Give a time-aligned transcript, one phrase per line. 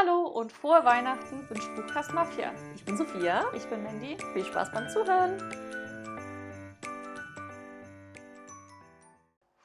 [0.00, 2.52] Hallo und frohe Weihnachten wünscht Buchcast Mafia.
[2.76, 3.44] Ich bin Sophia.
[3.52, 4.16] Ich bin Mandy.
[4.32, 5.36] Viel Spaß beim Zuhören.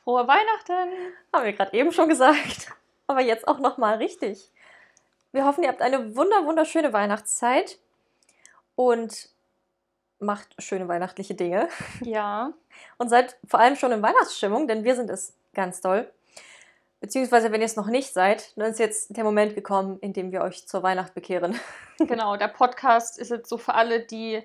[0.03, 1.13] Frohe Weihnachten!
[1.31, 2.73] Haben wir gerade eben schon gesagt.
[3.07, 4.51] Aber jetzt auch nochmal richtig.
[5.33, 7.77] Wir hoffen, ihr habt eine wunder wunderschöne Weihnachtszeit
[8.75, 9.29] und
[10.17, 11.69] macht schöne weihnachtliche Dinge.
[12.01, 12.53] Ja.
[12.97, 16.11] Und seid vor allem schon in Weihnachtsstimmung, denn wir sind es ganz doll.
[17.03, 20.31] Beziehungsweise, wenn ihr es noch nicht seid, dann ist jetzt der Moment gekommen, in dem
[20.31, 21.59] wir euch zur Weihnacht bekehren.
[21.97, 24.41] Genau, der Podcast ist jetzt so für alle, die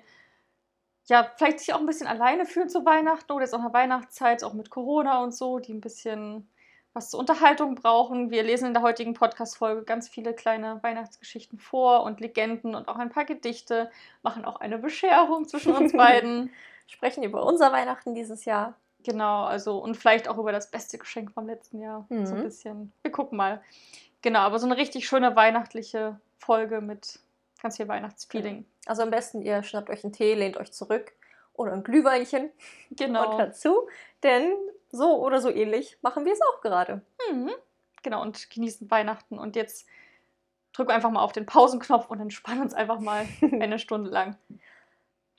[1.05, 3.73] ja vielleicht sich auch ein bisschen alleine fühlen zu Weihnachten oder jetzt auch in der
[3.73, 6.49] Weihnachtszeit, auch mit Corona und so, die ein bisschen
[6.91, 8.29] was zur Unterhaltung brauchen.
[8.29, 12.97] Wir lesen in der heutigen Podcast-Folge ganz viele kleine Weihnachtsgeschichten vor und Legenden und auch
[12.97, 13.89] ein paar Gedichte,
[14.21, 16.51] machen auch eine Bescherung zwischen uns beiden.
[16.87, 18.75] Sprechen über unser Weihnachten dieses Jahr.
[19.03, 22.05] Genau, also und vielleicht auch über das beste Geschenk vom letzten Jahr.
[22.09, 22.43] So ein Mhm.
[22.43, 22.93] bisschen.
[23.01, 23.61] Wir gucken mal.
[24.21, 27.19] Genau, aber so eine richtig schöne weihnachtliche Folge mit
[27.61, 28.65] ganz viel Weihnachtsfeeling.
[28.85, 31.13] Also am besten, ihr schnappt euch einen Tee, lehnt euch zurück
[31.53, 32.49] oder ein Glühweinchen
[32.91, 33.31] Genau.
[33.31, 33.87] und dazu,
[34.23, 34.51] denn
[34.91, 37.01] so oder so ähnlich machen wir es auch gerade.
[37.31, 37.51] Mhm.
[38.03, 39.37] Genau, und genießen Weihnachten.
[39.39, 39.85] Und jetzt
[40.73, 44.37] drücken wir einfach mal auf den Pausenknopf und entspannen uns einfach mal eine Stunde lang.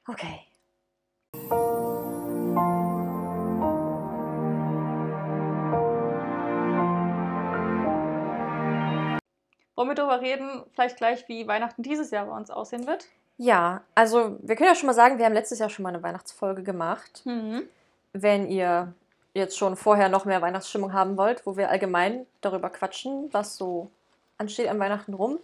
[0.08, 0.41] Okay.
[9.81, 13.06] Wollen wir darüber reden, vielleicht gleich, wie Weihnachten dieses Jahr bei uns aussehen wird?
[13.39, 16.03] Ja, also wir können ja schon mal sagen, wir haben letztes Jahr schon mal eine
[16.03, 17.22] Weihnachtsfolge gemacht.
[17.25, 17.62] Mhm.
[18.12, 18.92] Wenn ihr
[19.33, 23.91] jetzt schon vorher noch mehr Weihnachtsstimmung haben wollt, wo wir allgemein darüber quatschen, was so
[24.37, 25.39] ansteht an Weihnachten rum.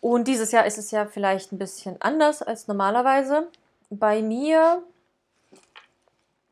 [0.00, 3.48] Und dieses Jahr ist es ja vielleicht ein bisschen anders als normalerweise.
[3.90, 4.84] Bei mir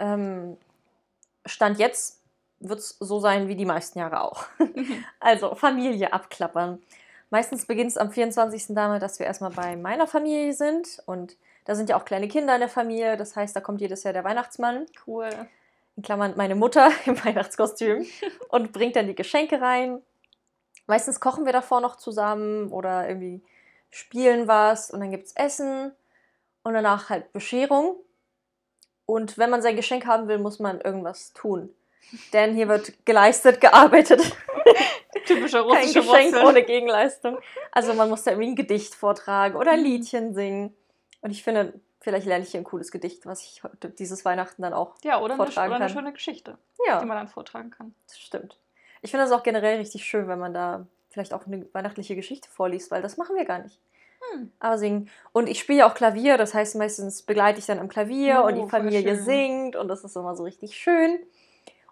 [0.01, 0.57] ähm,
[1.47, 2.24] Stand jetzt
[2.69, 4.45] wird es so sein wie die meisten Jahre auch.
[5.21, 6.83] Also Familie abklappern.
[7.31, 8.67] Meistens beginnt es am 24.
[8.75, 11.03] damit, dass wir erstmal bei meiner Familie sind.
[11.07, 13.17] Und da sind ja auch kleine Kinder in der Familie.
[13.17, 15.31] Das heißt, da kommt jedes Jahr der Weihnachtsmann, Cool.
[15.97, 18.07] in Klammern meine Mutter im Weihnachtskostüm,
[18.51, 20.03] und bringt dann die Geschenke rein.
[20.87, 23.41] Meistens kochen wir davor noch zusammen oder irgendwie
[23.91, 25.93] spielen was und dann gibt es Essen
[26.63, 27.97] und danach halt Bescherung.
[29.07, 31.71] Und wenn man sein Geschenk haben will, muss man irgendwas tun.
[32.33, 34.21] Denn hier wird geleistet, gearbeitet.
[35.27, 36.47] Typische Kein russische Geschenk Wurzel.
[36.47, 37.39] ohne Gegenleistung.
[37.73, 39.81] Also man muss da irgendwie ein Gedicht vortragen oder ein.
[39.81, 40.75] Liedchen singen.
[41.23, 44.63] Und ich finde, vielleicht lerne ich hier ein cooles Gedicht, was ich heute dieses Weihnachten
[44.63, 44.95] dann auch.
[45.03, 45.95] Ja, oder, eine, vortragen oder eine kann.
[45.95, 47.95] schöne Geschichte, Ja, die man dann vortragen kann.
[48.07, 48.59] das stimmt.
[49.01, 52.49] Ich finde das auch generell richtig schön, wenn man da vielleicht auch eine weihnachtliche Geschichte
[52.51, 53.79] vorliest, weil das machen wir gar nicht.
[54.33, 54.51] Hm.
[54.59, 55.09] Aber singen.
[55.33, 58.49] Und ich spiele ja auch Klavier, das heißt, meistens begleite ich dann am Klavier Oh,
[58.49, 61.19] und die voll Familie singt und das ist immer so richtig schön.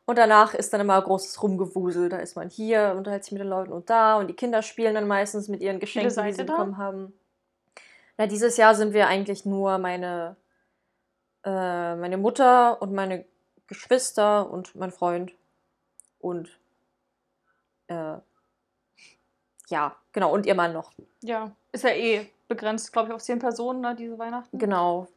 [0.04, 2.08] Und danach ist dann immer großes Rumgewusel.
[2.08, 4.94] Da ist man hier, unterhält sich mit den Leuten und da und die Kinder spielen
[4.94, 6.52] dann meistens mit ihren Geschenken, die sie da?
[6.52, 7.12] bekommen haben.
[8.18, 10.36] Na, dieses Jahr sind wir eigentlich nur meine,
[11.44, 13.24] äh, meine Mutter und meine
[13.68, 15.32] Geschwister und mein Freund
[16.18, 16.58] und
[17.86, 18.18] äh,
[19.68, 20.92] ja, genau, und ihr Mann noch.
[21.22, 24.58] Ja, ist ja eh begrenzt, glaube ich, auf zehn Personen, ne, diese Weihnachten.
[24.58, 25.08] Genau.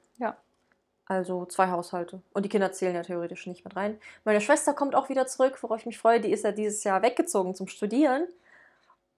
[1.08, 2.22] Also zwei Haushalte.
[2.34, 4.00] Und die Kinder zählen ja theoretisch nicht mit rein.
[4.24, 6.20] Meine Schwester kommt auch wieder zurück, worauf ich mich freue.
[6.20, 8.28] Die ist ja dieses Jahr weggezogen zum Studieren.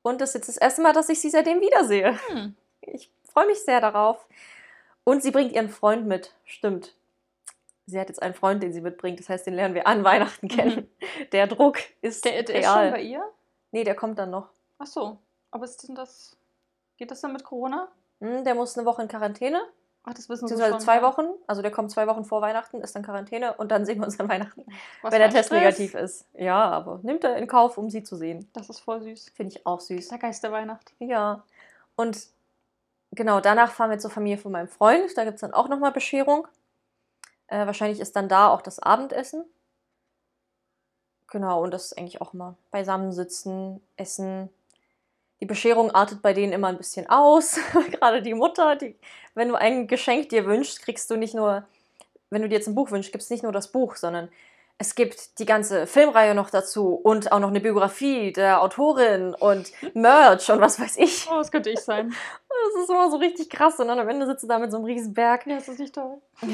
[0.02, 2.18] Und das ist jetzt das erste Mal, dass ich sie seitdem wiedersehe.
[2.28, 2.56] Hm.
[2.82, 4.26] Ich freue mich sehr darauf.
[5.06, 6.34] Und sie bringt ihren Freund mit.
[6.44, 6.94] Stimmt.
[7.86, 9.20] Sie hat jetzt einen Freund, den sie mitbringt.
[9.22, 10.90] Das heißt, den lernen wir an Weihnachten kennen.
[11.32, 12.92] Der Druck ist Der, der ist schon real.
[12.92, 13.24] bei ihr?
[13.72, 14.50] nee, der kommt dann noch.
[14.80, 15.18] Ach so.
[15.52, 16.36] Aber ist denn das.
[16.98, 17.88] Geht das dann mit Corona?
[18.20, 19.62] Hm, der muss eine Woche in Quarantäne.
[20.10, 20.80] Ach, das wissen sie schon.
[20.80, 21.02] zwei.
[21.02, 21.26] Wochen.
[21.48, 24.18] Also der kommt zwei Wochen vor Weihnachten, ist dann Quarantäne und dann sehen wir uns
[24.22, 24.66] an Weihnachten.
[25.02, 25.60] Was wenn der Test Stress.
[25.60, 26.26] negativ ist.
[26.34, 28.50] Ja, aber nimmt er in Kauf, um sie zu sehen.
[28.54, 29.32] Das ist voll süß.
[29.36, 30.08] Finde ich auch süß.
[30.08, 30.94] Der Geist der Weihnacht.
[31.00, 31.44] Ja.
[31.98, 32.28] Und
[33.12, 35.18] genau, danach fahren wir zur Familie von meinem Freund.
[35.18, 36.48] Da gibt es dann auch nochmal Bescherung.
[37.48, 39.44] Äh, wahrscheinlich ist dann da auch das Abendessen.
[41.28, 44.50] Genau, und das ist eigentlich auch immer beisammensitzen, essen.
[45.40, 47.60] Die Bescherung artet bei denen immer ein bisschen aus.
[47.92, 48.96] Gerade die Mutter, die,
[49.36, 51.66] wenn du ein Geschenk dir wünschst, kriegst du nicht nur,
[52.30, 54.30] wenn du dir jetzt ein Buch wünschst, gibt es nicht nur das Buch, sondern
[54.80, 59.72] es gibt die ganze Filmreihe noch dazu und auch noch eine Biografie der Autorin und
[59.96, 61.28] Merch und was weiß ich.
[61.32, 62.10] Oh, das könnte ich sein.
[62.76, 63.80] das ist immer so richtig krass.
[63.80, 65.48] Und dann am Ende sitzt du da mit so einem riesen Berg.
[65.48, 66.22] Ja, das ist nicht toll.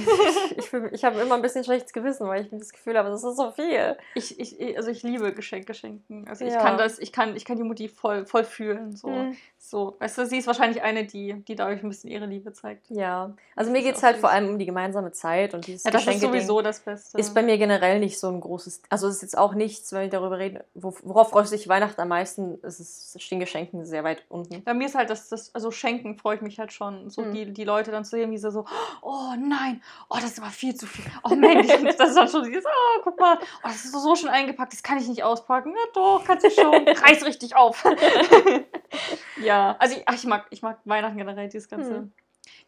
[0.58, 3.24] ich fühl, ich habe immer ein bisschen schlechtes Gewissen, weil ich das Gefühl habe, das
[3.24, 3.98] ist so viel.
[4.16, 6.26] Ich, ich, also ich liebe Geschenke schenken.
[6.30, 6.62] Also ich Ja.
[6.62, 8.96] kann das, ich kann, ich kann die Mutti voll, voll fühlen.
[8.96, 9.10] So.
[9.10, 9.38] Mhm.
[9.70, 9.96] So.
[10.00, 12.86] Weißt du, sie ist wahrscheinlich eine, die, die dadurch ein bisschen ihre Liebe zeigt.
[12.90, 14.22] Ja, also mir geht es halt süß.
[14.22, 17.18] vor allem um die gemeinsame Zeit und dieses Ja, das ist sowieso das Beste.
[17.18, 20.04] ist bei mir generell nicht so ein großes, also es ist jetzt auch nichts, wenn
[20.04, 23.86] ich darüber rede, wo, worauf freust du dich Weihnachten am meisten, ist es stehen Geschenken
[23.86, 24.64] sehr weit unten.
[24.64, 27.10] Bei mir ist halt das, das also Schenken freue ich mich halt schon.
[27.10, 27.34] So Mhm.
[27.34, 28.66] die, die Leute dann zu sehen, wie sie so,
[29.02, 31.06] oh nein, oh, das ist aber viel zu viel.
[31.24, 31.68] Oh Mensch,
[31.98, 34.84] das ist dann schon dieses, oh, guck mal, oh, das ist so schon eingepackt, das
[34.84, 35.72] kann ich nicht auspacken.
[35.72, 36.88] Ja doch, kannst du schon.
[36.88, 37.84] Reiß richtig auf.
[39.44, 42.02] ja, also ich, ach, ich, mag, ich mag Weihnachten generell, dieses Ganze.
[42.02, 42.12] Mhm.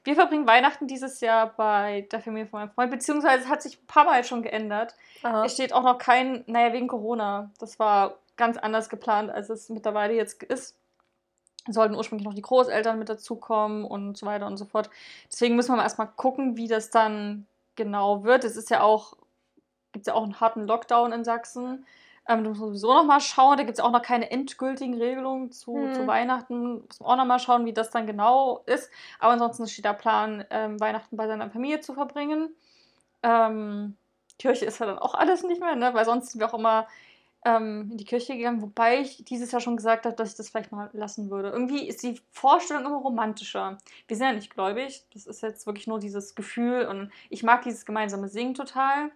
[0.04, 3.80] Wir verbringen Weihnachten dieses Jahr bei der Familie von meinem Freund, beziehungsweise es hat sich
[3.80, 4.96] ein paar Mal schon geändert.
[5.24, 5.46] Aha.
[5.46, 7.52] Es steht auch noch kein, naja, wegen Corona.
[7.60, 10.78] Das war ganz anders geplant, als es mittlerweile jetzt ist.
[11.68, 14.90] Sollten ursprünglich noch die Großeltern mit dazukommen und so weiter und so fort.
[15.32, 18.44] Deswegen müssen wir mal erstmal gucken, wie das dann genau wird.
[18.44, 19.18] Es ist ja auch,
[19.92, 21.86] gibt es ja auch einen harten Lockdown in Sachsen.
[22.28, 23.58] Ähm, da muss man sowieso nochmal schauen.
[23.58, 25.94] Da gibt es auch noch keine endgültigen Regelungen zu, Hm.
[25.94, 26.82] zu Weihnachten.
[26.86, 28.90] Muss man auch nochmal schauen, wie das dann genau ist.
[29.20, 32.50] Aber ansonsten steht der Plan, ähm, Weihnachten bei seiner Familie zu verbringen.
[33.24, 33.96] Ähm,
[34.40, 35.94] Kirche ist ja dann auch alles nicht mehr, ne?
[35.94, 36.88] weil sonst sind wir auch immer
[37.46, 40.50] ähm, in die Kirche gegangen, wobei ich dieses Jahr schon gesagt habe, dass ich das
[40.50, 41.50] vielleicht mal lassen würde.
[41.50, 43.78] Irgendwie ist die Vorstellung immer romantischer.
[44.08, 47.62] Wir sind ja nicht gläubig, das ist jetzt wirklich nur dieses Gefühl und ich mag
[47.62, 49.12] dieses gemeinsame Singen total.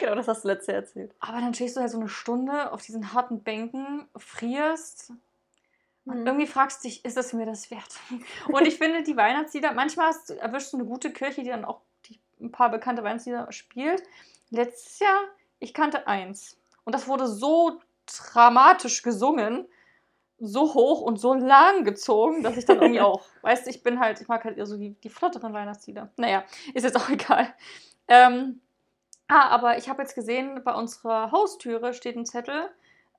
[0.00, 1.14] Genau, das hast du letztes Jahr erzählt.
[1.20, 5.12] Aber dann stehst du halt so eine Stunde auf diesen harten Bänken, frierst
[6.06, 6.26] und Mhm.
[6.26, 7.94] irgendwie fragst du dich, ist es mir das wert?
[8.48, 11.64] Und ich finde, die Weihnachtslieder, manchmal hast, du- erwischst du eine gute Kirche, die dann
[11.64, 14.02] auch die, ein paar bekannte Weihnachtslieder spielt.
[14.48, 15.20] Letztes Jahr,
[15.58, 16.56] ich kannte eins.
[16.84, 19.66] Und das wurde so dramatisch gesungen,
[20.38, 24.00] so hoch und so lang gezogen, dass ich dann irgendwie auch, weißt du, ich bin
[24.00, 26.10] halt, ich mag halt eher so die, die flotteren Weihnachtslieder.
[26.16, 27.54] Naja, ist jetzt auch egal.
[28.08, 28.60] Ähm,
[29.30, 32.68] ah, aber ich habe jetzt gesehen, bei unserer Haustüre steht ein Zettel,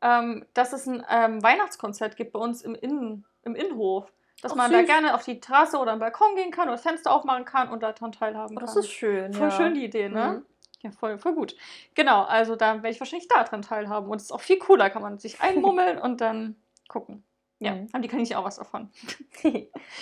[0.01, 4.11] ähm, dass es ein ähm, Weihnachtskonzert gibt bei uns im, Innen, im Innenhof.
[4.41, 4.87] Dass Ach, man da süß.
[4.87, 7.83] gerne auf die Terrasse oder am Balkon gehen kann oder das Fenster aufmachen kann und
[7.83, 8.65] daran teilhaben Oh, kann.
[8.65, 9.33] das ist schön.
[9.33, 9.51] voll ja.
[9.55, 10.41] schön die Idee, ne?
[10.43, 10.45] Mhm.
[10.81, 11.55] Ja, voll, voll gut.
[11.93, 14.09] Genau, also da werde ich wahrscheinlich daran teilhaben.
[14.09, 16.55] Und es ist auch viel cooler, kann man sich einmummeln und dann
[16.87, 17.23] gucken.
[17.63, 17.87] Ja, Mhm.
[17.93, 18.89] haben die Kaninchen auch was davon.
[19.43, 19.51] ja,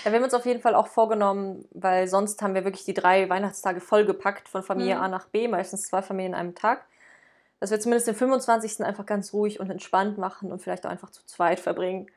[0.06, 3.30] wir haben uns auf jeden Fall auch vorgenommen, weil sonst haben wir wirklich die drei
[3.30, 5.02] Weihnachtstage vollgepackt von Familie Mhm.
[5.02, 6.86] A nach B, meistens zwei Familien an einem Tag.
[7.60, 8.86] Dass wir zumindest den 25.
[8.86, 12.08] einfach ganz ruhig und entspannt machen und vielleicht auch einfach zu zweit verbringen.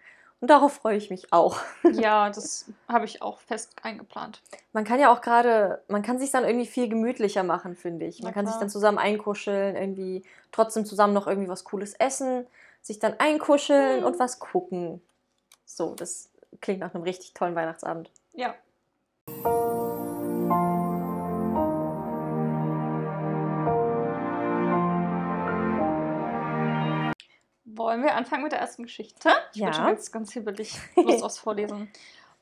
[0.40, 1.56] Und darauf freue ich mich auch.
[1.92, 4.40] ja, das habe ich auch fest eingeplant.
[4.72, 8.22] Man kann ja auch gerade, man kann sich dann irgendwie viel gemütlicher machen, finde ich.
[8.22, 10.22] Man kann sich dann zusammen einkuscheln, irgendwie
[10.52, 12.46] trotzdem zusammen noch irgendwie was Cooles essen,
[12.80, 14.06] sich dann einkuscheln Mhm.
[14.06, 15.00] und was gucken.
[15.74, 16.30] So, das
[16.60, 18.10] klingt nach einem richtig tollen Weihnachtsabend.
[18.34, 18.54] Ja.
[27.64, 29.30] Wollen wir anfangen mit der ersten Geschichte?
[29.52, 29.66] Ich Ja.
[29.66, 30.78] bin schon ganz, ganz hibbelig.
[30.96, 31.90] Lust aufs Vorlesen.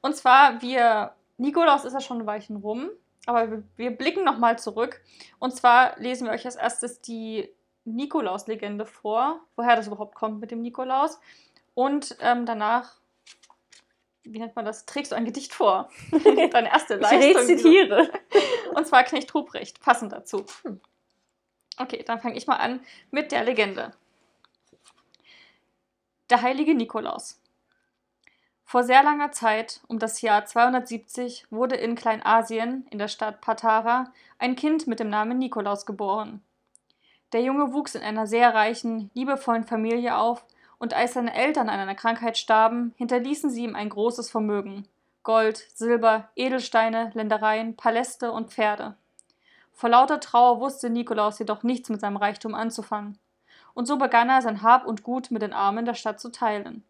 [0.01, 2.91] Und zwar, wir, Nikolaus ist ja schon ein Weilchen rum,
[3.27, 5.01] aber wir, wir blicken nochmal zurück.
[5.39, 7.49] Und zwar lesen wir euch als erstes die
[7.85, 11.21] Nikolaus-Legende vor, woher das überhaupt kommt mit dem Nikolaus.
[11.75, 13.00] Und ähm, danach,
[14.25, 15.91] wie nennt man das, trägst du ein Gedicht vor.
[16.11, 17.21] Deine erste Ich Leistung.
[17.33, 18.11] du- rezitiere.
[18.75, 20.45] und zwar Knecht Ruprecht, passend dazu.
[20.63, 20.81] Hm.
[21.79, 22.81] Okay, dann fange ich mal an
[23.11, 23.93] mit der Legende.
[26.29, 27.41] Der heilige Nikolaus.
[28.65, 34.13] Vor sehr langer Zeit, um das Jahr 270, wurde in Kleinasien, in der Stadt Patara,
[34.39, 36.41] ein Kind mit dem Namen Nikolaus geboren.
[37.33, 40.45] Der Junge wuchs in einer sehr reichen, liebevollen Familie auf,
[40.81, 44.89] und als seine Eltern an einer Krankheit starben, hinterließen sie ihm ein großes Vermögen.
[45.23, 48.97] Gold, Silber, Edelsteine, Ländereien, Paläste und Pferde.
[49.75, 53.19] Vor lauter Trauer wusste Nikolaus jedoch nichts mit seinem Reichtum anzufangen.
[53.75, 56.83] Und so begann er, sein Hab und Gut mit den Armen der Stadt zu teilen.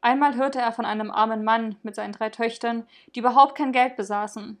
[0.00, 3.96] Einmal hörte er von einem armen Mann mit seinen drei Töchtern, die überhaupt kein Geld
[3.96, 4.60] besaßen.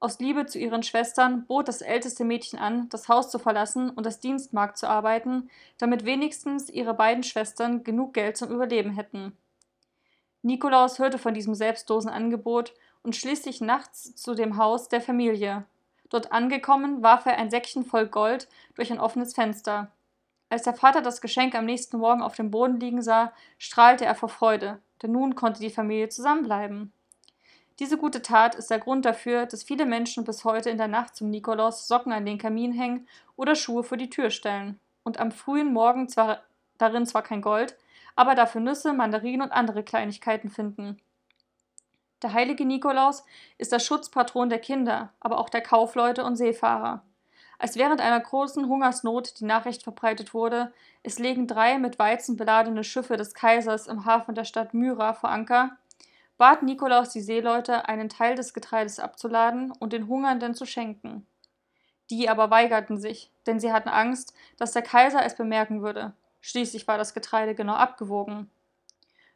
[0.00, 4.06] Aus Liebe zu ihren Schwestern bot das älteste Mädchen an, das Haus zu verlassen und
[4.06, 9.36] das Dienstmarkt zu arbeiten, damit wenigstens ihre beiden Schwestern genug Geld zum Überleben hätten.
[10.42, 15.64] Nikolaus hörte von diesem selbstlosen Angebot und schließlich nachts zu dem Haus der Familie.
[16.10, 19.90] Dort angekommen, warf er ein Säckchen voll Gold durch ein offenes Fenster.
[20.48, 24.14] Als der Vater das Geschenk am nächsten Morgen auf dem Boden liegen sah, strahlte er
[24.14, 26.92] vor Freude, denn nun konnte die Familie zusammenbleiben.
[27.78, 31.14] Diese gute Tat ist der Grund dafür, dass viele Menschen bis heute in der Nacht
[31.14, 33.06] zum Nikolaus Socken an den Kamin hängen
[33.36, 36.42] oder Schuhe vor die Tür stellen und am frühen Morgen zwar
[36.76, 37.76] darin zwar kein Gold,
[38.16, 41.00] aber dafür Nüsse, Mandarinen und andere Kleinigkeiten finden.
[42.22, 43.24] Der heilige Nikolaus
[43.58, 47.04] ist der Schutzpatron der Kinder, aber auch der Kaufleute und Seefahrer.
[47.60, 50.72] Als während einer großen Hungersnot die Nachricht verbreitet wurde,
[51.04, 55.30] es legen drei mit Weizen beladene Schiffe des Kaisers im Hafen der Stadt Myra vor
[55.30, 55.76] Anker,
[56.38, 61.26] bat Nikolaus die Seeleute, einen Teil des Getreides abzuladen und den Hungernden zu schenken.
[62.10, 66.14] Die aber weigerten sich, denn sie hatten Angst, dass der Kaiser es bemerken würde.
[66.40, 68.48] Schließlich war das Getreide genau abgewogen.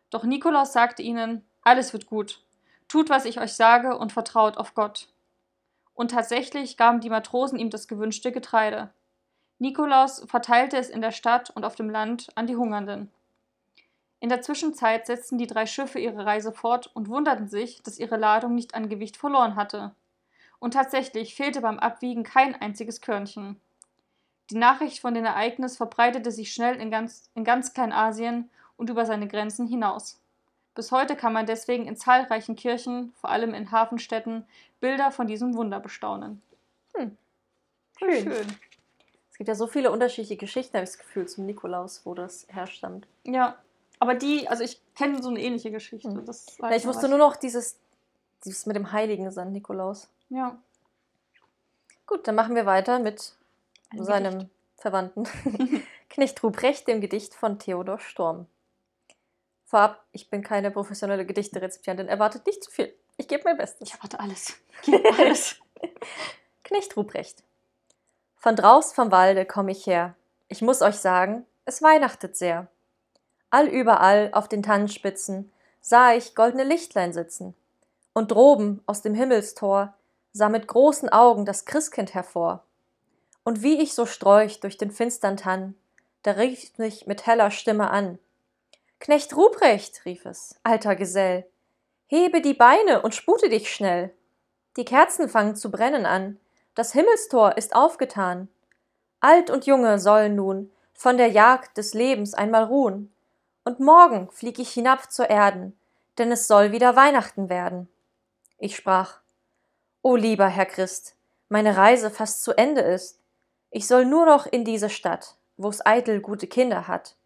[0.08, 2.40] Doch Nikolaus sagte ihnen, alles wird gut.
[2.88, 5.08] Tut, was ich euch sage und vertraut auf Gott.
[5.94, 8.90] Und tatsächlich gaben die Matrosen ihm das gewünschte Getreide.
[9.58, 13.10] Nikolaus verteilte es in der Stadt und auf dem Land an die Hungernden.
[14.22, 18.16] In der Zwischenzeit setzten die drei Schiffe ihre Reise fort und wunderten sich, dass ihre
[18.16, 19.96] Ladung nicht an Gewicht verloren hatte.
[20.60, 23.60] Und tatsächlich fehlte beim Abwiegen kein einziges Körnchen.
[24.50, 29.06] Die Nachricht von dem Ereignis verbreitete sich schnell in ganz, in ganz Kleinasien und über
[29.06, 30.20] seine Grenzen hinaus.
[30.76, 34.46] Bis heute kann man deswegen in zahlreichen Kirchen, vor allem in Hafenstädten,
[34.78, 36.40] Bilder von diesem Wunder bestaunen.
[36.94, 37.16] Hm.
[37.98, 38.22] Schön.
[38.22, 38.56] Schön.
[39.32, 42.46] Es gibt ja so viele unterschiedliche Geschichten, habe ich das Gefühl, zum Nikolaus, wo das
[42.48, 43.08] herstammt.
[43.24, 43.58] Ja,
[44.02, 46.08] aber die, also ich kenne so eine ähnliche Geschichte.
[46.08, 46.26] Hm.
[46.58, 47.78] ja, ich wusste nur noch dieses,
[48.44, 49.46] dieses mit dem Heiligen St.
[49.46, 50.08] Nikolaus.
[50.28, 50.58] Ja.
[52.04, 53.36] Gut, dann machen wir weiter mit
[53.90, 54.50] Ein seinem Gedicht.
[54.78, 55.28] Verwandten
[56.10, 58.46] Knecht Ruprecht, dem Gedicht von Theodor Storm.
[59.66, 62.08] Vorab, ich bin keine professionelle Gedichte-Rezipientin.
[62.08, 62.92] Erwartet nicht zu viel.
[63.18, 63.88] Ich gebe mein Bestes.
[63.88, 64.56] Ich erwarte alles.
[64.82, 65.60] Gib alles.
[66.64, 67.44] Knecht Ruprecht.
[68.34, 70.16] Von draus vom Walde komm ich her.
[70.48, 72.66] Ich muss euch sagen, es weihnachtet sehr.
[73.52, 77.54] Allüberall auf den Tannenspitzen sah ich goldene Lichtlein sitzen.
[78.14, 79.94] Und droben aus dem Himmelstor
[80.32, 82.64] sah mit großen Augen das Christkind hervor.
[83.44, 85.74] Und wie ich so streuch durch den finstern Tann,
[86.22, 88.18] da rief mich mit heller Stimme an.
[89.00, 91.44] Knecht Ruprecht, rief es, alter Gesell,
[92.06, 94.14] hebe die Beine und spute dich schnell.
[94.78, 96.38] Die Kerzen fangen zu brennen an,
[96.74, 98.48] das Himmelstor ist aufgetan.
[99.20, 103.11] Alt und Junge sollen nun von der Jagd des Lebens einmal ruhen,
[103.64, 105.78] und morgen flieg ich hinab zur Erden,
[106.18, 107.88] denn es soll wieder Weihnachten werden.
[108.58, 109.20] Ich sprach,
[110.02, 111.16] O lieber Herr Christ,
[111.48, 113.20] meine Reise fast zu Ende ist,
[113.70, 117.16] ich soll nur noch in diese Stadt, wo's eitel gute Kinder hat.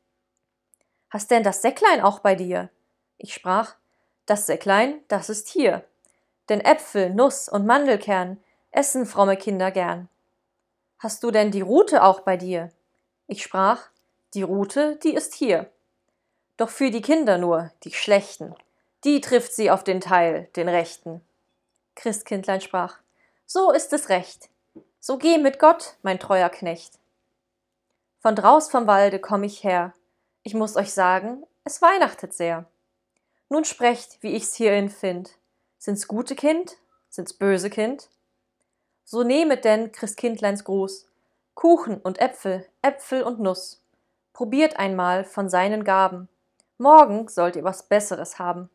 [1.11, 2.71] Hast denn das Säcklein auch bei dir?
[3.19, 3.75] Ich sprach,
[4.27, 5.85] das Säcklein, das ist hier.
[6.49, 8.39] Denn Äpfel, Nuss und Mandelkern
[8.71, 10.09] essen fromme Kinder gern.
[10.99, 12.71] Hast du denn die Rute auch bei dir?
[13.27, 13.89] Ich sprach,
[14.35, 15.71] die Rute, die ist hier.
[16.57, 18.55] Doch für die Kinder nur, die Schlechten,
[19.05, 21.21] die trifft sie auf den Teil, den Rechten.
[21.95, 22.99] Christkindlein sprach,
[23.47, 24.49] so ist es recht.
[25.01, 26.99] So geh mit Gott, mein treuer Knecht.
[28.21, 29.93] Von draus vom Walde komm ich her,
[30.43, 32.65] ich muss euch sagen, es weihnachtet sehr.
[33.49, 35.33] Nun sprecht, wie ich's hierin find.
[35.79, 36.77] Sind's gute Kind?
[37.09, 38.09] Sind's böse Kind?
[39.05, 41.07] So nehmet denn Christkindleins Gruß,
[41.55, 43.81] Kuchen und Äpfel, Äpfel und Nuss.
[44.33, 46.29] Probiert einmal von seinen Gaben.
[46.79, 48.69] Morgen sollt ihr was Besseres haben.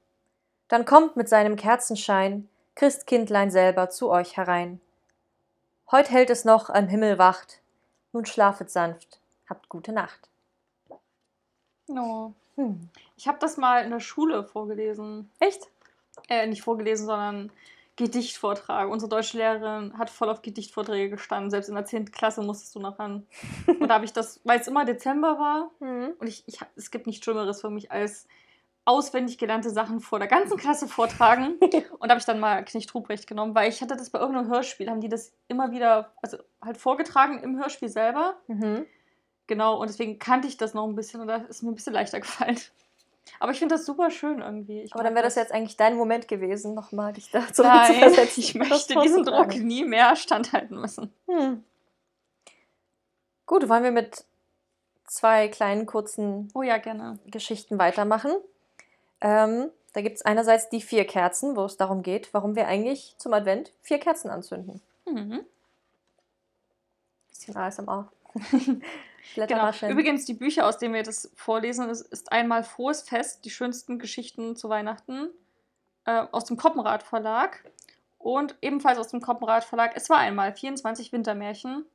[0.67, 4.81] Dann kommt mit seinem Kerzenschein Christkindlein selber zu euch herein.
[5.91, 7.59] Heut hält es noch am Himmel wacht.
[8.13, 10.29] Nun schlafet sanft, habt gute Nacht.
[11.87, 12.31] Oh.
[12.55, 12.89] Hm.
[13.17, 15.29] Ich habe das mal in der Schule vorgelesen.
[15.39, 15.67] Echt?
[16.29, 17.51] Äh, nicht vorgelesen, sondern
[17.97, 18.89] Gedichtvortrag.
[18.89, 21.51] Unsere deutsche Lehrerin hat voll auf Gedichtvorträge gestanden.
[21.51, 22.11] Selbst in der 10.
[22.11, 23.27] Klasse musstest du noch ran.
[23.67, 25.71] und da habe ich das, weil es immer Dezember war.
[25.79, 26.13] Mhm.
[26.17, 28.27] Und ich, ich, es gibt nichts Schlimmeres für mich als
[28.85, 31.55] auswendig gelernte Sachen vor der ganzen Klasse vortragen.
[31.61, 34.49] und da habe ich dann mal Knecht Ruprecht genommen, weil ich hatte das bei irgendeinem
[34.49, 38.35] Hörspiel, haben die das immer wieder, also halt vorgetragen im Hörspiel selber.
[38.47, 38.85] Mhm.
[39.47, 41.93] Genau, und deswegen kannte ich das noch ein bisschen und da ist mir ein bisschen
[41.93, 42.57] leichter gefallen.
[43.39, 44.81] Aber ich finde das super schön irgendwie.
[44.81, 48.43] Ich Aber dann wäre das jetzt eigentlich dein Moment gewesen, nochmal dich da zurückzuversetzen.
[48.43, 51.13] Ich möchte diesen Druck nie mehr standhalten müssen.
[51.27, 51.63] Hm.
[53.45, 54.25] Gut, wollen wir mit
[55.05, 57.19] zwei kleinen kurzen oh ja, gerne.
[57.25, 58.31] Geschichten weitermachen.
[59.19, 63.15] Ähm, da gibt es einerseits die vier Kerzen, wo es darum geht, warum wir eigentlich
[63.17, 64.81] zum Advent vier Kerzen anzünden.
[65.05, 65.41] Mhm.
[67.29, 68.09] Bisschen ASMR.
[69.35, 69.71] Genau.
[69.87, 73.99] Übrigens, die Bücher, aus denen wir das vorlesen, ist, ist einmal Frohes Fest, die schönsten
[73.99, 75.29] Geschichten zu Weihnachten
[76.05, 77.63] äh, aus dem Koppenrad Verlag
[78.17, 81.85] und ebenfalls aus dem Koppenrad Verlag Es war einmal 24 Wintermärchen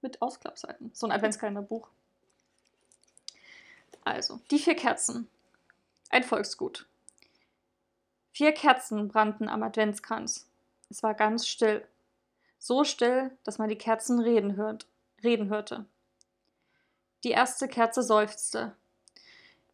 [0.00, 0.90] mit Ausklappseiten.
[0.92, 1.88] So ein Adventskalenderbuch.
[4.04, 5.28] Also, die vier Kerzen.
[6.10, 6.86] Ein Volksgut.
[8.32, 10.48] Vier Kerzen brannten am Adventskranz.
[10.90, 11.86] Es war ganz still.
[12.58, 14.86] So still, dass man die Kerzen reden, hört,
[15.22, 15.86] reden hörte.
[17.24, 18.76] Die erste Kerze seufzte.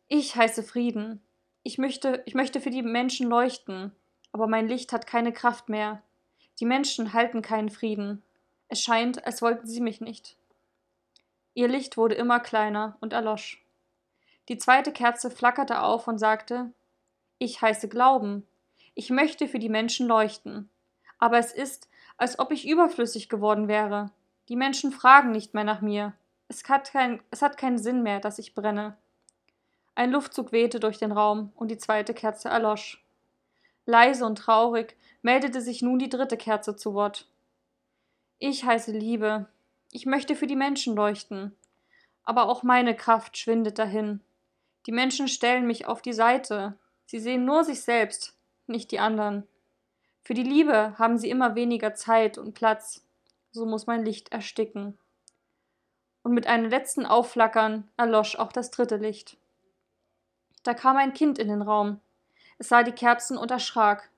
[0.07, 1.23] Ich heiße Frieden.
[1.63, 3.93] Ich möchte, ich möchte für die Menschen leuchten.
[4.33, 6.03] Aber mein Licht hat keine Kraft mehr.
[6.61, 8.23] Die Menschen halten keinen Frieden.
[8.69, 10.37] Es scheint, als wollten sie mich nicht.
[11.55, 13.65] Ihr Licht wurde immer kleiner und erlosch.
[14.49, 16.73] Die zweite Kerze flackerte auf und sagte
[17.39, 18.47] Ich heiße Glauben.
[18.95, 20.69] Ich möchte für die Menschen leuchten.
[21.19, 24.11] Aber es ist, als ob ich überflüssig geworden wäre.
[24.49, 26.15] Die Menschen fragen nicht mehr nach mir.
[26.49, 28.97] Es hat, kein, es hat keinen Sinn mehr, dass ich brenne.
[29.95, 33.05] Ein Luftzug wehte durch den Raum und die zweite Kerze erlosch.
[33.85, 37.27] Leise und traurig meldete sich nun die dritte Kerze zu Wort.
[38.39, 39.47] Ich heiße Liebe.
[39.91, 41.55] Ich möchte für die Menschen leuchten.
[42.23, 44.21] Aber auch meine Kraft schwindet dahin.
[44.87, 46.79] Die Menschen stellen mich auf die Seite.
[47.07, 48.37] Sie sehen nur sich selbst,
[48.67, 49.47] nicht die anderen.
[50.23, 53.03] Für die Liebe haben sie immer weniger Zeit und Platz.
[53.53, 54.99] So muss mein Licht ersticken.
[56.23, 59.37] Und mit einem letzten Aufflackern erlosch auch das dritte Licht.
[60.63, 62.01] Da kam ein Kind in den Raum.
[62.59, 64.11] Es sah die Kerzen und erschrak.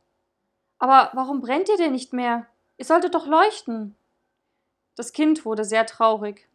[0.78, 2.46] Aber warum brennt ihr denn nicht mehr?
[2.78, 3.94] Ihr solltet doch leuchten.
[4.96, 6.48] Das Kind wurde sehr traurig.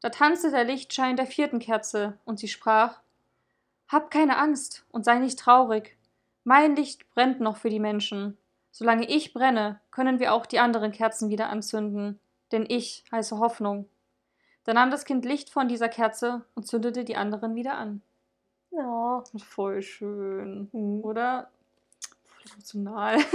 [0.00, 3.00] Da tanzte der Lichtschein der vierten Kerze, und sie sprach
[3.88, 5.96] Hab keine Angst und sei nicht traurig.
[6.44, 8.36] Mein Licht brennt noch für die Menschen.
[8.76, 12.18] Solange ich brenne, können wir auch die anderen Kerzen wieder anzünden,
[12.50, 13.88] denn ich heiße Hoffnung.
[14.64, 18.02] Da nahm das Kind Licht von dieser Kerze und zündete die anderen wieder an.
[18.72, 19.22] Ja.
[19.38, 21.04] Voll schön, Mhm.
[21.04, 21.50] oder?
[22.24, 23.16] Voll emotional.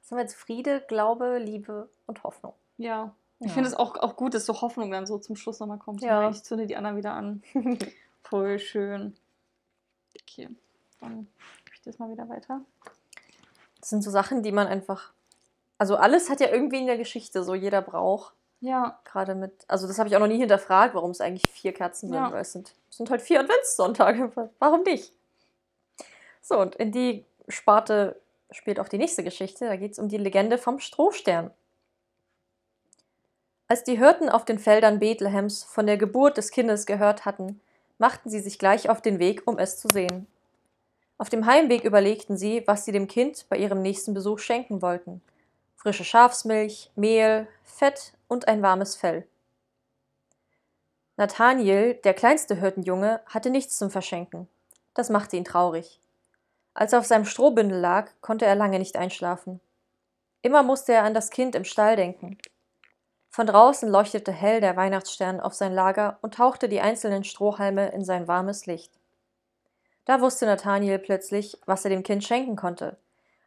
[0.00, 0.34] Was haben wir jetzt?
[0.36, 2.54] Friede, Glaube, Liebe und Hoffnung.
[2.78, 3.12] ja.
[3.42, 3.52] Ich Ja.
[3.54, 6.02] finde es auch, auch gut, dass so Hoffnung dann so zum Schluss nochmal kommt.
[6.02, 6.28] Ja.
[6.30, 7.42] Ich zünde die anderen wieder an.
[8.22, 9.16] Voll schön.
[10.22, 10.50] Okay,
[11.00, 11.26] dann
[11.64, 12.60] gebe ich das mal wieder weiter.
[13.80, 15.12] Das sind so Sachen, die man einfach.
[15.78, 18.34] Also alles hat ja irgendwie in der Geschichte so jeder braucht.
[18.60, 19.64] Ja, Gerade mit.
[19.68, 22.16] Also das habe ich auch noch nie hinterfragt, warum es eigentlich vier Kerzen sind.
[22.16, 22.30] Ja.
[22.30, 24.50] Weil es sind, es sind halt vier Adventssonntage.
[24.58, 25.12] Warum nicht?
[26.42, 28.20] So, und in die Sparte
[28.50, 29.66] spielt auch die nächste Geschichte.
[29.66, 31.50] Da geht es um die Legende vom Strohstern.
[33.68, 37.60] Als die Hirten auf den Feldern Bethlehems von der Geburt des Kindes gehört hatten,
[37.98, 40.26] machten sie sich gleich auf den Weg, um es zu sehen.
[41.20, 45.20] Auf dem Heimweg überlegten sie, was sie dem Kind bei ihrem nächsten Besuch schenken wollten.
[45.76, 49.26] Frische Schafsmilch, Mehl, Fett und ein warmes Fell.
[51.18, 54.48] Nathaniel, der kleinste Hirtenjunge, hatte nichts zum Verschenken.
[54.94, 56.00] Das machte ihn traurig.
[56.72, 59.60] Als er auf seinem Strohbündel lag, konnte er lange nicht einschlafen.
[60.40, 62.38] Immer musste er an das Kind im Stall denken.
[63.28, 68.06] Von draußen leuchtete hell der Weihnachtsstern auf sein Lager und tauchte die einzelnen Strohhalme in
[68.06, 68.99] sein warmes Licht.
[70.10, 72.96] Da wusste Nathaniel plötzlich, was er dem Kind schenken konnte.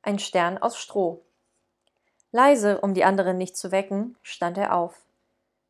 [0.02, 1.22] Ein Stern aus Stroh.
[2.32, 4.96] Leise, um die anderen nicht zu wecken, stand er auf.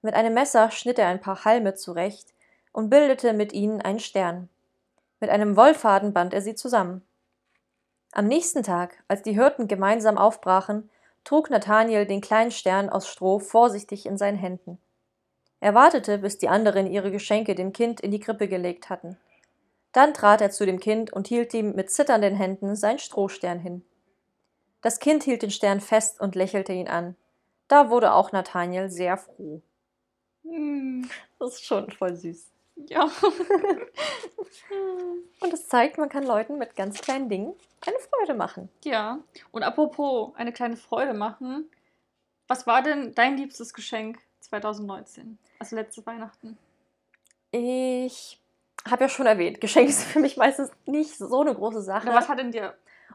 [0.04, 2.36] Mit einem Messer schnitt er ein paar Halme zurecht
[2.74, 4.50] und bildete mit ihnen einen Stern.
[5.20, 7.02] Mit einem Wollfaden band er sie zusammen.
[8.12, 10.92] Am nächsten Tag, als die Hirten gemeinsam aufbrachen,
[11.24, 14.78] trug Nathaniel den kleinen Stern aus Stroh vorsichtig in seinen Händen.
[15.60, 19.18] Er wartete, bis die anderen ihre Geschenke dem Kind in die Krippe gelegt hatten.
[19.94, 23.86] Dann trat er zu dem Kind und hielt ihm mit zitternden Händen seinen Strohstern hin.
[24.82, 27.16] Das Kind hielt den Stern fest und lächelte ihn an.
[27.68, 29.62] Da wurde auch Nathaniel sehr froh.
[30.44, 32.52] Hm, Das ist schon voll süß.
[32.90, 33.10] ja.
[35.40, 37.54] Und es zeigt, man kann Leuten mit ganz kleinen Dingen
[37.86, 38.70] eine Freude machen.
[38.84, 39.20] ja.
[39.52, 41.70] Und apropos eine kleine Freude machen.
[42.48, 45.38] Was war denn dein liebstes Geschenk 2019?
[45.60, 46.58] Also letztes Weihnachten.
[47.52, 48.40] Ich
[48.90, 52.08] habe ja schon erwähnt, Geschenke sind für mich meistens nicht so eine große Sache.
[52.08, 52.74] Oder was hat denn dir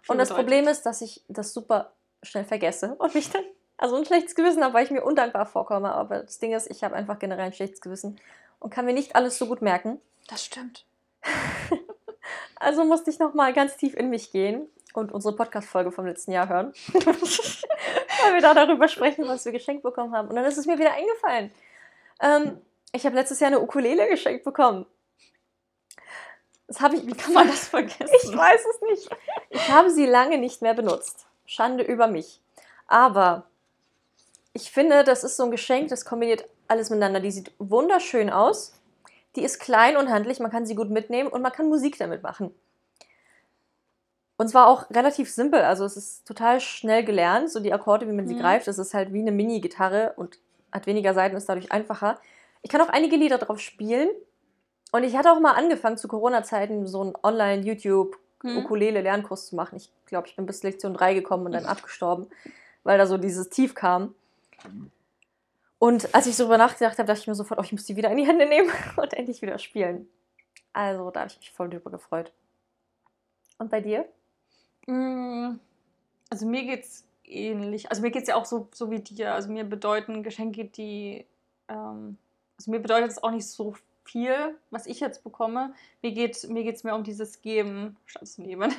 [0.09, 0.37] Und das bedeutet?
[0.37, 3.45] Problem ist, dass ich das super schnell vergesse und mich dann
[3.77, 5.93] also ein schlechtes Gewissen habe, weil ich mir undankbar vorkomme.
[5.93, 8.19] Aber das Ding ist, ich habe einfach generell ein schlechtes Gewissen
[8.59, 10.01] und kann mir nicht alles so gut merken.
[10.29, 10.85] Das stimmt.
[12.61, 16.49] Also musste ich nochmal ganz tief in mich gehen und unsere Podcast-Folge vom letzten Jahr
[16.49, 16.73] hören.
[16.93, 20.29] weil wir da darüber sprechen, was wir geschenkt bekommen haben.
[20.29, 21.53] Und dann ist es mir wieder eingefallen.
[22.21, 22.61] Ähm,
[22.93, 24.87] ich habe letztes Jahr eine Ukulele geschenkt bekommen.
[26.69, 27.07] Das habe ich.
[27.07, 28.09] Wie kann man das vergessen?
[28.23, 29.11] Ich weiß es nicht.
[29.51, 31.27] Ich habe sie lange nicht mehr benutzt.
[31.47, 32.41] Schande über mich.
[32.87, 33.45] Aber
[34.53, 37.21] ich finde, das ist so ein Geschenk, das kombiniert alles miteinander.
[37.21, 38.75] Die sieht wunderschön aus.
[39.37, 42.23] Die ist klein und handlich, man kann sie gut mitnehmen und man kann Musik damit
[42.23, 42.55] machen.
[44.37, 48.13] Und zwar auch relativ simpel, also es ist total schnell gelernt, so die Akkorde, wie
[48.13, 48.41] man sie Mhm.
[48.41, 48.69] greift.
[48.69, 50.39] Es ist halt wie eine Mini-Gitarre und
[50.73, 52.21] hat weniger Seiten, ist dadurch einfacher.
[52.63, 54.09] Ich kann auch einige Lieder drauf spielen.
[54.93, 58.67] Und ich hatte auch mal angefangen, zu Corona-Zeiten so einen Online-YouTube Hm.
[59.35, 59.77] Zu machen.
[59.77, 62.29] Ich glaube, ich bin bis Lektion 3 gekommen und dann abgestorben,
[62.85, 64.15] weil da so dieses Tief kam.
[65.81, 67.97] Und als ich so darüber nachgedacht habe, dachte ich mir sofort, oh, ich muss die
[67.97, 70.09] wieder in die Hände nehmen und endlich wieder spielen.
[70.73, 72.33] Also da habe ich mich voll drüber gefreut.
[73.59, 74.05] Und bei dir?
[74.87, 75.59] Mm,
[76.31, 77.91] Also mir geht's ähnlich.
[77.91, 79.35] Also mir geht's ja auch so, so wie dir.
[79.35, 81.27] Also mir bedeuten Geschenke, die.
[81.69, 82.19] Ähm,
[82.57, 83.75] also mir bedeutet es auch nicht so
[84.11, 85.75] viel, was ich jetzt bekomme.
[86.03, 88.73] Mir geht mir geht's mehr um dieses Geben statt zu nehmen.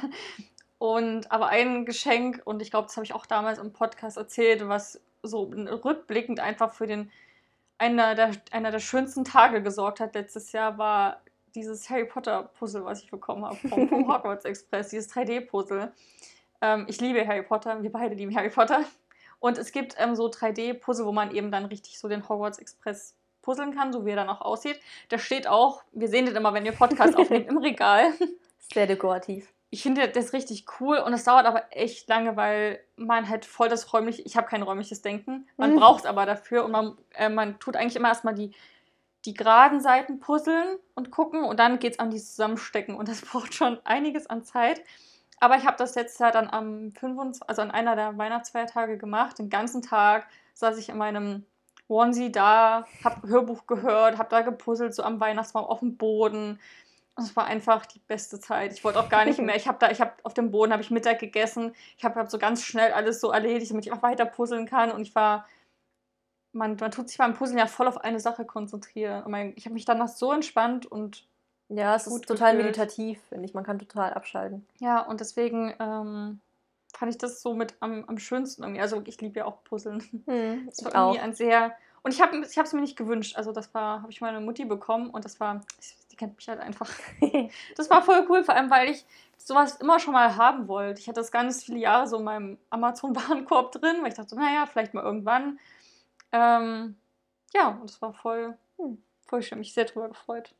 [0.77, 4.67] Und aber ein Geschenk, und ich glaube, das habe ich auch damals im Podcast erzählt,
[4.67, 7.11] was so rückblickend einfach für den
[7.77, 11.21] einer der, einer der schönsten Tage gesorgt hat letztes Jahr, war
[11.55, 15.91] dieses Harry Potter Puzzle, was ich bekommen habe vom, vom Hogwarts Express, dieses 3D-Puzzle.
[16.61, 18.83] Ähm, ich liebe Harry Potter, wir beide lieben Harry Potter.
[19.39, 23.15] Und es gibt ähm, so 3D-Puzzle, wo man eben dann richtig so den Hogwarts Express
[23.49, 24.79] puzzeln kann, so wie er dann auch aussieht.
[25.09, 28.13] Der steht auch, wir sehen den immer, wenn wir Podcast aufnehmen, im Regal.
[28.71, 33.29] Sehr dekorativ ich finde das richtig cool und es dauert aber echt lange, weil man
[33.29, 35.79] halt voll das räumliche, ich habe kein räumliches Denken, man mhm.
[35.79, 38.51] braucht es aber dafür und man, äh, man tut eigentlich immer erstmal die,
[39.25, 43.21] die geraden Seiten puzzeln und gucken und dann geht es an die Zusammenstecken und das
[43.25, 44.81] braucht schon einiges an Zeit.
[45.41, 49.39] Aber ich habe das letztes Jahr dann am 25, also an einer der Weihnachtsfeiertage gemacht.
[49.39, 51.45] Den ganzen Tag saß ich in meinem
[51.89, 56.59] Onesie da, habe Hörbuch gehört, habe da gepuzzelt, so am Weihnachtsbaum auf dem Boden
[57.23, 58.73] es war einfach die beste Zeit.
[58.73, 59.55] Ich wollte auch gar nicht mehr.
[59.55, 61.73] Ich habe da, ich habe auf dem Boden habe ich Mittag gegessen.
[61.97, 64.91] Ich habe hab so ganz schnell alles so erledigt, damit ich auch weiter puzzeln kann.
[64.91, 65.47] Und ich war,
[66.51, 69.23] man, man tut sich beim Puzzeln ja voll auf eine Sache konzentrieren.
[69.23, 71.27] Und mein, ich habe mich danach so entspannt und
[71.69, 72.77] ja, es ist total gefühlt.
[72.77, 73.53] meditativ, finde ich.
[73.53, 74.65] Man kann total abschalten.
[74.79, 76.39] Ja, und deswegen ähm,
[76.97, 78.81] fand ich das so mit am, am schönsten irgendwie.
[78.81, 79.99] Also ich liebe ja auch Puzzeln.
[80.25, 81.23] Hm, das war irgendwie auch.
[81.23, 83.35] ein sehr und ich habe ich es mir nicht gewünscht.
[83.35, 85.61] Also das war, habe ich meine Mutti bekommen und das war,
[86.11, 86.89] die kennt mich halt einfach.
[87.75, 89.05] das war voll cool, vor allem weil ich
[89.37, 91.01] sowas immer schon mal haben wollte.
[91.01, 94.65] Ich hatte das ganz viele Jahre so in meinem Amazon-Warenkorb drin, weil ich dachte, naja,
[94.65, 95.59] vielleicht mal irgendwann.
[96.31, 96.95] Ähm,
[97.53, 99.59] ja, und das war voll, hm, voll schön.
[99.59, 100.53] Mich sehr drüber gefreut.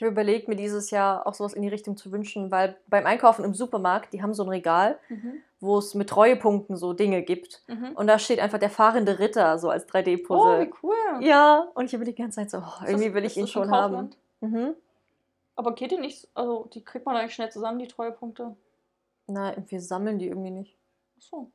[0.00, 3.04] Ich habe überlegt, mir dieses Jahr auch sowas in die Richtung zu wünschen, weil beim
[3.04, 5.42] Einkaufen im Supermarkt, die haben so ein Regal, mhm.
[5.60, 7.62] wo es mit Treuepunkten so Dinge gibt.
[7.66, 7.90] Mhm.
[7.96, 10.56] Und da steht einfach der fahrende Ritter so als 3D-Puzzle.
[10.56, 11.22] Oh, wie cool.
[11.22, 13.70] Ja, und ich habe die ganze Zeit so, oh, irgendwie das, will ich ihn schon
[13.70, 14.08] haben.
[14.40, 14.74] Mhm.
[15.54, 18.56] Aber geht die nicht, also die kriegt man eigentlich schnell zusammen, die Treuepunkte?
[19.26, 20.78] Nein, wir sammeln die irgendwie nicht.
[21.18, 21.50] Ach so.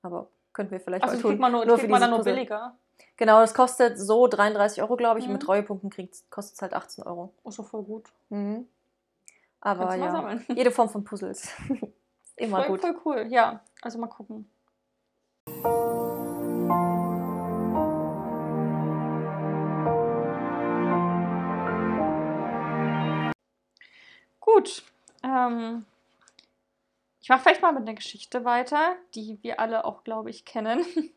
[0.00, 1.30] Aber könnten wir vielleicht also mal tun.
[1.32, 2.74] Kriegt man nur, nur kriegt man dann nur billiger?
[3.16, 5.26] Genau, das kostet so 33 Euro, glaube ich.
[5.26, 5.30] Mhm.
[5.30, 5.46] Und mit mhm.
[5.46, 7.32] Treuepunkten kostet es halt 18 Euro.
[7.42, 8.12] Oh, so voll gut.
[8.28, 8.66] Mhm.
[9.60, 11.50] Aber ja, jede Form von Puzzles.
[12.36, 12.80] Immer voll, gut.
[12.82, 13.60] Voll cool, ja.
[13.82, 14.50] Also mal gucken.
[24.40, 24.84] Gut.
[25.22, 25.84] Ähm,
[27.20, 30.84] ich mache vielleicht mal mit einer Geschichte weiter, die wir alle auch, glaube ich, kennen.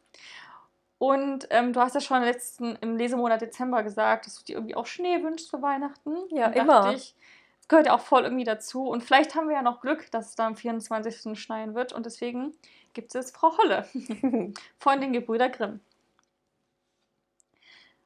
[0.99, 4.75] Und ähm, du hast ja schon letzten, im Lesemonat Dezember gesagt, dass du dir irgendwie
[4.75, 6.17] auch Schnee wünschst für Weihnachten.
[6.29, 6.93] Ja, und immer.
[6.93, 7.15] Ich,
[7.57, 8.88] das gehört ja auch voll irgendwie dazu.
[8.88, 11.39] Und vielleicht haben wir ja noch Glück, dass es da am 24.
[11.39, 11.93] schneien wird.
[11.93, 12.53] Und deswegen
[12.93, 13.88] gibt es Frau Holle
[14.77, 15.79] von den Gebrüder Grimm.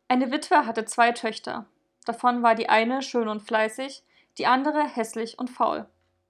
[0.08, 1.65] Eine Witwe hatte zwei Töchter.
[2.06, 4.03] Davon war die eine schön und fleißig,
[4.38, 5.88] die andere hässlich und faul.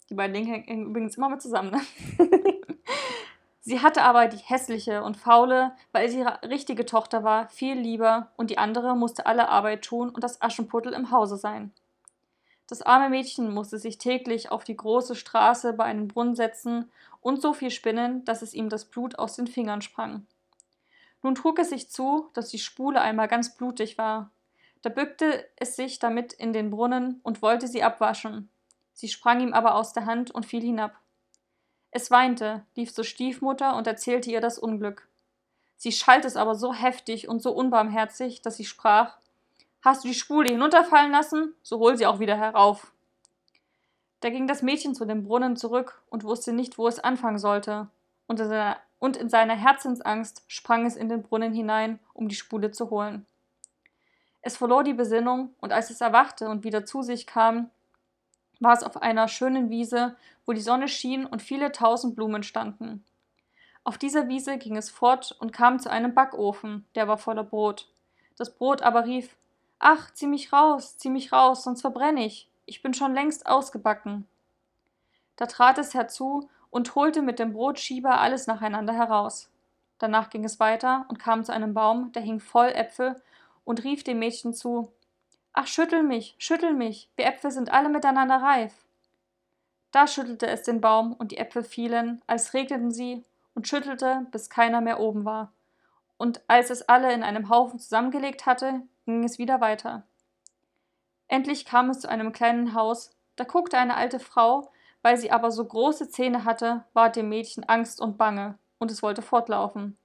[0.10, 1.72] Die beiden Dinge hängen übrigens immer mit zusammen.
[1.72, 1.82] Ne?
[3.66, 8.28] Sie hatte aber die hässliche und faule, weil sie ihre richtige Tochter war, viel lieber
[8.36, 11.72] und die andere musste alle Arbeit tun und das Aschenputtel im Hause sein.
[12.68, 17.42] Das arme Mädchen musste sich täglich auf die große Straße bei einem Brunnen setzen und
[17.42, 20.26] so viel spinnen, dass es ihm das Blut aus den Fingern sprang.
[21.22, 24.30] Nun trug es sich zu, dass die Spule einmal ganz blutig war.
[24.82, 28.50] Da bückte es sich damit in den Brunnen und wollte sie abwaschen.
[28.92, 31.00] Sie sprang ihm aber aus der Hand und fiel hinab.
[31.96, 35.08] Es weinte, lief zur Stiefmutter und erzählte ihr das Unglück.
[35.78, 39.18] Sie schalt es aber so heftig und so unbarmherzig, dass sie sprach
[39.84, 42.92] Hast du die Spule hinunterfallen lassen, so hol sie auch wieder herauf.
[44.22, 47.90] Da ging das Mädchen zu dem Brunnen zurück und wusste nicht, wo es anfangen sollte,
[48.26, 52.36] und in seiner, und in seiner Herzensangst sprang es in den Brunnen hinein, um die
[52.36, 53.28] Spule zu holen.
[54.42, 57.70] Es verlor die Besinnung, und als es erwachte und wieder zu sich kam,
[58.64, 63.04] war es auf einer schönen Wiese, wo die Sonne schien und viele tausend Blumen standen.
[63.84, 67.90] Auf dieser Wiese ging es fort und kam zu einem Backofen, der war voller Brot.
[68.38, 69.36] Das Brot aber rief
[69.80, 72.50] Ach, zieh mich raus, zieh mich raus, sonst verbrenne ich.
[72.66, 74.26] Ich bin schon längst ausgebacken.
[75.36, 79.50] Da trat es herzu und holte mit dem Brotschieber alles nacheinander heraus.
[80.00, 83.22] Danach ging es weiter und kam zu einem Baum, der hing voll Äpfel,
[83.66, 84.92] und rief dem Mädchen zu
[85.54, 88.74] Ach, schüttel mich, schüttel mich, wir Äpfel sind alle miteinander reif.
[89.92, 94.50] Da schüttelte es den Baum, und die Äpfel fielen, als regneten sie, und schüttelte, bis
[94.50, 95.54] keiner mehr oben war.
[96.18, 100.08] Und als es alle in einem Haufen zusammengelegt hatte, ging es wieder weiter.
[101.28, 104.72] Endlich kam es zu einem kleinen Haus, da guckte eine alte Frau,
[105.06, 109.04] Weil sie aber so große Zähne hatte, ward dem Mädchen Angst und Bange, und es
[109.04, 109.98] wollte fortlaufen.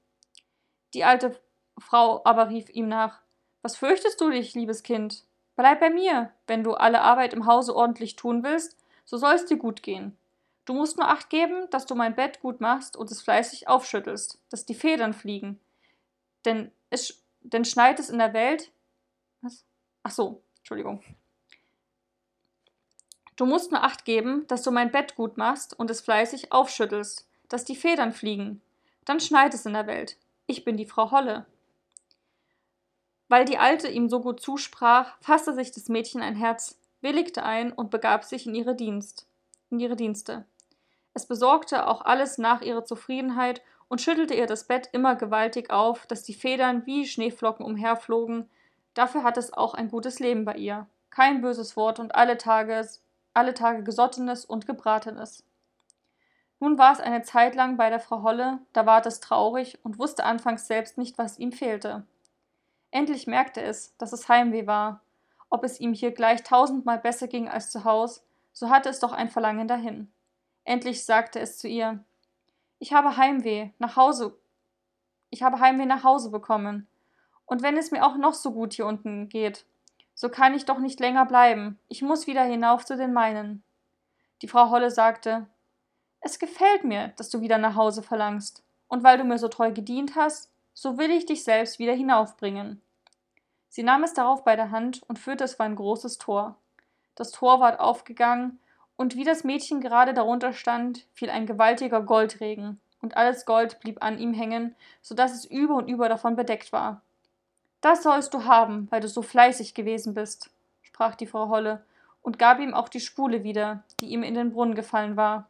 [0.93, 1.41] Die alte
[1.79, 3.21] Frau aber rief ihm nach
[3.63, 5.28] Was fürchtest du dich, liebes Kind?
[5.59, 9.44] Bleib bei mir, wenn du alle Arbeit im Hause ordentlich tun willst, so soll es
[9.44, 10.16] dir gut gehen.
[10.66, 14.38] Du musst nur acht geben, dass du mein Bett gut machst und es fleißig aufschüttelst,
[14.51, 15.59] dass die Federn fliegen.
[16.44, 18.71] Denn es denn schneit es in der Welt.
[19.40, 19.64] Was?
[20.05, 21.03] Ach so, Entschuldigung.
[23.35, 27.27] Du musst nur acht geben, dass du mein Bett gut machst und es fleißig aufschüttelst,
[27.49, 28.62] dass die Federn fliegen.
[29.05, 30.18] Dann schneit es in der Welt.
[30.47, 31.47] Ich bin die Frau Holle.
[33.29, 37.73] Weil die Alte ihm so gut zusprach, fasste sich das Mädchen ein Herz, willigte ein
[37.73, 39.27] und begab sich in ihre Dienst,
[39.71, 40.47] in ihre Dienste.
[41.14, 46.07] Es besorgte auch alles nach ihrer Zufriedenheit und schüttelte ihr das Bett immer gewaltig auf,
[46.07, 48.49] dass die Federn wie Schneeflocken umherflogen.
[48.95, 50.87] Dafür hatte es auch ein gutes Leben bei ihr.
[51.11, 52.87] Kein böses Wort und alle Tage,
[53.35, 55.45] alle Tage Gesottenes und Gebratenes.
[56.61, 59.99] Nun war es eine Zeit lang bei der Frau Holle, da ward es traurig und
[59.99, 62.05] wusste anfangs selbst nicht, was ihm fehlte.
[62.90, 65.03] Endlich merkte es, dass es Heimweh war.
[65.51, 69.12] Ob es ihm hier gleich tausendmal besser ging als zu Haus, so hatte es doch
[69.12, 70.11] ein Verlangen dahin.
[70.64, 72.05] Endlich sagte es zu ihr
[72.79, 74.38] Ich habe Heimweh, nach Hause.
[75.31, 76.87] Ich habe Heimweh nach Hause bekommen.
[77.46, 79.64] Und wenn es mir auch noch so gut hier unten geht,
[80.14, 81.79] so kann ich doch nicht länger bleiben.
[81.88, 83.62] Ich muss wieder hinauf zu den meinen.
[84.42, 85.46] Die Frau Holle sagte
[86.20, 89.72] Es gefällt mir, dass du wieder nach Hause verlangst, und weil du mir so treu
[89.72, 92.81] gedient hast, so will ich dich selbst wieder hinaufbringen.
[93.69, 96.55] Sie nahm es darauf bei der Hand und führte es vor ein großes Tor.
[97.17, 98.61] Das Tor ward aufgegangen,
[98.95, 104.05] und wie das Mädchen gerade darunter stand, fiel ein gewaltiger Goldregen, und alles Gold blieb
[104.05, 107.03] an ihm hängen, so dass es über und über davon bedeckt war.
[107.81, 110.49] Das sollst du haben, weil du so fleißig gewesen bist,
[110.83, 111.85] sprach die Frau Holle
[112.23, 115.49] und gab ihm auch die Spule wieder, die ihm in den Brunnen gefallen war.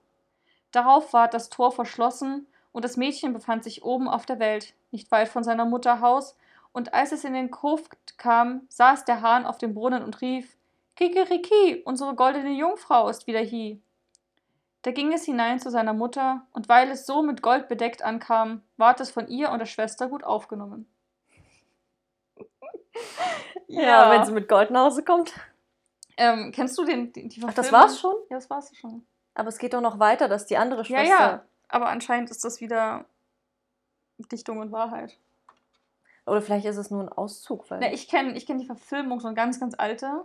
[0.72, 5.10] Darauf ward das Tor verschlossen, und das Mädchen befand sich oben auf der Welt, nicht
[5.10, 6.36] weit von seiner Mutter Haus,
[6.72, 10.56] und als es in den Hof kam, saß der Hahn auf dem Brunnen und rief
[10.96, 13.80] Kikeriki, unsere goldene Jungfrau ist wieder hie.
[14.82, 18.62] Da ging es hinein zu seiner Mutter, und weil es so mit Gold bedeckt ankam,
[18.76, 20.86] ward es von ihr und der Schwester gut aufgenommen.
[23.66, 23.82] ja.
[23.82, 25.32] ja, wenn sie mit Gold nach Hause kommt.
[26.16, 28.14] Ähm, kennst du den, die, die Ach, das war's schon?
[28.28, 29.06] Ja, das war's schon.
[29.34, 31.08] Aber es geht doch noch weiter, dass die andere Schwester.
[31.08, 31.44] Ja, ja.
[31.68, 33.04] Aber anscheinend ist das wieder
[34.32, 35.18] Dichtung und Wahrheit.
[36.26, 37.70] Oder vielleicht ist es nur ein Auszug.
[37.70, 40.24] Weil Na, ich kenne ich kenn die Verfilmung, so eine ganz, ganz alte.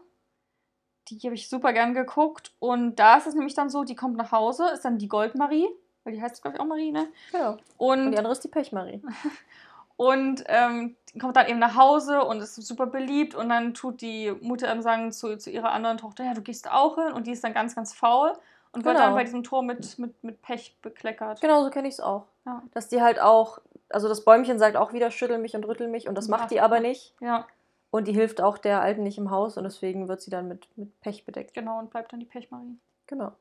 [1.10, 2.54] Die habe ich super gern geguckt.
[2.60, 5.68] Und da ist es nämlich dann so, die kommt nach Hause, ist dann die Goldmarie,
[6.04, 7.08] weil die heißt, glaube ich, auch Marie, ne?
[7.34, 7.58] Ja.
[7.78, 9.02] Und, und die andere ist die Pechmarie.
[9.98, 13.36] und ähm, kommt dann eben nach Hause und ist super beliebt.
[13.36, 16.70] Und dann tut die Mutter eben sagen zu, zu ihrer anderen Tochter, ja, du gehst
[16.72, 17.14] auch hin.
[17.14, 18.34] Und die ist dann ganz, ganz faul
[18.74, 19.08] und wird genau.
[19.08, 21.42] dann bei diesem Tor mit, mit, mit Pech bekleckert.
[21.42, 22.26] Genau, so kenne ich es auch.
[22.46, 22.64] Ja.
[22.74, 23.60] Dass die halt auch,
[23.90, 26.60] also das Bäumchen sagt auch wieder, schüttel mich und rüttel mich und das macht die
[26.60, 27.14] aber nicht.
[27.22, 27.48] Ja.
[27.92, 30.68] Und die hilft auch der Alten nicht im Haus und deswegen wird sie dann mit,
[30.76, 31.54] mit Pech bedeckt.
[31.54, 32.80] Genau, und bleibt dann die Pechmarie.
[33.06, 33.34] Genau.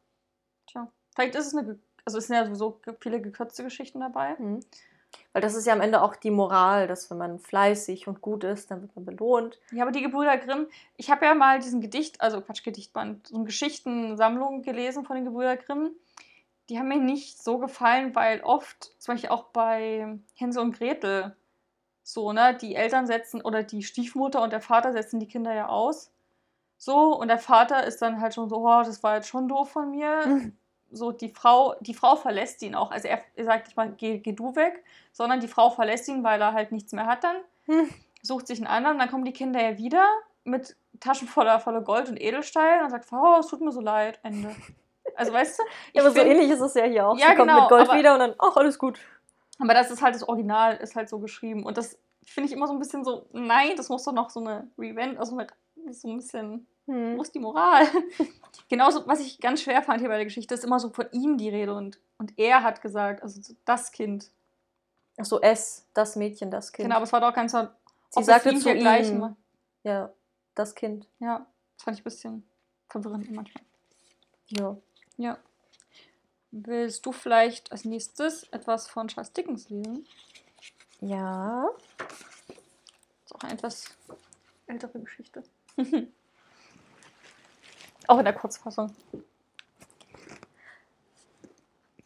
[0.67, 0.89] Tja.
[1.15, 4.37] Vielleicht ist es eine, also es sind ja sowieso viele gekürzte Geschichten dabei.
[4.39, 4.61] Mhm.
[5.33, 8.45] Weil das ist ja am Ende auch die Moral, dass wenn man fleißig und gut
[8.45, 9.59] ist, dann wird man belohnt.
[9.71, 13.37] Ja, aber die Gebrüder Grimm, ich habe ja mal diesen Gedicht, also Quatsch, Gedichtband, so
[13.37, 15.91] eine Geschichtensammlung gelesen von den Gebrüder Grimm.
[16.69, 21.35] Die haben mir nicht so gefallen, weil oft, zum Beispiel auch bei Hänsel und Gretel,
[22.03, 25.69] so, ne, die Eltern setzen oder die Stiefmutter und der Vater setzen die Kinder ja
[25.69, 26.13] aus.
[26.79, 29.71] So, und der Vater ist dann halt schon so, oh, das war jetzt schon doof
[29.71, 30.53] von mir.
[30.93, 32.91] So die Frau, die Frau verlässt ihn auch.
[32.91, 36.23] Also er, er sagt nicht mal, geh, geh, du weg, sondern die Frau verlässt ihn,
[36.23, 37.37] weil er halt nichts mehr hat dann.
[37.67, 37.89] Hm.
[38.23, 40.05] Sucht sich einen anderen, dann kommen die Kinder ja wieder
[40.45, 44.21] mit Taschen voller, voller Gold und Edelstein und sagt, oh, es tut mir so leid,
[44.23, 44.55] Ende.
[45.17, 45.63] Also weißt du?
[45.93, 47.19] ja, aber so ähnlich ist es ja hier auch.
[47.19, 49.01] Ja, Sie genau, kommt mit Gold aber, wieder und dann, ach, alles gut.
[49.59, 51.65] Aber das ist halt das Original, ist halt so geschrieben.
[51.65, 54.41] Und das finde ich immer so ein bisschen so, nein, das muss doch noch so
[54.41, 55.37] eine Revenge, also
[55.91, 57.17] so ein bisschen hm.
[57.17, 57.87] Wo ist die Moral?
[58.69, 61.39] Genauso, was ich ganz schwer fand hier bei der Geschichte, ist immer so von ihm
[61.39, 64.31] die Rede und, und er hat gesagt, also das Kind.
[65.19, 66.87] Ach so, es, das Mädchen, das Kind.
[66.87, 67.69] Genau, aber es war doch ganz so,
[68.11, 69.37] Sie sagte zu ihm,
[69.85, 70.13] ja,
[70.55, 71.07] das Kind.
[71.19, 72.49] Ja, das fand ich ein bisschen
[72.89, 73.65] verwirrend manchmal.
[74.49, 74.77] Ja.
[75.17, 75.39] Ja.
[76.51, 80.07] Willst du vielleicht als nächstes etwas von Charles Dickens lesen?
[81.01, 81.69] Ja.
[81.99, 82.17] Das
[83.25, 83.97] ist auch eine etwas
[84.67, 85.43] ältere Geschichte.
[88.09, 88.95] Auch in der Kurzfassung.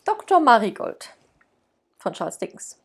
[0.05, 0.41] Dr.
[0.41, 1.15] Marigold
[1.99, 2.79] von Charles Dickens.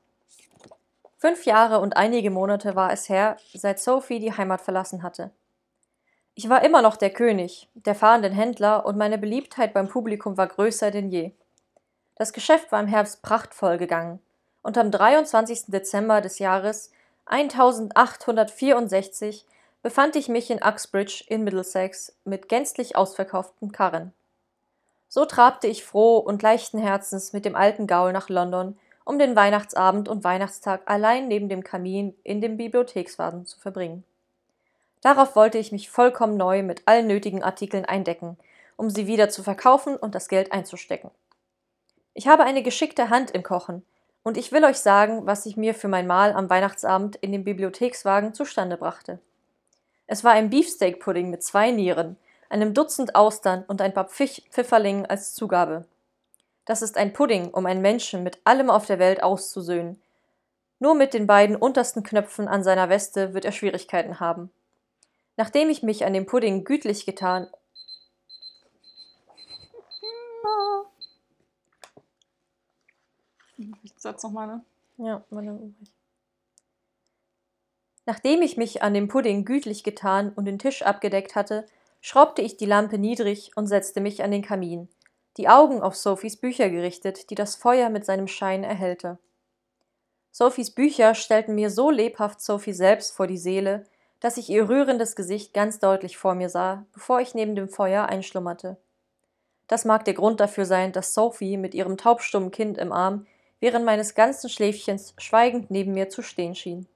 [1.17, 5.29] Fünf Jahre und einige Monate war es her, seit Sophie die Heimat verlassen hatte.
[6.33, 10.47] Ich war immer noch der König, der fahrenden Händler, und meine Beliebtheit beim Publikum war
[10.47, 11.31] größer denn je.
[12.15, 14.19] Das Geschäft war im Herbst prachtvoll gegangen,
[14.63, 15.65] und am 23.
[15.67, 16.91] Dezember des Jahres
[17.25, 19.45] 1864
[19.81, 24.13] befand ich mich in Uxbridge in Middlesex mit gänzlich ausverkauften Karren.
[25.09, 29.35] So trabte ich froh und leichten Herzens mit dem alten Gaul nach London, um den
[29.35, 34.03] Weihnachtsabend und Weihnachtstag allein neben dem Kamin in dem Bibliothekswagen zu verbringen.
[35.01, 38.37] Darauf wollte ich mich vollkommen neu mit allen nötigen Artikeln eindecken,
[38.77, 41.09] um sie wieder zu verkaufen und das Geld einzustecken.
[42.13, 43.83] Ich habe eine geschickte Hand im Kochen,
[44.23, 47.43] und ich will euch sagen, was ich mir für mein Mahl am Weihnachtsabend in dem
[47.43, 49.19] Bibliothekswagen zustande brachte.
[50.11, 52.17] Es war ein Beefsteak-Pudding mit zwei Nieren,
[52.49, 55.85] einem Dutzend Austern und ein paar Pfich Pfifferlingen als Zugabe.
[56.65, 60.01] Das ist ein Pudding, um einen Menschen mit allem auf der Welt auszusöhnen.
[60.79, 64.51] Nur mit den beiden untersten Knöpfen an seiner Weste wird er Schwierigkeiten haben.
[65.37, 67.47] Nachdem ich mich an dem Pudding gütlich getan
[73.81, 74.65] Ich Satz nochmal, ne?
[74.97, 75.73] Ja, meine
[78.05, 81.65] Nachdem ich mich an dem Pudding gütlich getan und den Tisch abgedeckt hatte,
[82.01, 84.89] schraubte ich die Lampe niedrig und setzte mich an den Kamin,
[85.37, 89.19] die Augen auf Sophies Bücher gerichtet, die das Feuer mit seinem Schein erhellte.
[90.31, 93.83] Sophies Bücher stellten mir so lebhaft Sophie selbst vor die Seele,
[94.19, 98.05] dass ich ihr rührendes Gesicht ganz deutlich vor mir sah, bevor ich neben dem Feuer
[98.05, 98.77] einschlummerte.
[99.67, 103.25] Das mag der Grund dafür sein, dass Sophie mit ihrem taubstummen Kind im Arm
[103.59, 106.87] während meines ganzen Schläfchens schweigend neben mir zu stehen schien.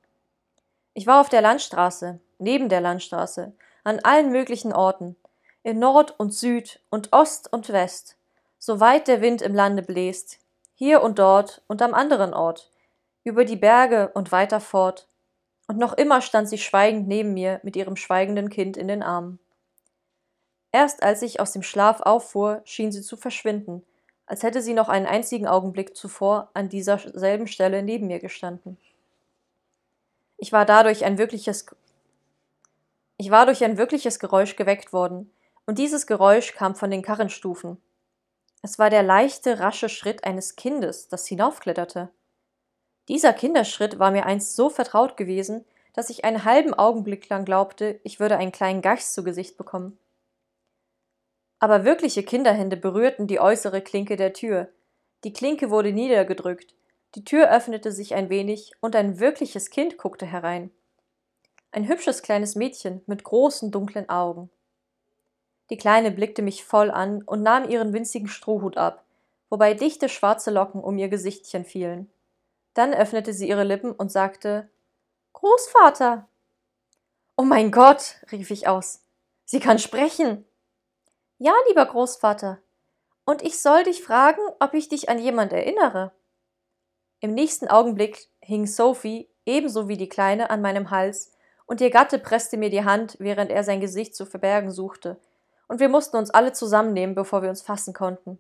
[0.98, 3.52] Ich war auf der Landstraße, neben der Landstraße,
[3.84, 5.18] an allen möglichen Orten,
[5.62, 8.16] in Nord und Süd und Ost und West,
[8.60, 10.40] so weit der Wind im Lande bläst,
[10.74, 12.72] hier und dort und am anderen Ort,
[13.26, 15.10] über die Berge und weiter fort,
[15.68, 19.38] und noch immer stand sie schweigend neben mir mit ihrem schweigenden Kind in den Armen.
[20.72, 23.84] Erst als ich aus dem Schlaf auffuhr, schien sie zu verschwinden,
[24.28, 28.78] als hätte sie noch einen einzigen Augenblick zuvor an dieser selben Stelle neben mir gestanden.
[30.38, 31.66] Ich war dadurch ein wirkliches
[33.18, 35.32] ich war durch ein wirkliches Geräusch geweckt worden,
[35.66, 37.82] und dieses Geräusch kam von den Karrenstufen.
[38.62, 42.10] Es war der leichte, rasche Schritt eines Kindes, das hinaufkletterte.
[43.08, 48.00] Dieser Kinderschritt war mir einst so vertraut gewesen, dass ich einen halben Augenblick lang glaubte,
[48.04, 49.98] ich würde einen kleinen Geist zu Gesicht bekommen.
[51.60, 54.68] Aber wirkliche Kinderhände berührten die äußere Klinke der Tür.
[55.24, 56.76] Die Klinke wurde niedergedrückt,
[57.16, 60.70] die Tür öffnete sich ein wenig, und ein wirkliches Kind guckte herein.
[61.72, 64.50] Ein hübsches kleines Mädchen mit großen dunklen Augen.
[65.70, 69.04] Die Kleine blickte mich voll an und nahm ihren winzigen Strohhut ab,
[69.50, 72.12] wobei dichte schwarze Locken um ihr Gesichtchen fielen.
[72.74, 74.70] Dann öffnete sie ihre Lippen und sagte
[75.34, 76.28] Großvater.
[77.38, 79.04] Oh mein Gott, rief ich aus.
[79.46, 80.46] Sie kann sprechen.
[81.38, 82.60] Ja, lieber Großvater.
[83.26, 86.12] Und ich soll dich fragen, ob ich dich an jemand erinnere.
[87.26, 91.32] Im nächsten Augenblick hing Sophie, ebenso wie die Kleine, an meinem Hals,
[91.66, 95.20] und ihr Gatte presste mir die Hand, während er sein Gesicht zu verbergen suchte,
[95.68, 98.38] und wir mussten uns alle zusammennehmen, bevor wir uns fassen konnten.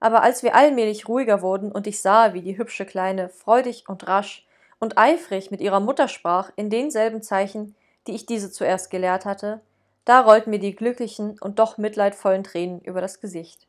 [0.00, 4.08] Aber als wir allmählich ruhiger wurden und ich sah, wie die hübsche Kleine freudig und
[4.08, 4.46] rasch
[4.78, 7.76] und eifrig mit ihrer Mutter sprach, in denselben Zeichen,
[8.06, 9.60] die ich diese zuerst gelehrt hatte,
[10.06, 13.68] da rollten mir die glücklichen und doch mitleidvollen Tränen über das Gesicht.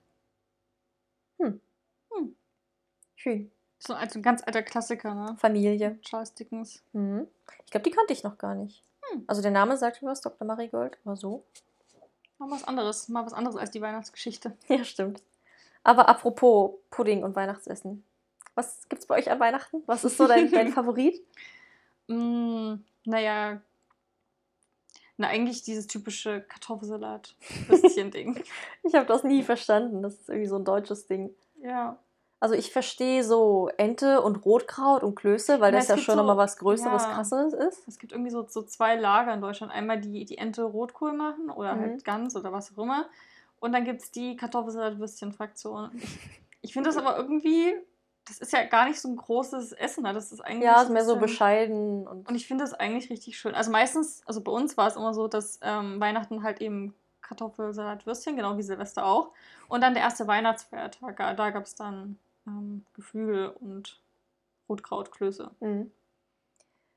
[1.39, 1.59] Hm.
[2.13, 2.36] Hm.
[3.15, 3.52] Schön.
[3.85, 5.35] So ein ganz alter Klassiker, ne?
[5.37, 5.99] Familie.
[6.01, 6.81] Charles Dickens.
[6.93, 7.27] Mhm.
[7.65, 8.85] Ich glaube, die kannte ich noch gar nicht.
[9.11, 9.25] Hm.
[9.27, 10.47] Also der Name sagt mir was, Dr.
[10.47, 11.43] Marigold, aber so.
[12.37, 14.55] Mal was anderes, mal was anderes als die Weihnachtsgeschichte.
[14.67, 15.21] Ja, stimmt.
[15.83, 18.05] Aber apropos Pudding und Weihnachtsessen.
[18.55, 19.83] Was gibt's bei euch an Weihnachten?
[19.85, 21.21] Was ist so dein, dein Favorit?
[22.07, 23.61] mm, naja,
[25.17, 28.43] na, eigentlich dieses typische Kartoffelsalat-Würstchen-Ding.
[28.83, 30.01] ich habe das nie verstanden.
[30.01, 31.35] Das ist irgendwie so ein deutsches Ding.
[31.61, 31.99] Ja.
[32.43, 36.19] Also ich verstehe so Ente und Rotkraut und Klöße, weil ja, das ja schon so,
[36.19, 37.88] nochmal was Größeres, ja, krasseres ist.
[37.88, 39.71] Es gibt irgendwie so, so zwei Lager in Deutschland.
[39.71, 41.79] Einmal die, die Ente Rotkohl machen oder mhm.
[41.79, 43.06] halt Gans oder was auch immer.
[43.62, 45.91] Und dann gibt es die Kartoffelsalat-Würstchen-Fraktion.
[45.95, 46.19] Ich,
[46.63, 47.75] ich finde das aber irgendwie,
[48.27, 50.03] das ist ja gar nicht so ein großes Essen.
[50.03, 50.12] Ne?
[50.12, 50.65] Das ist eigentlich.
[50.65, 52.06] Ja, ist mehr so bescheiden.
[52.06, 53.56] Und, und ich finde das eigentlich richtig schön.
[53.56, 58.06] Also meistens, also bei uns war es immer so, dass ähm, Weihnachten halt eben Kartoffelsalat,
[58.06, 59.32] Würstchen, genau wie Silvester auch.
[59.69, 63.99] Und dann der erste Weihnachtsfeiertag, da gab es dann ähm, Geflügel und
[64.69, 65.51] Rotkrautklöße.
[65.60, 65.91] Mhm.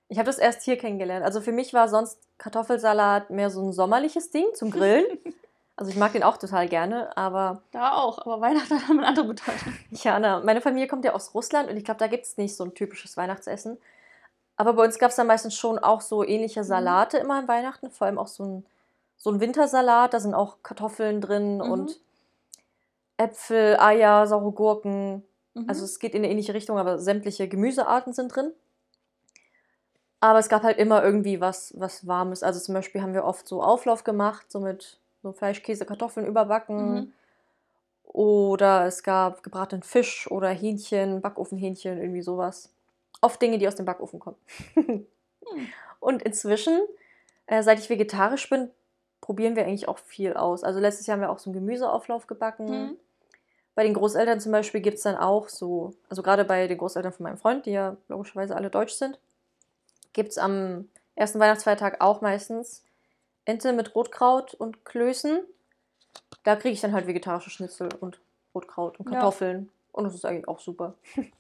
[0.09, 1.25] Ich habe das erst hier kennengelernt.
[1.25, 5.07] Also für mich war sonst Kartoffelsalat mehr so ein sommerliches Ding zum Grillen.
[5.79, 7.61] Also ich mag den auch total gerne, aber.
[7.71, 9.75] Da auch, aber Weihnachten hat eine andere Bedeutung.
[9.91, 12.57] Ja, na, meine Familie kommt ja aus Russland und ich glaube, da gibt es nicht
[12.57, 13.77] so ein typisches Weihnachtsessen.
[14.57, 16.65] Aber bei uns gab es dann meistens schon auch so ähnliche mhm.
[16.65, 18.67] Salate immer an Weihnachten, vor allem auch so ein
[19.19, 21.71] so ein Wintersalat, da sind auch Kartoffeln drin Mhm.
[21.71, 22.01] und
[23.19, 25.23] Äpfel, Eier, saure Gurken.
[25.57, 25.65] Mhm.
[25.69, 28.53] Also es geht in eine ähnliche Richtung, aber sämtliche Gemüsearten sind drin.
[30.21, 32.43] Aber es gab halt immer irgendwie was, was Warmes.
[32.43, 36.27] Also zum Beispiel haben wir oft so Auflauf gemacht, so mit so Fleisch, Käse, Kartoffeln
[36.27, 36.95] überbacken.
[36.95, 37.13] Mhm.
[38.05, 42.71] Oder es gab gebratenen Fisch oder Hähnchen, Backofenhähnchen, irgendwie sowas.
[43.21, 44.37] Oft Dinge, die aus dem Backofen kommen.
[46.01, 46.81] Und inzwischen,
[47.47, 48.71] äh, seit ich vegetarisch bin,
[49.21, 50.65] probieren wir eigentlich auch viel aus.
[50.65, 52.67] Also letztes Jahr haben wir auch so einen Gemüseauflauf gebacken.
[52.67, 52.97] Mhm.
[53.77, 57.13] Bei den Großeltern zum Beispiel gibt es dann auch so, also gerade bei den Großeltern
[57.13, 59.21] von meinem Freund, die ja logischerweise alle deutsch sind,
[60.15, 62.83] gibt es am ersten Weihnachtsfeiertag auch meistens
[63.45, 65.41] Ente mit Rotkraut und Klößen.
[66.43, 68.19] Da kriege ich dann halt vegetarische Schnitzel und
[68.55, 69.13] Rotkraut und Ja.
[69.21, 69.69] Kartoffeln.
[69.93, 70.95] Und das ist eigentlich auch super.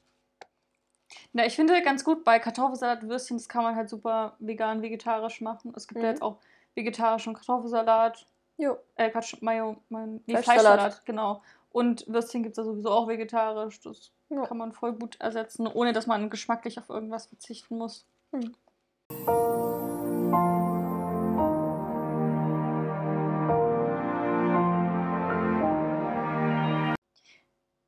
[1.32, 5.40] Na, ich finde ganz gut bei Kartoffelsalat, Würstchen, das kann man halt super vegan, vegetarisch
[5.40, 5.72] machen.
[5.76, 6.10] Es gibt ja Mhm.
[6.12, 6.36] jetzt auch
[6.74, 8.26] vegetarischen Kartoffelsalat,
[8.58, 8.76] Jo.
[8.96, 10.44] äh, Quatsch, Mayo, mein, nee, Fleischsalat.
[10.44, 11.42] Fleischsalat, genau.
[11.76, 13.78] Und Würstchen gibt es ja sowieso auch vegetarisch.
[13.82, 14.46] Das Ja.
[14.46, 18.06] kann man voll gut ersetzen, ohne dass man geschmacklich auf irgendwas verzichten muss.
[18.32, 18.54] Hm.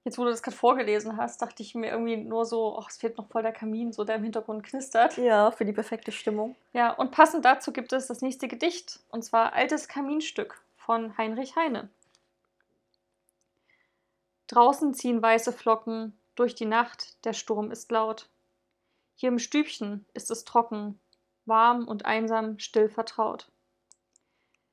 [0.05, 2.99] Jetzt, wo du das gerade vorgelesen hast, dachte ich mir irgendwie nur so, ach, es
[2.99, 5.17] fehlt noch voll der Kamin, so der im Hintergrund knistert.
[5.17, 6.57] Ja, für die perfekte Stimmung.
[6.75, 11.57] Ja, und passend dazu gibt es das nächste Gedicht, und zwar Altes Kaminstück von Heinrich
[11.57, 11.89] Heine.
[14.49, 18.29] Draußen ziehen weiße Flocken durch die Nacht, der Sturm ist laut.
[19.15, 20.99] Hier im Stübchen ist es trocken,
[21.45, 23.51] warm und einsam, still vertraut.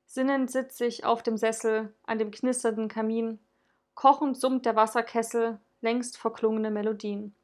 [0.06, 3.40] Sinnend sitz ich auf dem Sessel an dem knisternden Kamin,
[3.96, 7.36] kochend summt der Wasserkessel längst verklungene Melodien.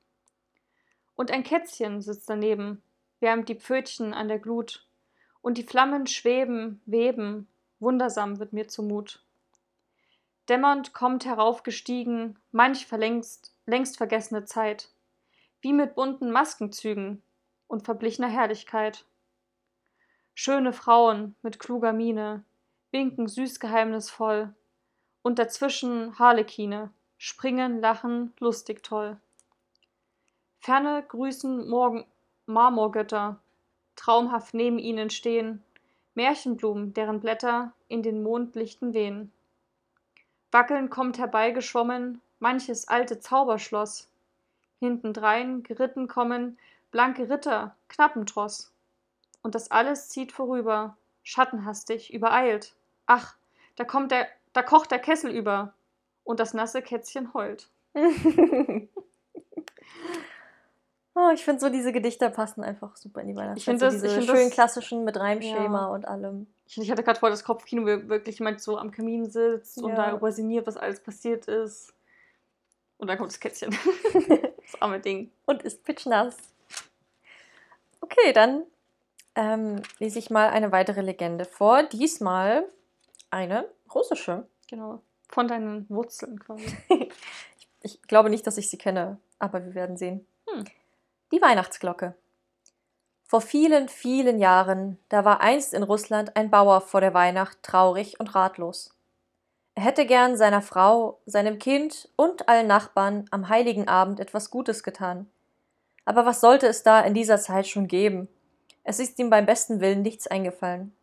[1.16, 2.82] Und ein Kätzchen sitzt daneben,
[3.20, 4.88] wärmt die Pfötchen an der Glut,
[5.42, 7.48] und die Flammen schweben, weben,
[7.80, 9.22] wundersam wird mir zumut.
[10.52, 14.90] Dämmernd kommt heraufgestiegen manch verlängst, längst vergessene Zeit,
[15.62, 17.24] wie mit bunten Maskenzügen
[17.68, 19.06] und verblichener Herrlichkeit.
[20.34, 22.44] Schöne Frauen mit kluger Miene
[22.92, 24.54] winken süß geheimnisvoll,
[25.22, 29.22] und dazwischen Harlekine springen, lachen, lustig toll.
[30.60, 32.06] Ferne grüßen Morgen
[32.46, 33.40] Marmorgötter,
[33.96, 35.64] traumhaft neben ihnen stehen,
[36.14, 39.32] Märchenblumen, deren Blätter in den Mondlichten wehen.
[40.52, 44.08] Wackelnd kommt herbeigeschwommen manches alte Zauberschloss.
[44.80, 46.58] Hintendrein geritten kommen
[46.92, 48.72] blanke Ritter, Knappentross.
[49.44, 52.74] Und das alles zieht vorüber, schattenhastig, übereilt.
[53.06, 53.36] Ach,
[53.76, 55.74] da kommt der, da kocht der Kessel über,
[56.24, 57.70] und das nasse Kätzchen heult.
[61.16, 63.58] oh, ich finde so, diese Gedichte passen einfach super in die Weihnachtszeit.
[63.58, 65.88] Ich find so das- diese ich find schönen das- klassischen mit Reimschema Ja.
[65.88, 66.48] und allem.
[66.72, 69.90] Ich, ich hatte gerade vor das Kopfkino, wo wirklich jemand so am Kamin sitzt und
[69.90, 69.96] Ja.
[70.08, 71.94] darüber sinniert, was alles passiert ist.
[72.98, 73.72] Und dann kommt das Kätzchen.
[74.14, 75.32] das arme Ding.
[75.46, 76.38] und ist pitchnass.
[78.00, 78.64] Okay, dann
[79.36, 81.84] ähm, lese ich mal eine weitere Legende vor.
[81.84, 82.66] Diesmal
[83.32, 84.48] eine russische.
[84.70, 85.02] Genau.
[85.30, 86.66] Von deinen Wurzeln quasi.
[87.84, 90.28] Ich glaube nicht, dass ich sie kenne, aber wir werden sehen.
[90.48, 90.66] Hm.
[91.32, 92.14] Die Weihnachtsglocke.
[93.32, 98.20] Vor vielen, vielen Jahren, da war einst in Russland ein Bauer vor der Weihnacht traurig
[98.20, 98.94] und ratlos.
[99.74, 104.84] Er hätte gern seiner Frau, seinem Kind und allen Nachbarn am heiligen Abend etwas Gutes
[104.84, 105.30] getan.
[106.04, 108.28] Aber was sollte es da in dieser Zeit schon geben?
[108.84, 110.94] Es ist ihm beim besten Willen nichts eingefallen.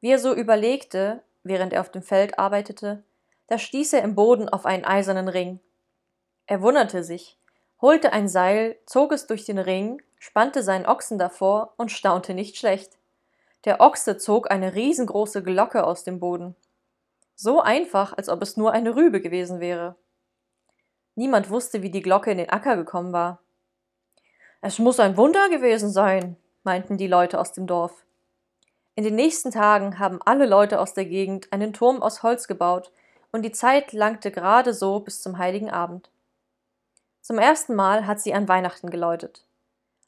[0.00, 3.04] Wie er so überlegte, während er auf dem Feld arbeitete,
[3.46, 5.60] da stieß er im Boden auf einen eisernen Ring.
[6.48, 7.38] Er wunderte sich,
[7.80, 12.56] holte ein Seil, zog es durch den Ring, spannte seinen Ochsen davor und staunte nicht
[12.56, 12.92] schlecht.
[13.64, 16.54] Der Ochse zog eine riesengroße Glocke aus dem Boden.
[17.34, 19.96] So einfach, als ob es nur eine Rübe gewesen wäre.
[21.14, 23.40] Niemand wusste, wie die Glocke in den Acker gekommen war.
[24.60, 28.04] Es muss ein Wunder gewesen sein, meinten die Leute aus dem Dorf.
[28.94, 32.92] In den nächsten Tagen haben alle Leute aus der Gegend einen Turm aus Holz gebaut,
[33.32, 36.10] und die Zeit langte gerade so bis zum heiligen Abend.
[37.22, 39.44] Zum ersten Mal hat sie an Weihnachten geläutet.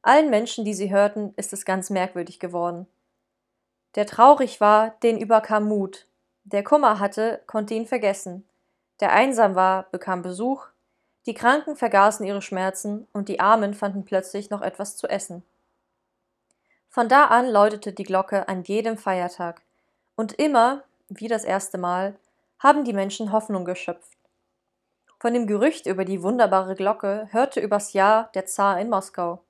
[0.03, 2.87] Allen Menschen, die sie hörten, ist es ganz merkwürdig geworden.
[3.95, 6.07] Der traurig war, den überkam Mut.
[6.45, 8.45] Der Kummer hatte, konnte ihn vergessen.
[9.01, 10.67] Der einsam war, bekam Besuch.
[11.27, 15.45] Die Kranken vergaßen ihre Schmerzen und die Armen fanden plötzlich noch etwas zu essen.
[16.89, 19.63] Von da an läutete die Glocke an jedem Feiertag.
[20.17, 22.17] Und immer, wie das erste Mal,
[22.59, 24.19] haben die Menschen Hoffnung geschöpft.
[25.21, 29.43] Von dem Gerücht über die wunderbare Glocke hörte übers Jahr der Zar in Moskau.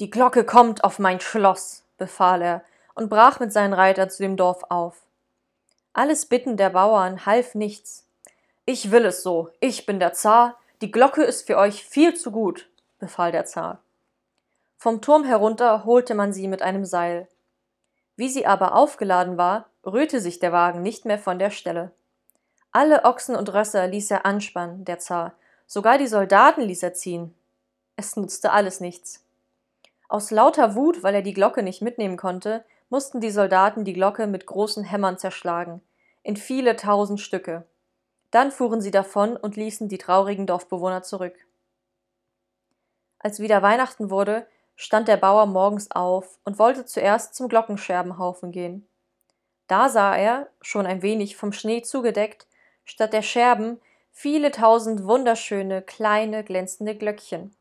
[0.00, 2.64] Die Glocke kommt auf mein Schloss, befahl er,
[2.94, 5.02] und brach mit seinen Reitern zu dem Dorf auf.
[5.92, 8.06] Alles Bitten der Bauern half nichts.
[8.64, 12.30] Ich will es so, ich bin der Zar, die Glocke ist für euch viel zu
[12.30, 12.68] gut,
[12.98, 13.80] befahl der Zar.
[14.78, 17.28] Vom Turm herunter holte man sie mit einem Seil.
[18.16, 21.92] Wie sie aber aufgeladen war, rührte sich der Wagen nicht mehr von der Stelle.
[22.72, 25.34] Alle Ochsen und Rösser ließ er anspannen, der Zar,
[25.66, 27.34] sogar die Soldaten ließ er ziehen.
[27.96, 29.22] Es nutzte alles nichts.
[30.12, 34.26] Aus lauter Wut, weil er die Glocke nicht mitnehmen konnte, mussten die Soldaten die Glocke
[34.26, 35.80] mit großen Hämmern zerschlagen,
[36.22, 37.64] in viele tausend Stücke.
[38.30, 41.32] Dann fuhren sie davon und ließen die traurigen Dorfbewohner zurück.
[43.20, 44.46] Als wieder Weihnachten wurde,
[44.76, 48.86] stand der Bauer morgens auf und wollte zuerst zum Glockenscherbenhaufen gehen.
[49.66, 52.46] Da sah er, schon ein wenig vom Schnee zugedeckt,
[52.84, 57.56] statt der Scherben viele tausend wunderschöne, kleine, glänzende Glöckchen.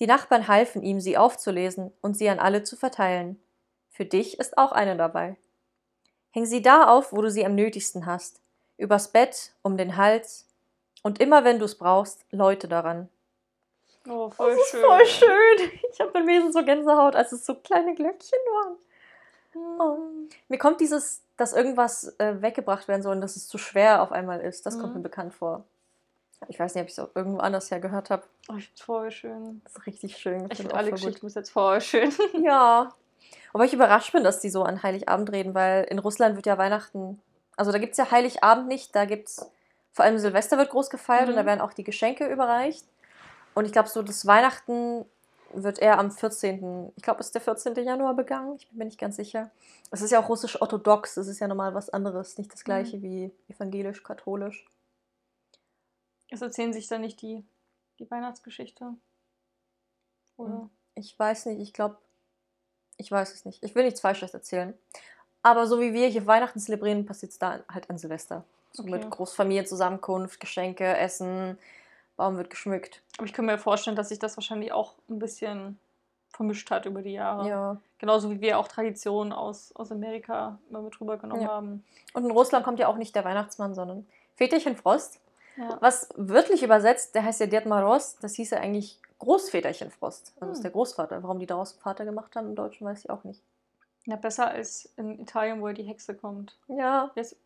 [0.00, 3.40] Die Nachbarn halfen ihm, sie aufzulesen und sie an alle zu verteilen.
[3.90, 5.36] Für dich ist auch eine dabei.
[6.30, 8.40] Häng sie da auf, wo du sie am nötigsten hast.
[8.76, 10.48] Übers Bett, um den Hals.
[11.02, 13.08] Und immer wenn du es brauchst, läute daran.
[14.08, 14.80] Oh, voll das schön.
[14.80, 15.70] Ist voll schön.
[15.92, 18.76] Ich habe beim Lesen so Gänsehaut, als es so kleine Glöckchen waren.
[19.54, 19.98] Oh.
[20.48, 24.10] Mir kommt dieses, dass irgendwas äh, weggebracht werden soll und dass es zu schwer auf
[24.10, 24.66] einmal ist.
[24.66, 24.98] Das kommt Mhm.
[24.98, 25.64] mir bekannt vor.
[26.48, 28.22] Ich weiß nicht, ob ich es auch irgendwo anders her gehört habe.
[28.50, 29.60] Oh, ich find's voll schön.
[29.64, 30.34] Das ist richtig schön.
[30.50, 30.90] Ich find finde alle.
[30.90, 32.12] Geschichten bis jetzt voll schön.
[32.42, 32.92] Ja.
[33.52, 36.58] Aber ich überrascht bin, dass die so an Heiligabend reden, weil in Russland wird ja
[36.58, 37.20] Weihnachten.
[37.56, 39.48] Also da gibt es ja Heiligabend nicht, da gibt es
[39.92, 41.38] vor allem Silvester wird groß gefeiert und Mhm.
[41.38, 42.84] da werden auch die Geschenke überreicht.
[43.54, 45.04] Und ich glaube, so das Weihnachten
[45.52, 46.92] wird eher am 14.
[46.96, 47.76] Ich glaube, es ist der 14.
[47.84, 48.56] Januar begangen.
[48.56, 49.50] Ich bin mir nicht ganz sicher.
[49.92, 51.16] Es ist ja auch russisch-orthodox.
[51.16, 52.36] Es ist ja normal was anderes.
[52.38, 54.66] Nicht das gleiche wie evangelisch-katholisch.
[56.34, 57.44] Es erzählen sich dann nicht die,
[57.98, 58.92] die Weihnachtsgeschichte.
[60.36, 60.50] Oder?
[60.50, 60.70] Mhm.
[60.96, 61.60] Ich weiß nicht.
[61.60, 61.96] Ich glaube,
[62.96, 63.62] ich weiß es nicht.
[63.62, 64.74] Ich will nichts Falsches erzählen.
[65.42, 68.44] Aber so wie wir hier Weihnachten zelebrieren, passiert es da halt an Silvester.
[68.72, 68.92] So Okay.
[68.92, 71.58] mit Großfamilienzusammenkunft, Geschenke, Essen,
[72.16, 73.02] Baum wird geschmückt.
[73.18, 75.78] Aber ich kann mir vorstellen, dass sich das wahrscheinlich auch ein bisschen
[76.30, 77.48] vermischt hat über die Jahre.
[77.48, 77.80] Ja.
[77.98, 81.50] Genauso wie wir auch Traditionen aus, aus Amerika immer mit rübergenommen Ja.
[81.50, 81.84] haben.
[82.12, 84.06] Und in Russland kommt ja auch nicht der Weihnachtsmann, sondern
[84.36, 85.20] Väterchen Frost.
[85.56, 85.78] Ja.
[85.80, 90.34] Was wörtlich übersetzt, der heißt ja Ded Moroz, das hieß ja eigentlich Großväterchen Frost.
[90.40, 90.62] Also ist Hm.
[90.62, 91.22] der Großvater.
[91.22, 93.42] Warum die daraus Vater gemacht haben im Deutschen, weiß ich auch nicht.
[94.06, 96.58] ja, besser als in Italien, wo die Hexe kommt.
[96.68, 97.10] Ja.
[97.14, 97.36] Wer ist,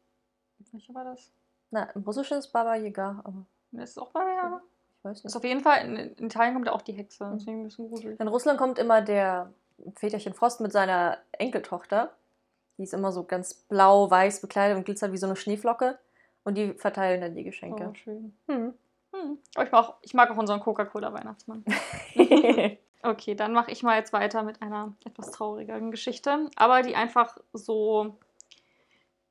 [0.73, 1.31] welcher war das?
[1.71, 3.45] Na, im Russischen ist Baba Yaga, aber
[3.83, 4.61] ist auch bei ja.
[4.99, 5.37] ich weiß Ist nicht.
[5.37, 7.25] auf jeden Fall, in, in Italien kommt auch die Hexe.
[7.27, 7.39] Mhm.
[7.39, 8.19] Deswegen ein bisschen gruselig.
[8.19, 9.53] In Russland kommt immer der
[9.97, 12.11] Väterchen Frost mit seiner Enkeltochter.
[12.79, 15.99] Die ist immer so ganz blau-weiß bekleidet und glitzert wie so eine Schneeflocke.
[16.49, 17.91] Und die verteilen dann die Geschenke.
[17.91, 18.35] Oh, schön.
[18.47, 18.73] Hm.
[19.13, 19.39] Hm.
[19.55, 21.63] Aber ich mag, auch, ich mag auch unseren Coca-Cola-Weihnachtsmann.
[23.01, 27.37] Okay, dann mache ich mal jetzt weiter mit einer etwas traurigeren Geschichte, aber die einfach
[27.53, 28.19] so,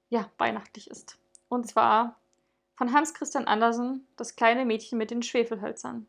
[0.07, 1.18] ja, weihnachtlich ist.
[1.49, 2.15] Und zwar
[2.78, 6.07] von Hans Christian Andersen, Das kleine Mädchen mit den Schwefelhölzern.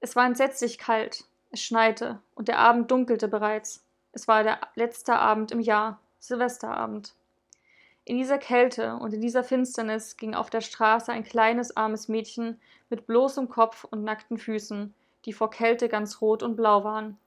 [0.00, 3.86] Es war entsetzlich kalt, es schneite und der Abend dunkelte bereits.
[4.10, 7.14] Es war der letzte Abend im Jahr, Silvesterabend.
[8.08, 12.58] In dieser Kälte und in dieser Finsternis ging auf der Straße ein kleines armes Mädchen
[12.88, 14.94] mit bloßem Kopf und nackten Füßen,
[15.26, 17.18] die vor Kälte ganz rot und blau waren.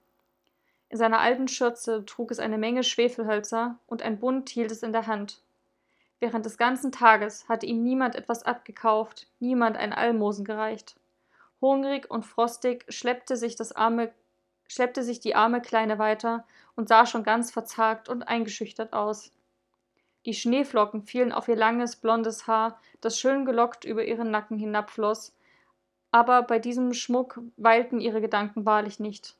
[0.88, 4.90] In seiner alten Schürze trug es eine Menge Schwefelhölzer und ein Bund hielt es in
[4.90, 5.40] der Hand.
[6.18, 10.96] Während des ganzen Tages hatte ihm niemand etwas abgekauft, niemand ein Almosen gereicht.
[11.60, 14.10] Hungrig und frostig schleppte sich das arme,
[14.66, 19.30] schleppte sich die arme Kleine weiter und sah schon ganz verzagt und eingeschüchtert aus.
[20.24, 25.34] Die Schneeflocken fielen auf ihr langes, blondes Haar, das schön gelockt über ihren Nacken hinabfloss,
[26.12, 29.34] aber bei diesem Schmuck weilten ihre Gedanken wahrlich nicht.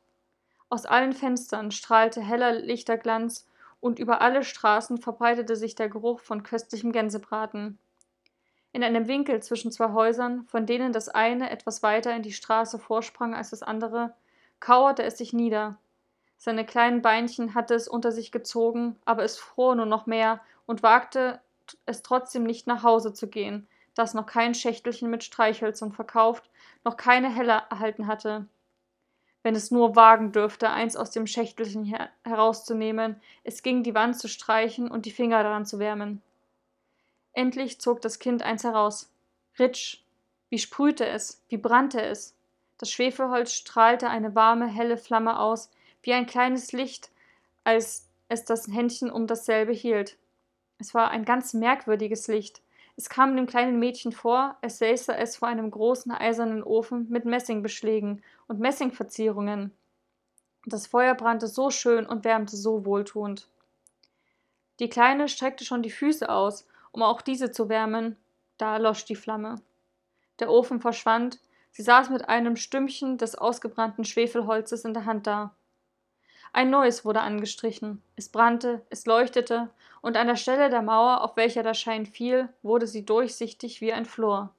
[0.68, 3.47] Aus allen Fenstern strahlte heller Lichterglanz,
[3.80, 7.78] und über alle Straßen verbreitete sich der Geruch von köstlichem Gänsebraten.
[8.72, 12.78] In einem Winkel zwischen zwei Häusern, von denen das eine etwas weiter in die Straße
[12.78, 14.14] vorsprang als das andere,
[14.61, 15.78] kauerte es sich nieder.
[16.39, 20.82] Seine kleinen Beinchen hatte es unter sich gezogen, aber es fror nur noch mehr und
[20.82, 21.40] wagte
[21.86, 26.48] es trotzdem nicht nach Hause zu gehen, das noch kein Schächtelchen mit Streichhölzern verkauft,
[26.84, 28.46] noch keine Helle erhalten hatte.
[29.42, 34.18] Wenn es nur wagen dürfte, eins aus dem Schächtelchen her herauszunehmen, es ging die Wand
[34.18, 36.22] zu streichen und die Finger daran zu wärmen.
[37.32, 39.10] Endlich zog das Kind eins heraus.
[39.58, 39.98] Ritsch!
[40.48, 42.36] Wie sprühte es, wie brannte es!
[42.78, 45.70] Das Schwefelholz strahlte eine warme, helle Flamme aus,
[46.02, 47.10] wie ein kleines Licht,
[47.64, 50.16] als es das Händchen um dasselbe hielt.
[50.83, 52.61] Es war ein ganz merkwürdiges Licht.
[52.97, 57.24] Es kam dem kleinen Mädchen vor, als säße es vor einem großen eisernen Ofen mit
[57.24, 59.70] Messingbeschlägen und Messingverzierungen.
[60.66, 63.47] Das Feuer brannte so schön und wärmte so wohltuend.
[64.80, 68.16] Die Kleine streckte schon die Füße aus, um auch diese zu wärmen,
[68.59, 69.62] da erlosch die Flamme.
[70.41, 71.39] Der Ofen verschwand,
[71.70, 75.55] sie saß mit einem Stümmchen des ausgebrannten Schwefelholzes in der Hand da.
[76.55, 79.70] Ein neues wurde angestrichen, es brannte, es leuchtete,
[80.03, 83.92] und an der Stelle der Mauer, auf welcher der Schein fiel, wurde sie durchsichtig wie
[83.92, 84.55] ein Flor.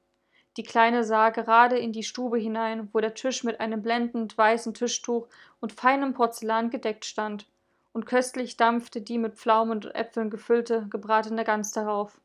[0.58, 4.74] Die Kleine sah gerade in die Stube hinein, wo der Tisch mit einem blendend weißen
[4.74, 5.28] Tischtuch
[5.60, 7.48] und feinem Porzellan gedeckt stand,
[7.92, 12.20] und köstlich dampfte die mit Pflaumen und Äpfeln gefüllte, gebratene Gans darauf.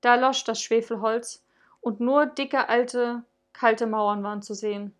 [0.00, 1.44] Da losch das Schwefelholz,
[1.80, 3.22] und nur dicke, alte,
[3.52, 4.94] kalte Mauern waren zu sehen.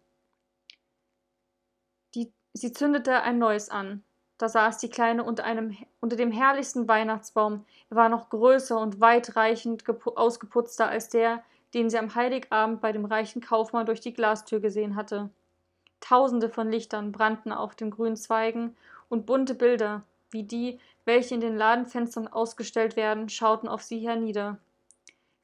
[2.55, 4.03] Sie zündete ein neues an.
[4.39, 7.65] Da saß die Kleine unter, einem, unter dem herrlichsten Weihnachtsbaum.
[7.91, 9.85] Er war noch größer und weitreichend
[10.17, 11.45] ausgeputzter als der,
[11.75, 15.31] den sie am Heiligabend bei dem reichen Kaufmann durch die Glastür gesehen hatte.
[16.01, 18.77] Tausende von Lichtern brannten auf den grünen Zweigen,
[19.09, 24.59] und bunte Bilder, wie die, welche in den Ladenfenstern ausgestellt werden, schauten auf sie hernieder.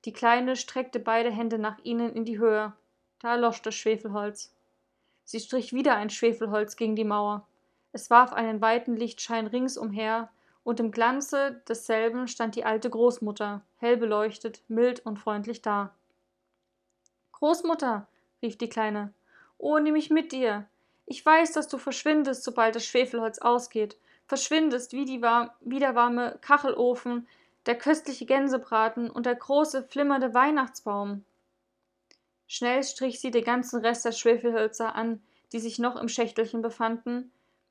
[0.05, 2.73] Die Kleine streckte beide Hände nach ihnen in die Höhe.
[3.21, 4.53] Da erlosch das Schwefelholz.
[5.31, 7.47] Sie strich wieder ein Schwefelholz gegen die Mauer.
[7.93, 10.29] Es warf einen weiten Lichtschein ringsumher,
[10.65, 15.95] und im Glanze desselben stand die alte Großmutter, hell beleuchtet, mild und freundlich da.
[17.31, 18.09] Großmutter,
[18.43, 19.15] rief die Kleine,
[19.57, 20.67] oh, nimm mich mit dir.
[21.07, 25.95] Ich weiß, dass du verschwindest, sobald das Schwefelholz ausgeht, verschwindest wie, die war wie der
[25.95, 27.29] warme Kachelofen,
[27.67, 31.25] der köstliche Gänsebraten und der große, flimmernde Weihnachtsbaum.
[32.53, 35.23] Schnell strich sie den ganzen Rest der Schwefelhölzer an,
[35.53, 37.31] die sich noch im Schächtelchen befanden.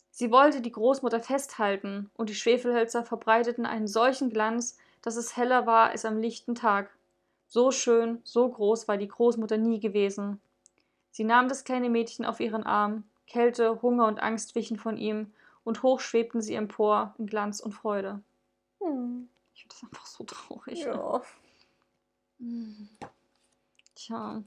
[0.10, 5.66] Sie wollte die Großmutter festhalten, und die Schwefelhölzer verbreiteten einen solchen Glanz, dass es heller
[5.66, 6.96] war als am lichten Tag.
[7.50, 10.40] So schön, so groß war die Großmutter nie gewesen.
[11.12, 15.34] Sie nahm das kleine Mädchen auf ihren Arm, Kälte, Hunger und Angst wichen von ihm,
[15.66, 18.24] und hoch schwebten sie empor in Glanz und Freude.
[18.80, 19.28] Hm.
[19.54, 20.80] Ich finde das einfach so traurig.
[20.80, 21.22] Ja.
[22.40, 22.88] Hm.
[23.94, 24.42] Tja.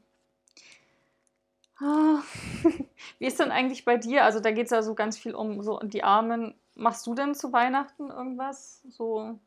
[1.82, 2.22] Ah.
[3.18, 4.24] Wie ist denn eigentlich bei dir?
[4.24, 6.54] Also da geht es ja so ganz viel um so die Armen.
[6.74, 8.82] Machst du denn zu Weihnachten irgendwas?
[8.88, 9.38] So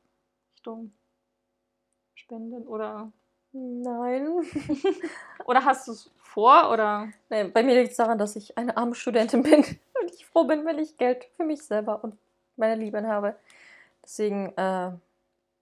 [0.55, 0.91] Richtung
[2.13, 3.11] Spenden oder
[3.57, 4.45] Nein.
[5.45, 6.71] oder hast du es vor?
[6.71, 7.07] Oder?
[7.29, 9.59] Nee, bei mir liegt es daran, dass ich eine arme Studentin bin
[10.01, 12.17] und ich froh bin, wenn ich Geld für mich selber und
[12.57, 13.37] meine Lieben habe.
[14.03, 14.99] Deswegen äh, habe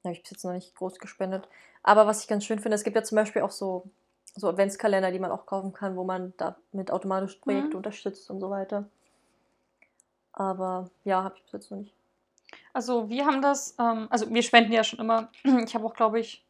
[0.05, 1.47] ich bis jetzt noch nicht groß gespendet.
[1.83, 3.83] Aber was ich ganz schön finde, es gibt ja zum Beispiel auch so,
[4.35, 7.77] so Adventskalender, die man auch kaufen kann, wo man damit automatisch Projekte mhm.
[7.77, 8.89] unterstützt und so weiter.
[10.31, 11.93] Aber ja, habe ich bis jetzt noch nicht.
[12.73, 15.29] Also wir haben das, ähm, also wir spenden ja schon immer.
[15.65, 16.45] Ich habe auch, glaube ich,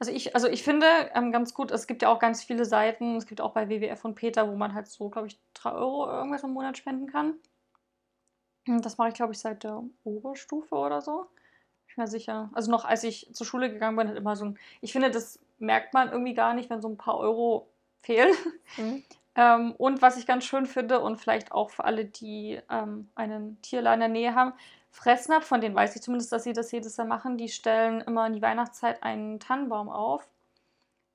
[0.00, 3.16] also ich, also ich finde ähm, ganz gut, es gibt ja auch ganz viele Seiten,
[3.16, 6.10] es gibt auch bei WWF und Peter, wo man halt so, glaube ich, 3 Euro
[6.10, 7.34] irgendwas im Monat spenden kann.
[8.66, 11.26] Das mache ich, glaube ich, seit der Oberstufe oder so.
[11.96, 12.50] Mir sicher.
[12.52, 14.58] Also noch als ich zur Schule gegangen bin, hat immer so ein.
[14.80, 17.68] Ich finde, das merkt man irgendwie gar nicht, wenn so ein paar Euro
[18.00, 18.34] fehlen.
[18.76, 19.04] Mhm.
[19.36, 23.60] ähm, und was ich ganz schön finde und vielleicht auch für alle, die ähm, einen
[23.62, 24.52] Tierlein in der Nähe haben,
[24.90, 28.26] Fressnapf, von denen weiß ich zumindest, dass sie das jedes Jahr machen, die stellen immer
[28.28, 30.26] in die Weihnachtszeit einen Tannenbaum auf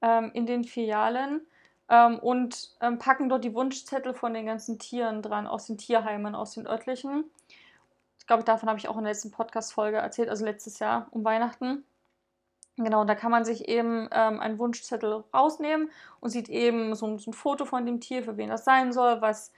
[0.01, 1.47] ähm, in den Filialen
[1.87, 6.35] ähm, und ähm, packen dort die Wunschzettel von den ganzen Tieren dran, aus den Tierheimen,
[6.35, 7.23] aus den örtlichen.
[8.29, 11.25] Ich glaube, davon habe ich auch in der letzten Podcast-Folge erzählt, also letztes Jahr um
[11.25, 11.83] Weihnachten.
[12.77, 17.31] Genau, da kann man sich eben ähm, einen Wunschzettel rausnehmen und sieht eben so, so,
[17.31, 19.51] ein Foto von dem Tier, für wen das sein soll, was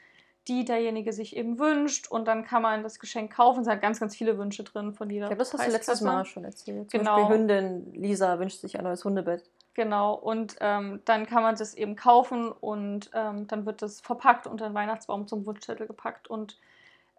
[0.47, 3.63] die derjenige sich eben wünscht und dann kann man das Geschenk kaufen.
[3.63, 5.26] Es hat ganz, ganz viele Wünsche drin von jeder.
[5.26, 6.89] Ich glaube, das hast du letztes Mal schon erzählt.
[6.89, 7.17] Zum genau.
[7.17, 9.43] Beispiel Hündin Lisa wünscht sich ein neues Hundebett.
[9.74, 14.47] Genau, und ähm, dann kann man das eben kaufen und ähm, dann wird das verpackt
[14.47, 16.30] unter den Weihnachtsbaum zum Wunschzettel gepackt.
[16.30, 16.57] Und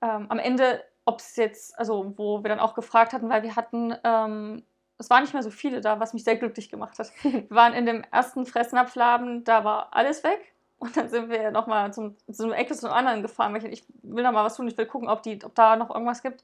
[0.01, 3.57] ähm, am Ende, ob es jetzt, also wo wir dann auch gefragt hatten, weil wir
[3.57, 4.63] hatten, ähm,
[4.99, 7.13] es waren nicht mehr so viele da, was mich sehr glücklich gemacht hat.
[7.23, 10.53] wir waren in dem ersten Fressnapfladen, da war alles weg.
[10.79, 13.73] Und dann sind wir nochmal zum, zu einem Ecke zu einem anderen gefahren, weil ich,
[13.73, 16.23] ich will da mal was tun, ich will gucken, ob, die, ob da noch irgendwas
[16.23, 16.43] gibt.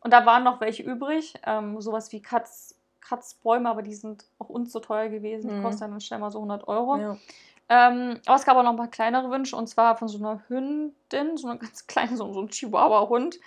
[0.00, 4.48] Und da waren noch welche übrig, ähm, sowas wie Katz, Katzbäume, aber die sind auch
[4.48, 5.62] uns so teuer gewesen, die mhm.
[5.64, 6.96] kosten dann schnell mal so 100 Euro.
[6.96, 7.16] Ja.
[7.72, 10.42] Ähm, aber es gab auch noch ein paar kleinere Wünsche und zwar von so einer
[10.48, 13.38] Hündin, so einer ganz kleinen, so, so ein Chihuahua-Hund.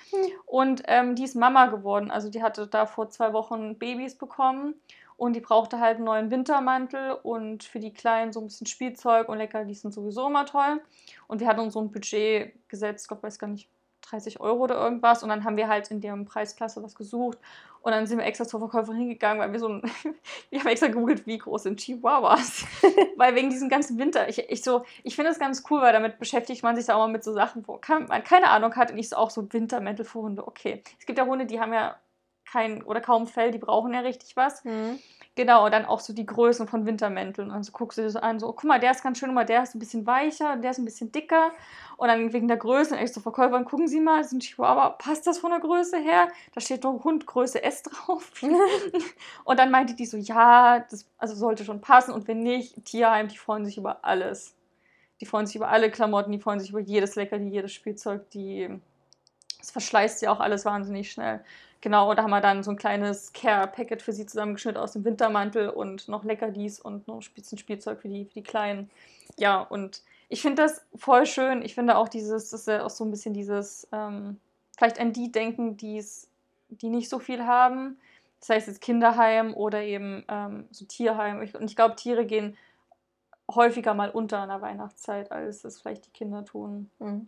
[0.46, 2.10] Und ähm, die ist Mama geworden.
[2.10, 4.76] Also die hatte da vor zwei Wochen Babys bekommen
[5.18, 9.28] und die brauchte halt einen neuen Wintermantel und für die Kleinen so ein bisschen Spielzeug
[9.28, 10.82] und Leckerlis sind sowieso immer toll.
[11.28, 13.70] Und wir hatten uns so ein Budget gesetzt, ich weiß gar nicht,
[14.14, 15.24] 30 Euro oder irgendwas.
[15.24, 17.38] Und dann haben wir halt in der Preisklasse was gesucht.
[17.82, 19.82] Und dann sind wir extra zur Verkäuferin hingegangen, weil wir so ein,
[20.50, 22.66] wir haben extra gegoogelt, wie groß sind Chihuahuas.
[23.18, 26.20] weil wegen diesem ganzen Winter, ich, ich so, ich finde das ganz cool, weil damit
[26.20, 28.98] beschäftigt man sich da auch mal mit so Sachen, wo man keine Ahnung hat und
[28.98, 30.48] ich so auch so Wintermäntel für Hunde.
[30.48, 30.82] Okay.
[31.00, 31.96] Es gibt ja Hunde, die haben ja
[32.54, 34.64] kein oder kaum Fell, die brauchen ja richtig was.
[34.64, 35.00] Mhm.
[35.36, 37.50] Genau, und dann auch so die Größen von Wintermänteln.
[37.50, 39.34] Und so guckst du dir so an, so, oh, guck mal, der ist ganz schön,
[39.34, 41.52] mal, der ist ein bisschen weicher, der ist ein bisschen dicker.
[41.98, 45.26] Und dann wegen der Größe, und echt so Verkäufer, gucken Sie mal, sind Chihuahua, passt
[45.26, 46.28] das von der Größe her?
[46.54, 48.32] Da steht doch Hund Größe S drauf.
[49.44, 52.14] und dann meinte die so, ja, das also sollte schon passen.
[52.14, 54.56] Und wenn nicht, Tierheim, die freuen sich über alles.
[55.20, 58.70] Die freuen sich über alle Klamotten, die freuen sich über jedes Leckerli, jedes Spielzeug, die.
[59.60, 61.44] Es verschleißt ja auch alles wahnsinnig schnell.
[61.84, 65.68] Genau, da haben wir dann so ein kleines Care-Packet für sie zusammengeschnitten aus dem Wintermantel
[65.68, 68.90] und noch Leckerlis und noch Spitzenspielzeug für die, für die Kleinen.
[69.38, 71.62] Ja, und ich finde das voll schön.
[71.62, 74.40] Ich finde auch dieses, das ist ja auch so ein bisschen dieses, ähm,
[74.78, 76.30] vielleicht an die denken, die's,
[76.70, 78.00] die nicht so viel haben.
[78.40, 81.42] Das heißt jetzt Kinderheim oder eben ähm, so Tierheim.
[81.42, 82.56] und ich glaube, Tiere gehen
[83.54, 86.90] häufiger mal unter in der Weihnachtszeit, als es vielleicht die Kinder tun.
[87.00, 87.28] Mhm.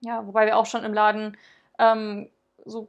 [0.00, 1.36] Ja, wobei wir auch schon im Laden
[1.78, 2.30] ähm,
[2.64, 2.88] so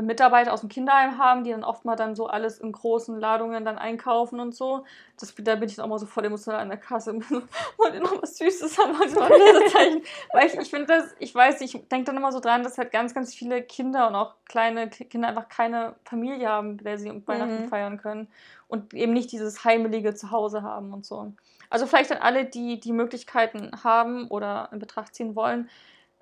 [0.00, 3.64] Mitarbeiter aus dem Kinderheim haben, die dann oft mal dann so alles in großen Ladungen
[3.64, 4.84] dann einkaufen und so.
[5.18, 7.14] Das, da bin ich dann auch mal so voll emotional an der Kasse.
[7.76, 9.00] Wollt ihr noch was Süßes haben?
[9.00, 10.02] Also mal Lesezeichen.
[10.32, 12.90] Weil ich, ich finde das, ich weiß, ich denke dann immer so dran, dass halt
[12.90, 17.22] ganz, ganz viele Kinder und auch kleine Kinder einfach keine Familie haben, mit der sie
[17.26, 17.68] Weihnachten mhm.
[17.68, 18.28] feiern können.
[18.66, 21.32] Und eben nicht dieses heimelige Zuhause haben und so.
[21.70, 25.68] Also vielleicht dann alle, die die Möglichkeiten haben oder in Betracht ziehen wollen,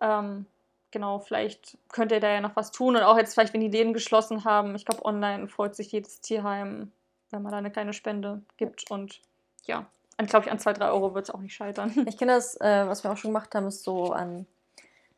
[0.00, 0.46] ähm,
[0.92, 2.96] genau, vielleicht könnt ihr da ja noch was tun.
[2.96, 4.74] Und auch jetzt vielleicht, wenn die Läden geschlossen haben.
[4.76, 6.92] Ich glaube, online freut sich jedes Tierheim,
[7.30, 8.90] wenn man da eine kleine Spende gibt.
[8.90, 9.20] Und
[9.64, 9.86] ja,
[10.18, 11.92] glaube ich, an zwei, drei Euro wird es auch nicht scheitern.
[12.06, 14.46] Ich kenne das, äh, was wir auch schon gemacht haben, ist so an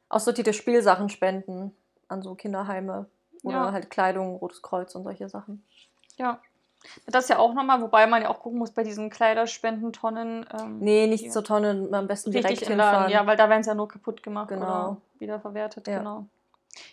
[0.09, 1.77] aussortierte Spielsachen spenden
[2.09, 3.07] an so Kinderheime.
[3.43, 3.72] Oder ja.
[3.72, 5.62] halt Kleidung, Rotes Kreuz und solche Sachen.
[6.16, 6.41] Ja,
[7.07, 10.47] das ja auch nochmal, wobei man ja auch gucken muss bei diesen Kleiderspendentonnen.
[10.59, 13.11] Ähm, nee, nicht zur Tonne, am besten direkt hinfahren.
[13.11, 14.64] Ja, weil da werden sie ja nur kaputt gemacht genau.
[14.64, 15.99] oder wiederverwertet, ja.
[15.99, 16.26] genau.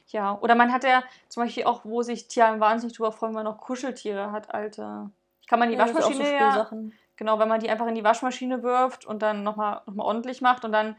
[0.07, 3.43] Ja, oder man hat ja zum Beispiel auch, wo sich Tierheim wahnsinnig drüber freuen, wenn
[3.43, 5.09] man noch Kuscheltiere hat, alte.
[5.47, 6.69] Kann man die ja, Waschmaschine so ja,
[7.15, 10.41] genau, wenn man die einfach in die Waschmaschine wirft und dann nochmal noch mal ordentlich
[10.41, 10.95] macht und dann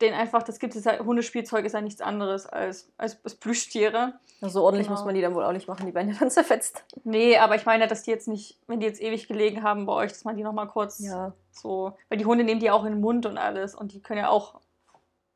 [0.00, 4.14] den einfach, das gibt es ja, Hundespielzeug ist ja nichts anderes als, als, als Plüschtiere.
[4.40, 4.98] So ordentlich genau.
[4.98, 6.84] muss man die dann wohl auch nicht machen, die werden ja dann zerfetzt.
[7.04, 9.92] Nee, aber ich meine, dass die jetzt nicht, wenn die jetzt ewig gelegen haben bei
[9.92, 11.32] euch, dass man die nochmal kurz ja.
[11.50, 14.20] so, weil die Hunde nehmen die auch in den Mund und alles und die können
[14.20, 14.60] ja auch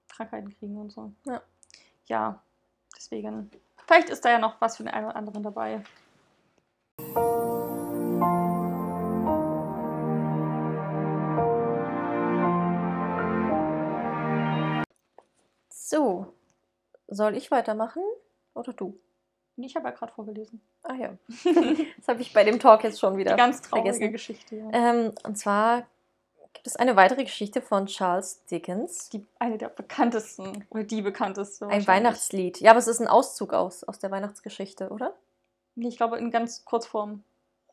[0.08, 1.12] Krankheiten kriegen und so.
[1.26, 1.42] Ja.
[2.06, 2.42] Ja,
[2.96, 3.50] deswegen.
[3.86, 5.82] Vielleicht ist da ja noch was für den einen oder anderen dabei.
[15.92, 16.32] So,
[17.06, 18.02] soll ich weitermachen
[18.54, 18.98] oder du?
[19.56, 20.62] Ich habe ja gerade vorgelesen.
[20.84, 21.18] Ah ja.
[21.98, 23.32] das habe ich bei dem Talk jetzt schon wieder.
[23.32, 24.12] Die ganz traurige vergessen.
[24.12, 24.56] Geschichte.
[24.56, 24.70] Ja.
[24.72, 25.86] Ähm, und zwar
[26.54, 29.10] gibt es eine weitere Geschichte von Charles Dickens.
[29.10, 31.66] Die, eine der bekanntesten oder die bekannteste.
[31.66, 32.62] Ein Weihnachtslied.
[32.62, 35.14] Ja, aber es ist ein Auszug aus, aus der Weihnachtsgeschichte, oder?
[35.74, 37.22] Nee, ich glaube in ganz Kurzform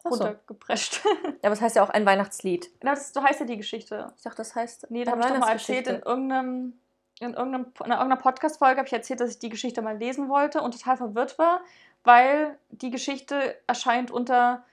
[0.03, 1.03] runtergeprescht.
[1.03, 1.09] So.
[1.09, 2.69] ja, aber es heißt ja auch ein Weihnachtslied.
[2.81, 4.11] Das, so heißt ja die Geschichte.
[4.17, 4.91] Ich dachte, das heißt.
[4.91, 6.73] Nee, da habe ich doch mal erzählt in irgendeinem
[7.19, 10.61] in, irgendeinem, in irgendeiner Podcast-Folge habe ich erzählt, dass ich die Geschichte mal lesen wollte
[10.61, 11.61] und total verwirrt war,
[12.03, 14.63] weil die Geschichte erscheint unter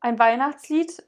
[0.00, 1.02] ein Weihnachtslied.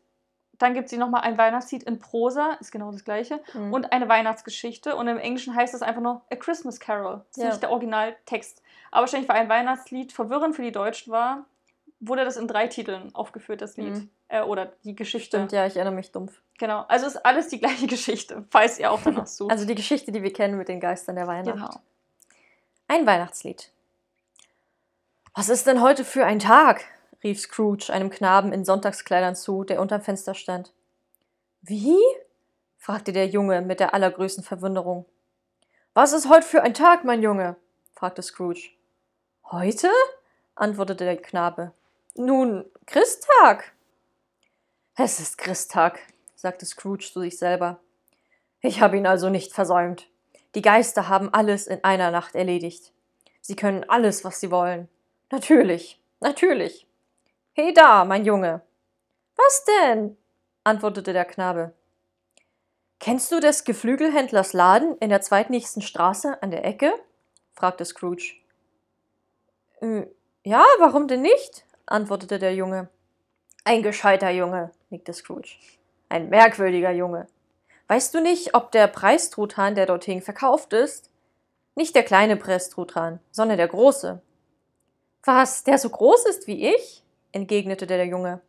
[0.59, 3.73] Dann gibt sie nochmal ein Weihnachtslied in Prosa, ist genau das gleiche, mhm.
[3.73, 4.97] und eine Weihnachtsgeschichte.
[4.97, 7.25] Und im Englischen heißt es einfach nur A Christmas Carol.
[7.29, 7.49] Das ist ja.
[7.49, 8.63] nicht der Originaltext.
[8.91, 11.45] Aber wahrscheinlich, weil ein Weihnachtslied verwirrend für die Deutschen war,
[12.01, 13.95] wurde das in drei Titeln aufgeführt, das Lied.
[13.95, 14.11] Mhm.
[14.29, 15.37] Äh, oder die Geschichte.
[15.37, 16.41] Stimmt, ja, ich erinnere mich dumpf.
[16.59, 19.51] Genau, also ist alles die gleiche Geschichte, falls ihr auch danach sucht.
[19.51, 21.57] also die Geschichte, die wir kennen mit den Geistern der Weihnacht.
[21.57, 21.81] Genau.
[22.89, 23.71] Ein Weihnachtslied.
[25.35, 26.85] Was ist denn heute für ein Tag?
[27.23, 30.73] rief Scrooge einem Knaben in Sonntagskleidern zu, der unterm Fenster stand.
[31.63, 31.99] Wie?
[32.79, 35.07] fragte der Junge mit der allergrößten Verwunderung.
[35.93, 37.57] Was ist heute für ein Tag, mein Junge?
[37.95, 38.71] fragte Scrooge.
[39.51, 39.91] Heute?
[40.55, 41.73] antwortete der Knabe.
[42.15, 43.73] Nun, Christtag.
[44.99, 46.01] Es ist Christtag,
[46.37, 47.81] sagte Scrooge zu sich selber.
[48.63, 50.09] Ich habe ihn also nicht versäumt.
[50.55, 52.95] Die Geister haben alles in einer Nacht erledigt.
[53.43, 54.89] Sie können alles, was sie wollen.
[55.31, 56.87] Natürlich, natürlich.
[57.53, 58.63] He da, mein Junge.
[59.37, 60.17] Was denn?
[60.65, 61.75] antwortete der Knabe.
[62.99, 66.95] Kennst du des Geflügelhändlers Laden in der zweitnächsten Straße an der Ecke?
[67.53, 68.33] fragte Scrooge.
[69.83, 70.07] Äh,
[70.43, 71.67] ja, warum denn nicht?
[71.85, 72.89] antwortete der Junge.
[73.65, 75.57] Ein gescheiter Junge, nickte Scrooge.
[76.09, 77.27] Ein merkwürdiger Junge.
[77.89, 81.11] Weißt du nicht, ob der Preistruthahn, der dorthin verkauft ist?
[81.75, 84.21] Nicht der kleine Preistruthahn, sondern der große.
[85.25, 87.03] Was, der so groß ist wie ich?
[87.33, 88.41] entgegnete der Junge.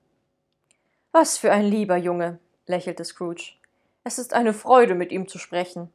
[1.12, 3.54] Was für ein lieber Junge, lächelte Scrooge.
[4.04, 5.92] Es ist eine Freude, mit ihm zu sprechen.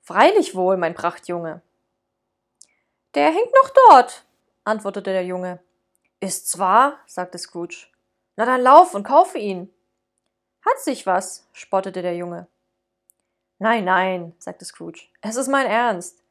[0.00, 1.60] Freilich wohl, mein Prachtjunge.
[3.14, 4.24] Der hängt noch dort,
[4.64, 5.58] antwortete der Junge.
[6.20, 6.98] Ist's wahr?
[7.06, 7.88] sagte Scrooge.
[8.38, 9.68] Na dann lauf und kaufe ihn.
[10.64, 12.46] Hat sich was, spottete der Junge.
[13.58, 15.08] Nein, nein, sagte Scrooge.
[15.20, 16.22] Es ist mein Ernst.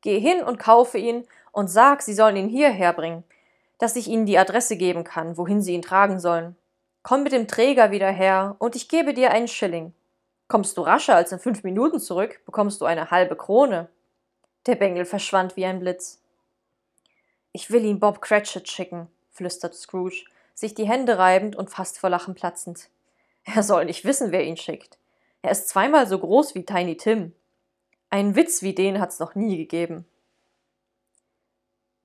[0.00, 3.24] Geh hin und kaufe ihn und sag, sie sollen ihn hierher bringen,
[3.78, 6.54] dass ich ihnen die Adresse geben kann, wohin sie ihn tragen sollen.
[7.02, 9.92] Komm mit dem Träger wieder her und ich gebe dir einen Schilling.
[10.46, 13.88] Kommst du rascher als in fünf Minuten zurück, bekommst du eine halbe Krone.
[14.66, 16.22] Der Bengel verschwand wie ein Blitz.
[17.50, 20.26] Ich will ihn Bob Cratchit schicken, flüsterte Scrooge,
[20.56, 22.88] sich die Hände reibend und fast vor Lachen platzend.
[23.44, 24.98] Er soll nicht wissen, wer ihn schickt.
[25.42, 27.32] Er ist zweimal so groß wie Tiny Tim.
[28.10, 30.06] Einen Witz wie den hat's noch nie gegeben.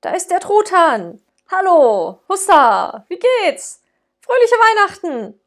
[0.02, 1.22] Da ist der Truthahn.
[1.50, 3.82] Hallo, Hussa, wie geht's?
[4.20, 5.40] Fröhliche Weihnachten!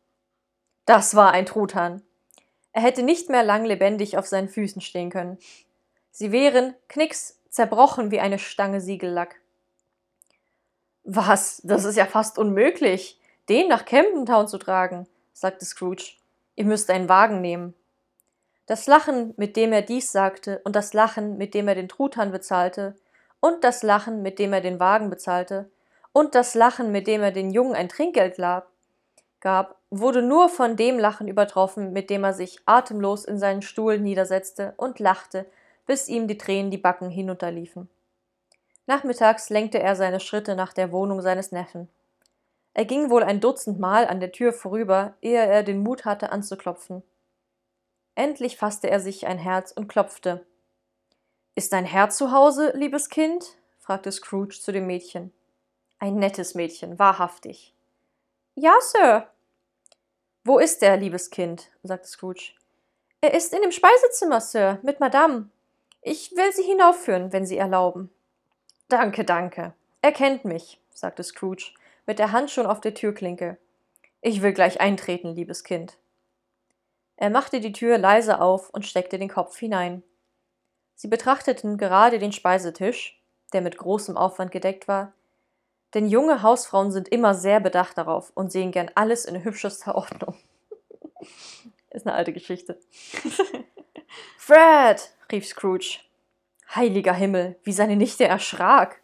[0.87, 2.03] Das war ein Truthahn.
[2.73, 5.39] Er hätte nicht mehr lang lebendig auf seinen Füßen stehen können.
[6.11, 9.41] Sie wären, knicks, zerbrochen wie eine Stange Siegellack.
[11.05, 11.61] Was?
[11.65, 16.15] Das ist ja fast unmöglich, den nach Camden Town zu tragen, sagte Scrooge.
[16.57, 17.75] Ihr müsst einen Wagen nehmen.
[18.67, 22.33] Das Lachen, mit dem er dies sagte, und das Lachen, mit dem er den Truthahn
[22.33, 22.97] bezahlte,
[23.41, 25.71] und das Lachen, mit dem er den Wagen bezahlte,
[26.13, 28.39] und das Lachen, mit dem er den Jungen ein Trinkgeld
[29.41, 33.99] gab, wurde nur von dem Lachen übertroffen, mit dem er sich atemlos in seinen Stuhl
[33.99, 35.45] niedersetzte und lachte,
[35.87, 37.91] bis ihm die Tränen die Backen hinunterliefen.
[38.87, 41.89] Nachmittags lenkte er seine Schritte nach der Wohnung seines Neffen.
[42.74, 46.32] Er ging wohl ein Dutzend Mal an der Tür vorüber, ehe er den Mut hatte
[46.32, 47.03] anzuklopfen.
[48.16, 50.45] Endlich fasste er sich ein Herz und klopfte.
[51.55, 53.57] Ist dein Herr zu Hause, liebes Kind?
[53.78, 55.32] fragte Scrooge zu dem Mädchen.
[55.99, 57.74] Ein nettes Mädchen, wahrhaftig.
[58.55, 59.28] Ja, Sir.
[60.45, 61.70] Wo ist er, liebes Kind?
[61.82, 62.53] sagte Scrooge.
[63.20, 65.49] Er ist in dem Speisezimmer, Sir, mit Madame.
[66.03, 68.14] Ich will Sie hinaufführen, wenn Sie erlauben.
[68.97, 69.74] Danke, danke.
[70.03, 71.72] Er kennt mich, sagte Scrooge,
[72.07, 73.59] mit der Hand schon auf der Türklinke.
[74.20, 75.99] Ich will gleich eintreten, liebes Kind.
[77.16, 80.05] Er machte die Tür leise auf und steckte den Kopf hinein.
[80.95, 83.20] Sie betrachteten gerade den Speisetisch,
[83.53, 85.12] der mit großem Aufwand gedeckt war,
[85.95, 90.36] denn junge Hausfrauen sind immer sehr bedacht darauf und sehen gern alles in hübschester Ordnung.
[91.90, 92.78] Ist eine alte Geschichte.
[94.38, 95.11] Fred!
[95.32, 95.99] rief Scrooge.
[96.77, 99.01] Heiliger Himmel, wie seine Nichte erschrak.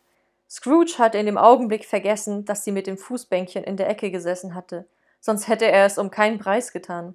[0.49, 4.55] Scrooge hatte in dem Augenblick vergessen, dass sie mit dem Fußbänkchen in der Ecke gesessen
[4.55, 4.89] hatte,
[5.21, 7.14] sonst hätte er es um keinen Preis getan.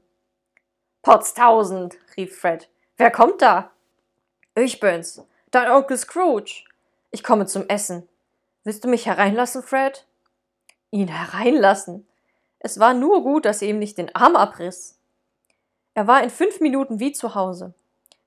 [1.02, 2.70] Potztausend, rief Fred.
[2.98, 3.72] Wer kommt da?
[4.56, 6.64] Ich bin's, dein Onkel Scrooge.
[7.12, 8.08] Ich komme zum Essen.
[8.64, 10.08] Willst du mich hereinlassen, Fred?
[10.92, 12.08] Ihn hereinlassen?
[12.60, 14.98] Es war nur gut, dass er ihm nicht den Arm abriss.
[15.94, 17.74] Er war in fünf Minuten wie zu Hause.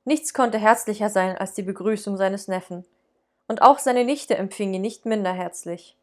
[0.08, 2.86] Nichts konnte herzlicher sein als die Begrüßung seines Neffen.
[3.46, 5.98] Und auch seine Nichte empfing ihn nicht minder herzlich.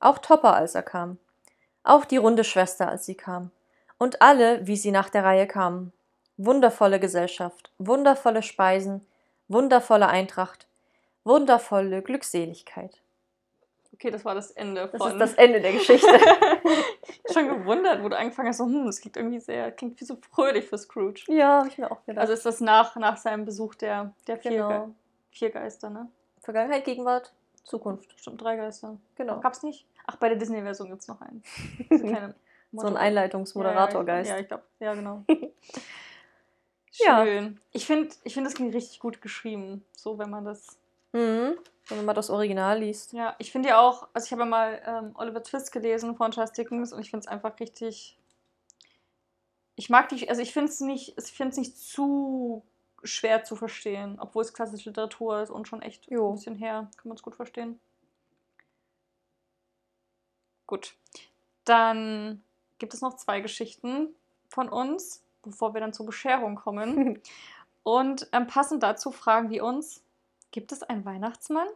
[0.00, 1.18] Auch Topper, als er kam.
[1.84, 3.52] Auch die runde Schwester, als sie kam.
[3.96, 5.92] Und alle, wie sie nach der Reihe kamen.
[6.36, 9.06] Wundervolle Gesellschaft, wundervolle Speisen,
[9.46, 10.66] wundervolle Eintracht,
[11.22, 12.98] wundervolle Glückseligkeit.
[13.92, 14.98] Okay, das war das Ende von.
[14.98, 16.08] Das ist das Ende der Geschichte.
[17.32, 20.16] schon gewundert, wo du angefangen hast, so, hm, das klingt irgendwie sehr, klingt wie so
[20.30, 21.24] fröhlich für Scrooge.
[21.28, 22.20] Ja, habe ich mir auch gedacht.
[22.20, 24.68] Also ist das nach, nach seinem Besuch der, der vier, genau.
[24.68, 24.80] Ge
[25.30, 26.08] vier Geister, ne?
[26.40, 27.32] Vergangenheit, Gegenwart,
[27.64, 28.14] Zukunft.
[28.18, 28.98] Stimmt, drei Geister.
[29.16, 29.40] Genau.
[29.40, 29.86] Gab's nicht?
[30.06, 31.42] Ach, bei der Disney-Version gibt es noch einen.
[32.72, 34.28] so ein Einleitungsmoderatorgeist.
[34.28, 35.24] Ja, ja, ich glaube, ja, genau.
[36.90, 37.06] Schön.
[37.06, 37.50] Ja.
[37.72, 40.78] Ich finde, ich find, das klingt richtig gut geschrieben, so wenn man das
[41.14, 41.58] Mhm.
[41.88, 43.12] Wenn man das Original liest.
[43.12, 46.30] Ja, ich finde ja auch, also ich habe ja mal ähm, Oliver Twist gelesen von
[46.30, 48.16] Charles Dickens und ich finde es einfach richtig.
[49.76, 52.64] Ich mag die, also ich finde es nicht, ich finde es nicht zu
[53.02, 56.30] schwer zu verstehen, obwohl es klassische Literatur ist und schon echt jo.
[56.30, 57.78] ein bisschen her, kann man es gut verstehen.
[60.66, 60.94] Gut.
[61.64, 62.42] Dann
[62.78, 64.14] gibt es noch zwei Geschichten
[64.48, 67.20] von uns, bevor wir dann zur Bescherung kommen.
[67.82, 70.03] und ähm, passend dazu fragen wir uns,
[70.54, 71.66] Gibt es einen Weihnachtsmann?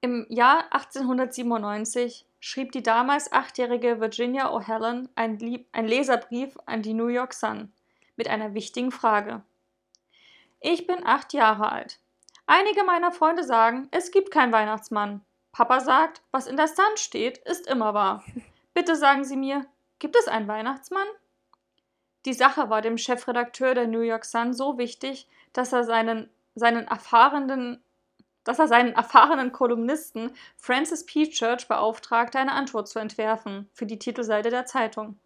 [0.00, 7.08] Im Jahr 1897 schrieb die damals achtjährige Virginia O'Halloran einen, einen Leserbrief an die New
[7.08, 7.70] York Sun
[8.16, 9.42] mit einer wichtigen Frage.
[10.60, 11.98] Ich bin acht Jahre alt.
[12.46, 15.20] Einige meiner Freunde sagen, es gibt keinen Weihnachtsmann.
[15.52, 18.24] Papa sagt, was in der Sun steht, ist immer wahr.
[18.72, 19.66] Bitte sagen Sie mir,
[19.98, 21.06] gibt es einen Weihnachtsmann?
[22.24, 26.86] Die Sache war dem Chefredakteur der New York Sun so wichtig, dass er seinen, seinen
[26.86, 27.82] erfahrenen
[28.44, 31.28] dass er seinen erfahrenen Kolumnisten Francis P.
[31.28, 35.18] Church beauftragte, eine Antwort zu entwerfen für die Titelseite der Zeitung.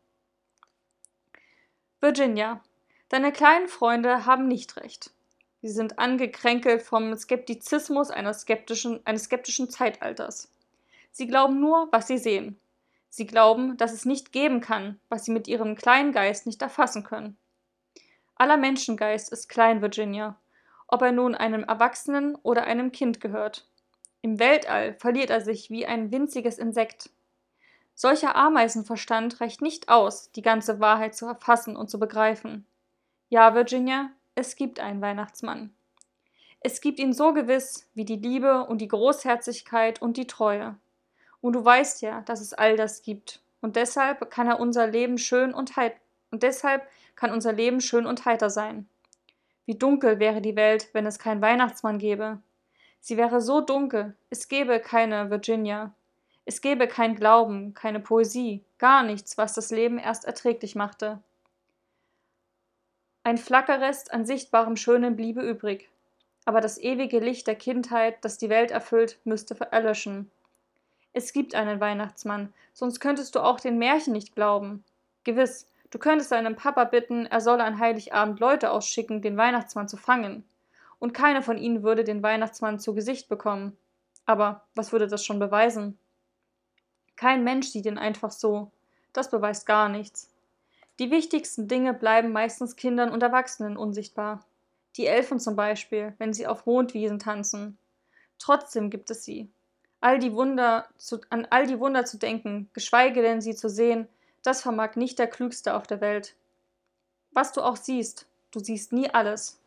[2.01, 2.61] Virginia,
[3.09, 5.12] deine kleinen Freunde haben nicht recht.
[5.62, 10.53] Sie sind angekränkelt vom Skeptizismus skeptischen, eines skeptischen Zeitalters.
[11.11, 12.61] Sie glauben nur, was sie sehen.
[13.09, 17.05] Sie glauben, dass es nicht geben kann, was sie mit ihrem kleinen Geist nicht erfassen
[17.05, 17.39] können.
[18.37, 20.37] Aller Menschengeist ist klein, Virginia,
[20.89, 23.66] ob er nun einem Erwachsenen oder einem Kind gehört.
[24.22, 27.11] Im Weltall verliert er sich wie ein winziges Insekt.
[27.95, 32.66] Solcher Ameisenverstand reicht nicht aus, die ganze Wahrheit zu erfassen und zu begreifen.
[33.28, 35.74] Ja, Virginia, es gibt einen Weihnachtsmann.
[36.61, 40.76] Es gibt ihn so gewiss wie die Liebe und die Großherzigkeit und die Treue.
[41.41, 43.43] Und du weißt ja, dass es all das gibt.
[43.61, 45.72] Und deshalb kann er unser Leben schön und
[46.30, 48.89] und deshalb kann unser Leben schön und heiter sein.
[49.67, 52.39] Wie dunkel wäre die Welt, wenn es keinen Weihnachtsmann gäbe.
[53.01, 55.95] Sie wäre so dunkel, es gäbe keine Virginia.
[56.47, 61.23] Es gäbe kein Glauben, keine Poesie, gar nichts, was das Leben erst erträglich machte.
[63.23, 65.89] Ein Flackerrest an sichtbarem Schönem bliebe übrig,
[66.45, 70.31] aber das ewige Licht der Kindheit, das die Welt erfüllt, müsste erlöschen.
[71.15, 74.85] Es gibt einen Weihnachtsmann, sonst könntest du auch den Märchen nicht glauben.
[75.25, 79.97] Gewiss, du könntest deinem Papa bitten, er solle an Heiligabend Leute ausschicken, den Weihnachtsmann zu
[79.97, 80.42] fangen.
[80.99, 83.76] Und keiner von ihnen würde den Weihnachtsmann zu Gesicht bekommen.
[84.26, 85.97] Aber was würde das schon beweisen?
[87.14, 88.72] Kein Mensch sieht ihn einfach so.
[89.12, 90.32] Das beweist gar nichts.
[90.99, 94.45] Die wichtigsten Dinge bleiben meistens Kindern und Erwachsenen unsichtbar.
[94.97, 97.78] Die Elfen zum Beispiel, wenn sie auf Mondwiesen tanzen.
[98.40, 99.49] Trotzdem gibt es sie
[100.05, 104.07] all die Wunder zu, an all die Wunder zu denken, geschweige denn sie zu sehen,
[104.45, 106.36] das vermag nicht der Klügste auf der Welt.
[107.32, 109.59] Was du auch siehst, du siehst nie alles.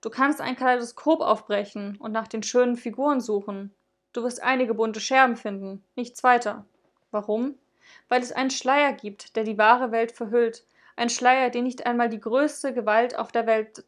[0.00, 3.72] Du kannst ein Kaleidoskop aufbrechen und nach den schönen Figuren suchen.
[4.12, 6.64] Du wirst einige bunte Scherben finden, nichts weiter.
[7.10, 7.54] Warum?
[8.08, 10.64] Weil es einen Schleier gibt, der die wahre Welt verhüllt,
[10.96, 13.84] ein Schleier, den nicht einmal die größte Gewalt auf der Welt,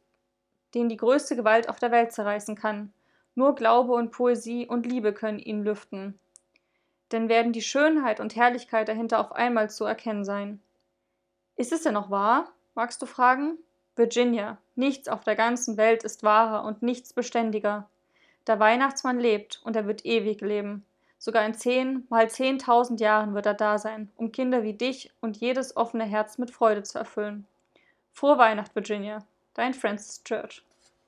[0.75, 2.93] den die größte Gewalt auf der Welt zerreißen kann.
[3.35, 6.19] Nur Glaube und Poesie und Liebe können ihn lüften.
[7.13, 10.61] Denn werden die Schönheit und Herrlichkeit dahinter auf einmal zu erkennen sein.
[11.57, 12.53] Ist es denn noch wahr?
[12.75, 13.59] magst du fragen?
[13.97, 17.89] Virginia, nichts auf der ganzen Welt ist wahrer und nichts beständiger.
[18.47, 20.85] Der Weihnachtsmann lebt und er wird ewig leben.
[21.19, 25.37] Sogar in zehn mal zehntausend Jahren wird er da sein, um Kinder wie dich und
[25.37, 27.47] jedes offene Herz mit Freude zu erfüllen.
[28.13, 29.19] Frohe Weihnacht, Virginia.
[29.55, 30.63] Dein Francis Church.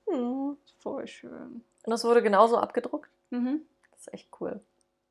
[0.08, 0.56] Hm.
[0.80, 1.62] Voll schön.
[1.84, 3.10] Und das wurde genauso abgedruckt.
[3.30, 3.60] Mhm.
[3.92, 4.60] Das ist echt cool.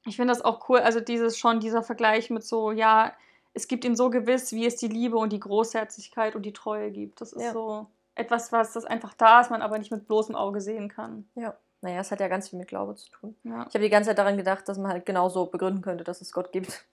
[0.06, 3.14] Ich finde das auch cool, also dieses schon, dieser Vergleich mit so, ja,
[3.54, 6.92] es gibt ihn so gewiss, wie es die Liebe und die Großherzigkeit und die Treue
[6.92, 7.20] gibt.
[7.22, 7.52] Das ist Ja.
[7.54, 11.28] so etwas, was das einfach da ist, man aber nicht mit bloßem Auge sehen kann.
[11.36, 11.56] Ja.
[11.82, 13.36] Naja, es hat ja ganz viel mit Glaube zu tun.
[13.44, 13.62] Ja.
[13.68, 16.32] Ich habe die ganze Zeit daran gedacht, dass man halt genauso begründen könnte, dass es
[16.34, 16.86] Gott gibt.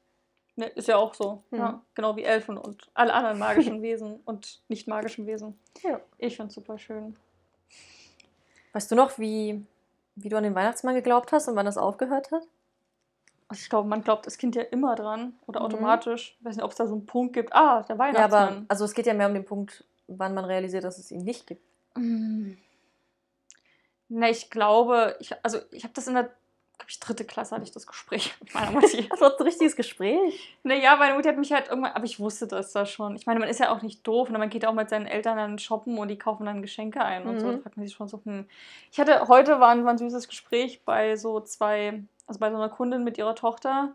[0.54, 1.42] Ne, ist ja auch so.
[1.50, 1.58] Mhm.
[1.58, 1.82] Ja.
[1.94, 5.58] Genau wie Elfen und alle anderen magischen Wesen und nicht magischen Wesen.
[5.82, 6.00] Ja.
[6.18, 7.16] Ich finde es super schön.
[8.72, 9.64] Weißt du noch, wie,
[10.14, 12.42] wie du an den Weihnachtsmann geglaubt hast und wann das aufgehört hat?
[13.48, 15.66] Also ich glaube, man glaubt das Kind ja immer dran oder Mhm.
[15.66, 16.36] automatisch.
[16.40, 17.52] Ich weiß nicht, ob es da so einen Punkt gibt.
[17.54, 18.66] Ah, der Ja, aber Weihnachtsmann.
[18.68, 21.46] also es geht ja mehr um den Punkt, wann man realisiert, dass es ihn nicht
[21.46, 21.62] gibt.
[21.96, 22.52] Mm.
[24.08, 27.64] Ne, ich glaube, ich, also ich habe das in der, glaube ich, dritte Klasse hatte
[27.64, 29.08] ich das Gespräch mit meiner Mutti.
[29.08, 30.56] Das war ein richtiges Gespräch.
[30.62, 33.16] naja, meine Mutti hat mich halt irgendwann, aber ich wusste das da schon.
[33.16, 35.36] Ich meine, man ist ja auch nicht doof, und man geht auch mit seinen Eltern
[35.36, 37.46] dann shoppen und die kaufen dann Geschenke ein und so.
[37.48, 37.52] Mhm.
[37.52, 38.46] Da fragt man sich schon so, hm.
[38.92, 42.56] Ich hatte, heute war ein, war ein süßes Gespräch bei so zwei, also bei so
[42.56, 43.94] einer Kundin mit ihrer Tochter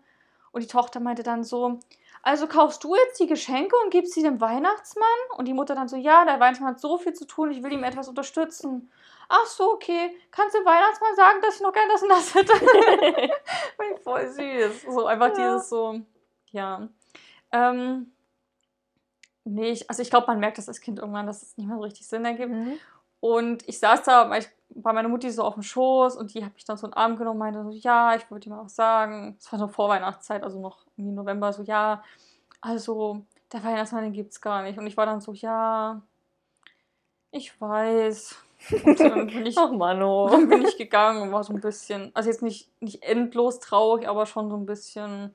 [0.52, 1.80] und die Tochter meinte dann so,
[2.24, 5.08] also kaufst du jetzt die Geschenke und gibst sie dem Weihnachtsmann?
[5.38, 7.74] Und die Mutter dann so, ja, der Weihnachtsmann hat so viel zu tun, ich will
[7.74, 8.92] ihm etwas unterstützen.
[9.28, 10.16] Ach so, okay.
[10.30, 12.54] Kannst du dem Weihnachtsmann sagen, dass ich noch gern das und das hätte?
[14.04, 14.84] Voll süß.
[14.94, 15.34] So einfach Ja.
[15.56, 16.02] dieses so,
[16.52, 16.88] ja.
[17.52, 18.12] Ähm,
[19.44, 21.78] nee, ich, also ich glaube, man merkt das als Kind irgendwann, dass es nicht mehr
[21.78, 22.52] so richtig Sinn ergibt.
[22.52, 22.78] Mhm.
[23.20, 26.54] Und ich saß da ich, bei meiner Mutti so auf dem Schoß und die hat
[26.54, 28.64] mich dann so in den Arm genommen und meinte so, ja, ich wollte dir mal
[28.64, 29.36] was sagen.
[29.40, 32.04] Es war so Vorweihnachtszeit, also noch irgendwie November, so, ja,
[32.62, 34.78] also der Weihnachtsmann, den gibt's gar nicht.
[34.78, 36.02] Und ich war dann so, ja,
[37.32, 38.36] ich weiß.
[38.86, 40.30] Und dann bin ich, Ach, Mano.
[40.30, 44.08] dann bin ich gegangen und war so ein bisschen, also jetzt nicht, nicht endlos traurig,
[44.08, 45.34] aber schon so ein bisschen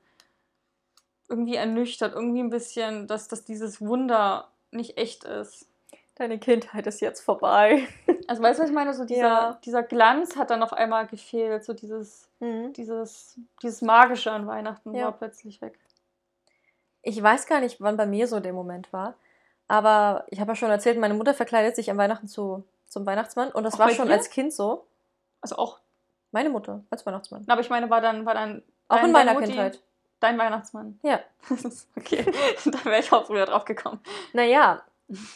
[1.29, 5.67] irgendwie ernüchtert, irgendwie ein bisschen, dass, dass dieses Wunder nicht echt ist.
[6.17, 7.87] Deine Kindheit ist jetzt vorbei.
[8.29, 8.93] Also weißt du, was ich meine?
[8.93, 9.59] So dieser, Ja.
[9.63, 11.63] dieser Glanz hat dann auf einmal gefehlt.
[11.63, 12.73] So dieses, Mhm.
[12.73, 15.05] dieses, dieses Magische an Weihnachten Ja.
[15.05, 15.79] war plötzlich weg.
[17.03, 19.13] Ich weiß gar nicht, wann bei mir so der Moment war.
[19.69, 23.49] Aber ich habe ja schon erzählt, meine Mutter verkleidet sich an Weihnachten zu, zum Weihnachtsmann.
[23.51, 24.13] Und das Auch war schon dir?
[24.15, 24.85] als Kind so.
[25.39, 25.79] Also auch
[26.31, 27.45] Meine Mutter als Weihnachtsmann.
[27.47, 29.81] Aber ich meine, war dann, war dann Auch in meiner Mutti Kindheit.
[30.19, 30.99] Dein Weihnachtsmann.
[31.01, 31.21] Ja.
[31.95, 32.25] okay,
[32.65, 34.01] da wäre ich auch früher drauf gekommen.
[34.33, 34.81] Naja,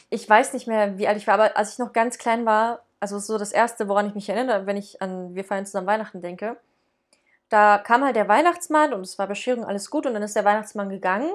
[0.10, 2.84] ich weiß nicht mehr, wie alt ich war, aber als ich noch ganz klein war,
[3.00, 6.22] also so das Erste, woran ich mich erinnere, wenn ich an Wir feiern zusammen Weihnachten
[6.22, 6.58] denke,
[7.50, 10.46] da kam halt der Weihnachtsmann und es war Bescherung, alles gut und dann ist der
[10.46, 11.34] Weihnachtsmann gegangen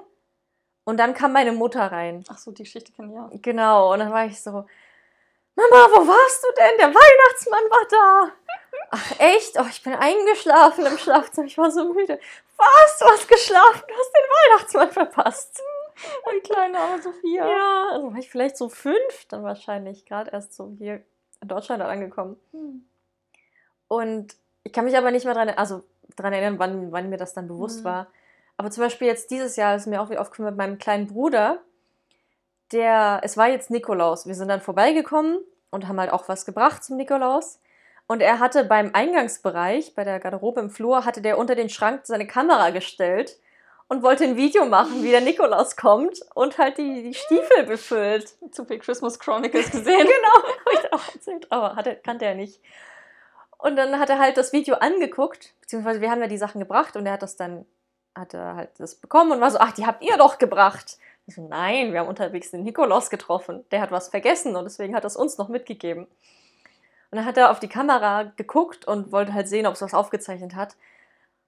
[0.84, 2.24] und dann kam meine Mutter rein.
[2.28, 3.30] Ach so, die Geschichte kenne ich ja.
[3.42, 6.78] Genau, und dann war ich so, Mama, wo warst du denn?
[6.78, 8.32] Der Weihnachtsmann war da.
[8.90, 9.58] Ach echt?
[9.58, 12.20] Oh, ich bin eingeschlafen im Schlafzimmer, ich war so müde.
[12.56, 12.98] Was?
[12.98, 13.82] Du hast geschlafen?
[13.88, 15.60] Du hast den Weihnachtsmann verpasst.
[16.34, 17.46] Die kleine arme Sophia.
[17.48, 21.02] Ja, also war ich vielleicht so fünf, dann wahrscheinlich gerade erst so hier
[21.40, 22.36] in Deutschland angekommen.
[22.52, 22.84] Hm.
[23.88, 25.84] Und ich kann mich aber nicht mehr dran, also
[26.16, 27.84] dran erinnern, wann, wann mir das dann bewusst Mhm.
[27.84, 28.06] war.
[28.56, 31.62] Aber zum Beispiel jetzt dieses Jahr ist mir auch wieder aufgekommen mit meinem kleinen Bruder,
[32.72, 34.26] der, es war jetzt Nikolaus.
[34.26, 35.38] Wir sind dann vorbeigekommen
[35.70, 37.60] und haben halt auch was gebracht zum Nikolaus.
[38.08, 42.00] Und er hatte beim Eingangsbereich, bei der Garderobe im Flur, hatte der unter den Schrank
[42.04, 43.38] seine Kamera gestellt
[43.88, 48.34] und wollte ein Video machen, wie der Nikolaus kommt und halt die, die Stiefel befüllt.
[48.50, 50.06] Zu viel Christmas Chronicles gesehen.
[50.06, 52.60] Genau, habe ich auch erzählt, aber hatte, kannte er nicht.
[53.58, 56.96] Und dann hat er halt das Video angeguckt, beziehungsweise wir haben ja die Sachen gebracht
[56.96, 57.64] und er hat das dann,
[58.14, 60.98] hat er halt das bekommen und war so, ach, die habt ihr doch gebracht.
[61.26, 63.64] Ich so, nein, wir haben unterwegs den Nikolaus getroffen.
[63.70, 66.04] Der hat was vergessen und deswegen hat er es uns noch mitgegeben.
[67.10, 69.94] Und dann hat er auf die Kamera geguckt und wollte halt sehen, ob es was
[69.94, 70.76] aufgezeichnet hat.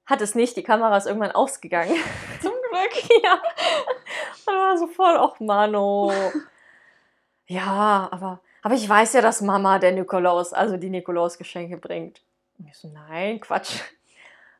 [0.09, 1.95] Hat es nicht, die Kamera ist irgendwann ausgegangen.
[2.41, 3.11] Zum Glück.
[3.23, 3.35] ja.
[4.47, 6.13] Und war so voll, ach Mano.
[7.51, 12.21] Ja, aber, aber ich weiß ja, dass Mama der Nikolaus, also die Nikolausgeschenke bringt.
[12.59, 13.81] Und ich so, nein, Quatsch.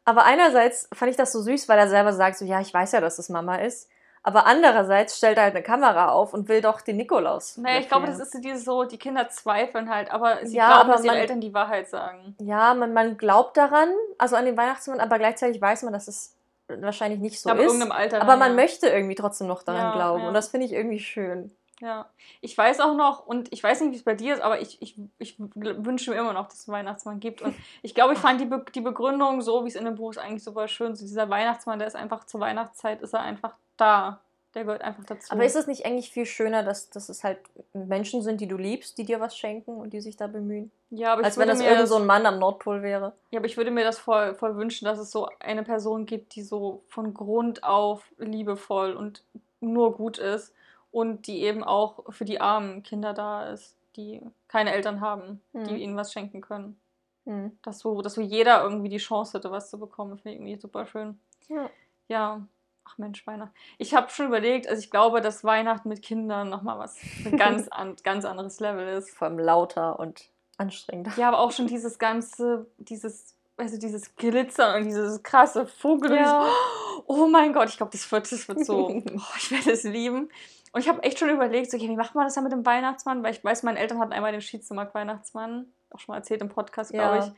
[0.07, 2.93] Aber einerseits fand ich das so süß, weil er selber sagt, so, ja, ich weiß
[2.93, 3.91] ja, dass es Mama ist.
[4.29, 7.57] Aber andererseits stellt er halt eine Kamera auf und will doch den Nikolaus.
[7.57, 10.67] Naja, ich glaube, das ist so dieses so, die Kinder zweifeln halt, aber sie Ja,
[10.69, 12.37] glauben, aber dass ihre man- Eltern die Wahrheit sagen.
[12.39, 16.37] Ja, man, man glaubt daran, also an den Weihnachtsmann, aber gleichzeitig weiß man, dass es
[16.69, 17.69] wahrscheinlich nicht so aber ist.
[17.69, 18.21] irgendeinem Alter.
[18.21, 18.57] aber man ja.
[18.57, 20.27] möchte irgendwie trotzdem noch daran Ja, glauben.
[20.27, 21.51] Und das finde ich irgendwie schön.
[21.81, 22.11] Ja,
[22.43, 24.83] ich weiß auch noch, und ich weiß nicht, wie es bei dir ist, aber ich,
[24.83, 27.41] ich, ich wünsche mir immer noch, dass es einen Weihnachtsmann gibt.
[27.41, 30.11] Und ich glaube, ich fand die, Be die Begründung, so wie es in dem Buch
[30.11, 30.95] ist, eigentlich super schön.
[30.95, 34.21] So dieser Weihnachtsmann, der ist einfach zur Weihnachtszeit, ist er einfach da.
[34.55, 35.31] Der gehört einfach dazu.
[35.31, 37.39] Aber ist es nicht eigentlich viel schöner, dass, dass es halt
[37.75, 40.71] Menschen sind, die du liebst, die dir was schenken und die sich da bemühen?
[40.91, 43.13] ja, aber ich Als wenn das irgend so ein Mann am Nordpol wäre.
[43.31, 46.35] ja, aber ich würde mir das voll, voll wünschen, dass es so eine Person gibt,
[46.35, 49.23] die so von Grund auf liebevoll und
[49.61, 50.55] nur gut ist
[50.93, 55.65] und die eben auch für die armen Kinder da ist, die keine Eltern haben, Hm.
[55.65, 56.81] die ihnen was schenken können.
[57.27, 57.59] Hm.
[57.63, 60.17] dass so, dass so jeder irgendwie die Chance hätte, was zu bekommen.
[60.19, 61.21] Finde ich irgendwie super schön.
[61.49, 61.69] Ja.
[62.09, 62.47] Ja.
[62.89, 63.55] Ach Mensch, Weihnachten.
[63.77, 67.69] Ich habe schon überlegt, also ich glaube, dass Weihnachten mit Kindern nochmal was ein ganz,
[67.71, 69.11] an, ganz anderes Level ist.
[69.11, 70.25] Vor allem lauter und
[70.57, 71.13] anstrengender.
[71.17, 76.17] Ja, aber auch schon dieses ganze, dieses, also dieses Glitzern und dieses krasse Vogel.
[76.17, 76.49] Ja.
[77.07, 79.03] Oh mein Gott, ich glaube, das wird, das wird so, oh,
[79.39, 80.31] ich werde es lieben.
[80.73, 82.67] Und ich habe echt schon überlegt, so, okay, wie macht man das dann mit dem
[82.67, 83.23] Weihnachtsmann?
[83.23, 86.93] Weil ich weiß, meine Eltern hatten einmal den Schiedzumark-Weihnachtsmann, auch schon mal erzählt im Podcast,
[86.93, 87.27] glaube Ja.
[87.27, 87.33] ich.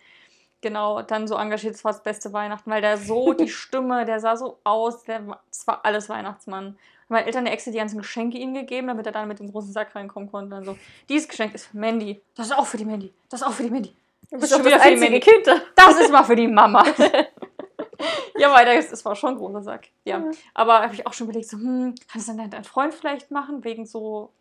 [0.63, 4.21] Genau, dann so engagiert, es war das beste Weihnachten, weil der so, die Stimme, der
[4.21, 6.79] sah so aus, der, war- es war alles Weihnachtsmann.
[7.09, 9.73] Meine Eltern der extra die ganzen Geschenke ihm gegeben, damit er dann mit dem großen
[9.73, 10.45] Sack reinkommen konnte.
[10.45, 10.77] Und dann so,
[11.09, 13.65] dieses Geschenk ist für Mandy, das ist auch für die Mandy, das ist auch für
[13.65, 13.89] die Mandy.
[14.31, 15.21] Du Das bist schon das wieder für die Mandy.
[15.21, 15.47] Kind.
[15.47, 15.61] da.
[15.75, 16.85] Das ist mal für die Mama.
[18.39, 19.89] ja, weil das, das war schon ein großer Sack.
[20.05, 20.19] Ja.
[20.19, 20.31] Ja.
[20.55, 23.65] Aber habe ich auch schon überlegt, so, hm, kann es dann dein, Freund vielleicht machen,
[23.65, 24.40] wegen so, das,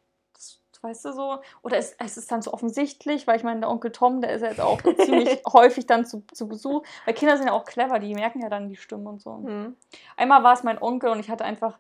[0.82, 1.40] weißt du so?
[1.62, 4.42] Oder ist, ist es dann so offensichtlich, weil ich meine, der Onkel Tom, der ist
[4.42, 6.84] ja jetzt auch ziemlich häufig dann zu, zu Besuch.
[7.06, 9.36] Weil Kinder sind ja auch clever, die merken ja dann die Stimme und so.
[9.36, 9.76] Hm.
[10.18, 11.78] Einmal war es mein Onkel und ich hatte einfach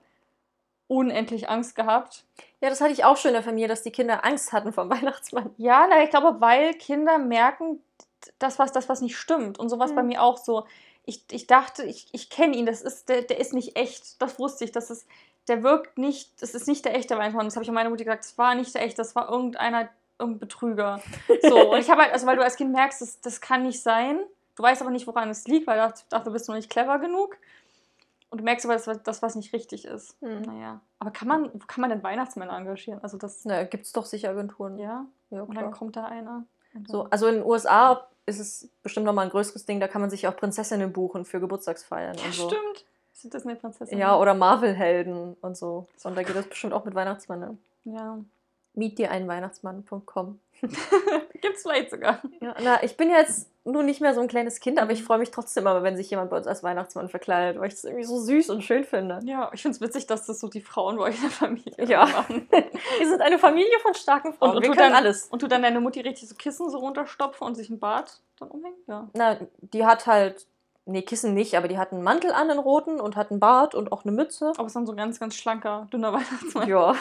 [0.87, 2.25] unendlich Angst gehabt.
[2.61, 4.89] Ja, das hatte ich auch schon in der Familie, dass die Kinder Angst hatten vom
[4.89, 5.51] Weihnachtsmann.
[5.57, 7.81] Ja, na, ich glaube, weil Kinder merken,
[8.39, 9.59] das was, das, was nicht stimmt.
[9.59, 9.95] Und sowas Mhm.
[9.95, 10.65] bei mir auch so.
[11.05, 14.21] Ich, ich dachte, ich, ich kenne ihn, das ist, der, der ist nicht echt.
[14.21, 14.71] Das wusste ich.
[14.71, 15.07] Das ist,
[15.49, 17.45] der wirkt nicht, das ist nicht der echte Weihnachtsmann.
[17.45, 19.89] Das habe ich an meine Mutter gesagt, das war nicht der echte, das war irgendeiner,
[20.17, 21.01] irgendein Betrüger.
[21.41, 23.81] So, und ich habe halt, also weil du als Kind merkst, das, das kann nicht
[23.81, 24.19] sein.
[24.55, 26.99] Du weißt aber nicht, woran es liegt, weil dafür- dafür bist du noch nicht clever
[26.99, 27.37] genug.
[28.29, 30.15] Und du merkst aber, dass das was nicht richtig ist.
[30.21, 30.41] Hm.
[30.43, 30.81] Naja.
[30.99, 32.99] Aber kann man, wo kann man denn Weihnachtsmänner engagieren?
[33.01, 34.77] Also das, Na, gibt's doch sicher Agenturen.
[34.77, 35.05] ja.
[35.31, 36.43] ja Und dann kommt da einer.
[36.87, 40.11] So, also in den USA ist es bestimmt nochmal ein größeres Ding, da kann man
[40.11, 42.47] sich auch Prinzessinnen buchen für Geburtstagsfeiern Ja, und so.
[42.49, 42.85] stimmt.
[43.23, 43.97] Ist das eine Prinzessin?
[43.97, 45.87] Ja, oder Marvel-Helden und so.
[46.03, 47.39] Und da geht das bestimmt auch mit Weihnachtsmann.
[47.39, 47.57] Ne?
[47.85, 48.17] Ja.
[48.75, 50.39] mietdireinweihnachtsmann.com.
[51.41, 52.19] Gibt's vielleicht sogar.
[52.41, 55.19] Ja, na, ich bin jetzt nur nicht mehr so ein kleines Kind, aber ich freue
[55.19, 58.03] mich trotzdem immer, wenn sich jemand bei uns als Weihnachtsmann verkleidet, weil ich das irgendwie
[58.03, 59.19] so süß und schön finde.
[59.23, 61.85] Ja, ich finde es witzig, dass das so die Frauen bei euch in der Familie
[61.85, 62.05] Ja.
[62.05, 62.47] machen.
[62.99, 64.51] Wir sind eine Familie von starken Frauen.
[64.51, 65.27] Und, und, wir du können dann, alles.
[65.27, 68.49] und du dann deine Mutti richtig so Kissen so runterstopfen und sich ein Bart dann
[68.49, 68.77] umhängen?
[68.87, 69.07] Ja.
[69.13, 70.45] Na, die hat halt,
[70.89, 73.75] nee, Kissen nicht, aber die hat einen Mantel an, einen roten und hat einen Bart
[73.75, 74.49] und auch eine Mütze.
[74.55, 76.67] Aber es ist dann so ein ganz, ganz schlanker, dünner Weihnachtsmann.
[76.67, 76.95] Ja,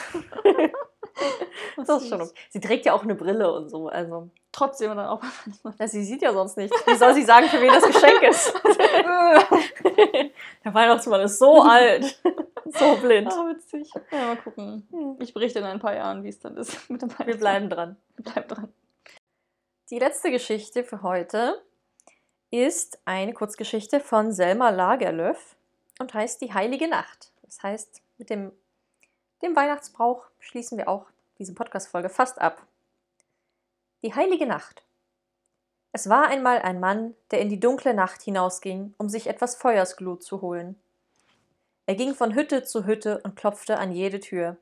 [1.76, 2.34] das ist schon okay.
[2.50, 4.30] Sie trägt ja auch eine Brille und so, also.
[4.52, 5.74] Trotzdem dann auch Weihnachtsmann.
[5.78, 6.72] Ja, sie sieht ja sonst nicht.
[6.86, 8.54] Wie soll sie sagen, für wen das Geschenk ist?
[10.64, 12.20] Der Weihnachtsmann ist so alt.
[12.64, 13.32] So blind.
[13.32, 13.90] Ah, witzig.
[14.10, 14.86] Ja, mal gucken.
[14.90, 15.16] Hm.
[15.20, 17.28] Ich berichte in ein paar Jahren, wie es dann ist mit dem Weihnachtsmann.
[17.28, 17.96] Wir bleiben dran.
[18.16, 18.72] Bleib dran.
[19.90, 21.62] Die letzte Geschichte für heute
[22.50, 25.56] ist eine Kurzgeschichte von Selma Lagerlöf
[25.98, 27.32] und heißt Die Heilige Nacht.
[27.42, 28.52] Das heißt, mit dem,
[29.42, 31.06] dem Weihnachtsbrauch schließen wir auch
[31.38, 32.66] diese Podcast-Folge fast ab.
[34.02, 34.82] Die Heilige Nacht.
[35.92, 40.22] Es war einmal ein Mann, der in die dunkle Nacht hinausging, um sich etwas Feuersglut
[40.22, 40.80] zu holen.
[41.86, 44.56] Er ging von Hütte zu Hütte und klopfte an jede Tür.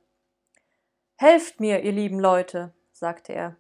[1.16, 3.56] Helft mir, ihr lieben Leute, sagte er.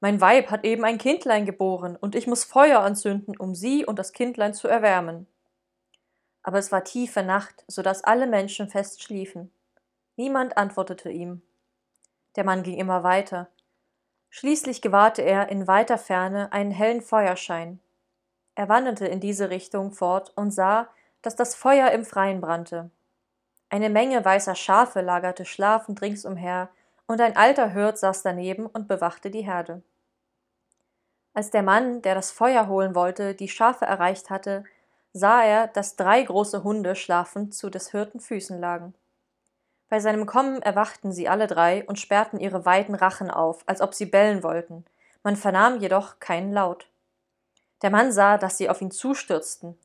[0.00, 3.98] Mein Weib hat eben ein Kindlein geboren, und ich muss Feuer anzünden, um sie und
[3.98, 5.26] das Kindlein zu erwärmen.
[6.42, 9.52] Aber es war tiefe Nacht, so dass alle Menschen fest schliefen.
[10.16, 11.42] Niemand antwortete ihm.
[12.36, 13.48] Der Mann ging immer weiter.
[14.30, 17.80] Schließlich gewahrte er in weiter Ferne einen hellen Feuerschein.
[18.54, 20.88] Er wanderte in diese Richtung fort und sah,
[21.20, 22.90] dass das Feuer im Freien brannte.
[23.68, 26.70] Eine Menge weißer Schafe lagerte schlafend ringsumher,
[27.06, 29.82] und ein alter Hirt saß daneben und bewachte die Herde.
[31.32, 34.64] Als der Mann, der das Feuer holen wollte, die Schafe erreicht hatte,
[35.12, 38.94] sah er, dass drei große Hunde schlafend zu des Hirten Füßen lagen.
[39.88, 43.94] Bei seinem Kommen erwachten sie alle drei und sperrten ihre weiten Rachen auf, als ob
[43.94, 44.84] sie bellen wollten.
[45.22, 46.88] Man vernahm jedoch keinen Laut.
[47.82, 49.76] Der Mann sah, dass sie auf ihn zustürzten.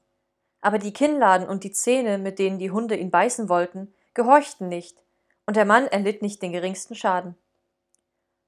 [0.62, 5.02] Aber die Kinnladen und die Zähne, mit denen die Hunde ihn beißen wollten, gehorchten nicht,
[5.46, 7.36] und der Mann erlitt nicht den geringsten Schaden.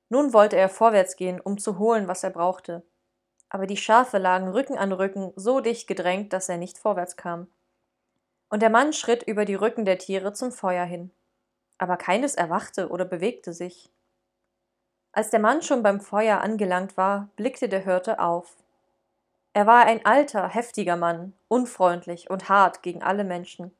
[0.09, 2.83] Nun wollte er vorwärts gehen, um zu holen, was er brauchte.
[3.49, 7.47] Aber die Schafe lagen Rücken an Rücken so dicht gedrängt, dass er nicht vorwärts kam.
[8.49, 11.11] Und der Mann schritt über die Rücken der Tiere zum Feuer hin.
[11.77, 13.91] Aber keines erwachte oder bewegte sich.
[15.11, 18.55] Als der Mann schon beim Feuer angelangt war, blickte der Hirte auf.
[19.53, 23.75] Er war ein alter, heftiger Mann, unfreundlich und hart gegen alle Menschen.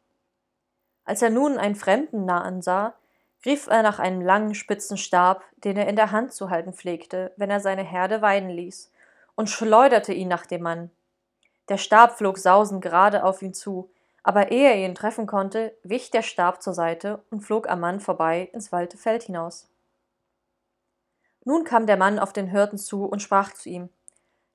[1.06, 2.96] Als er nun einen Fremden nah ansah,
[3.44, 7.34] griff er nach einem langen, spitzen Stab, den er in der Hand zu halten pflegte,
[7.38, 8.92] wenn er seine Herde weiden ließ,
[9.36, 10.92] und schleuderte ihn nach dem Mann.
[11.70, 13.90] Der Stab flog sausend gerade auf ihn zu,
[14.24, 18.00] aber ehe er ihn treffen konnte, wich der Stab zur Seite und flog am Mann
[18.00, 19.70] vorbei ins weite Feld hinaus.
[21.46, 23.90] Nun kam der Mann auf den Hirten zu und sprach zu ihm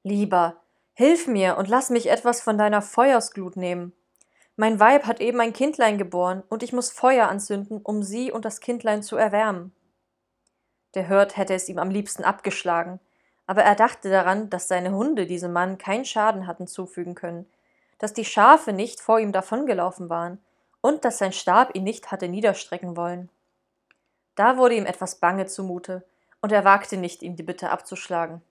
[0.02, 0.56] Lieber,
[0.92, 3.94] hilf mir und lass mich etwas von deiner Feuersglut nehmen.
[4.56, 8.44] Mein Weib hat eben ein Kindlein geboren, und ich muss Feuer anzünden, um sie und
[8.44, 9.74] das Kindlein zu erwärmen.
[10.94, 13.00] Der Hirt hätte es ihm am liebsten abgeschlagen,
[13.46, 17.50] aber er dachte daran, dass seine Hunde diesem Mann keinen Schaden hatten zufügen können,
[17.98, 20.38] dass die Schafe nicht vor ihm davongelaufen waren
[20.80, 23.30] und dass sein Stab ihn nicht hatte niederstrecken wollen.
[24.34, 26.04] Da wurde ihm etwas bange zumute,
[26.40, 28.42] und er wagte nicht, ihm die Bitte abzuschlagen.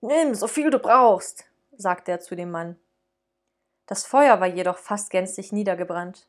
[0.00, 1.44] Nimm, so viel du brauchst,
[1.76, 2.78] sagte er zu dem Mann.
[3.90, 6.28] Das Feuer war jedoch fast gänzlich niedergebrannt.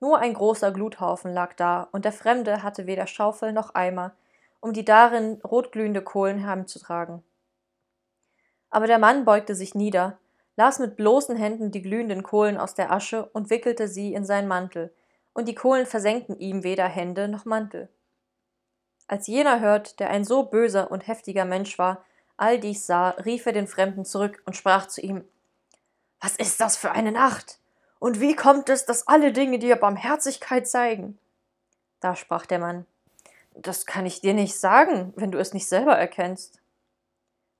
[0.00, 4.16] Nur ein großer Gluthaufen lag da, und der Fremde hatte weder Schaufel noch Eimer,
[4.58, 7.22] um die darin rotglühende Kohlen heimzutragen.
[8.70, 10.18] Aber der Mann beugte sich nieder,
[10.56, 14.48] las mit bloßen Händen die glühenden Kohlen aus der Asche und wickelte sie in seinen
[14.48, 14.92] Mantel,
[15.32, 17.88] und die Kohlen versenkten ihm weder Hände noch Mantel.
[19.06, 22.04] Als jener hört, der ein so böser und heftiger Mensch war,
[22.36, 25.24] all dies sah, rief er den Fremden zurück und sprach zu ihm
[26.20, 27.58] Was ist das für eine Nacht?
[27.98, 31.18] Und wie kommt es, dass alle Dinge dir Barmherzigkeit zeigen?
[32.00, 32.86] Da sprach der Mann
[33.54, 36.60] Das kann ich dir nicht sagen, wenn du es nicht selber erkennst.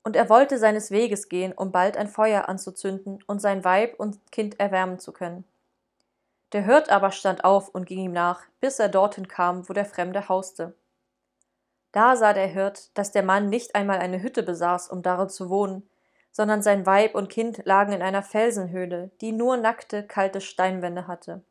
[0.03, 4.21] Und er wollte seines Weges gehen, um bald ein Feuer anzuzünden und sein Weib und
[4.31, 5.45] Kind erwärmen zu können.
[6.53, 9.85] Der Hirt aber stand auf und ging ihm nach, bis er dorthin kam, wo der
[9.85, 10.75] Fremde hauste.
[11.91, 15.51] Da sah der Hirt, dass der Mann nicht einmal eine Hütte besaß, um darin zu
[15.51, 15.89] wohnen,
[16.37, 21.43] sondern sein Weib und Kind lagen in einer Felsenhöhle, die nur nackte, kalte Steinwände hatte.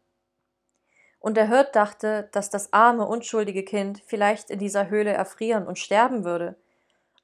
[1.18, 5.80] Und der Hirt dachte, dass das arme, unschuldige Kind vielleicht in dieser Höhle erfrieren und
[5.80, 6.56] sterben würde,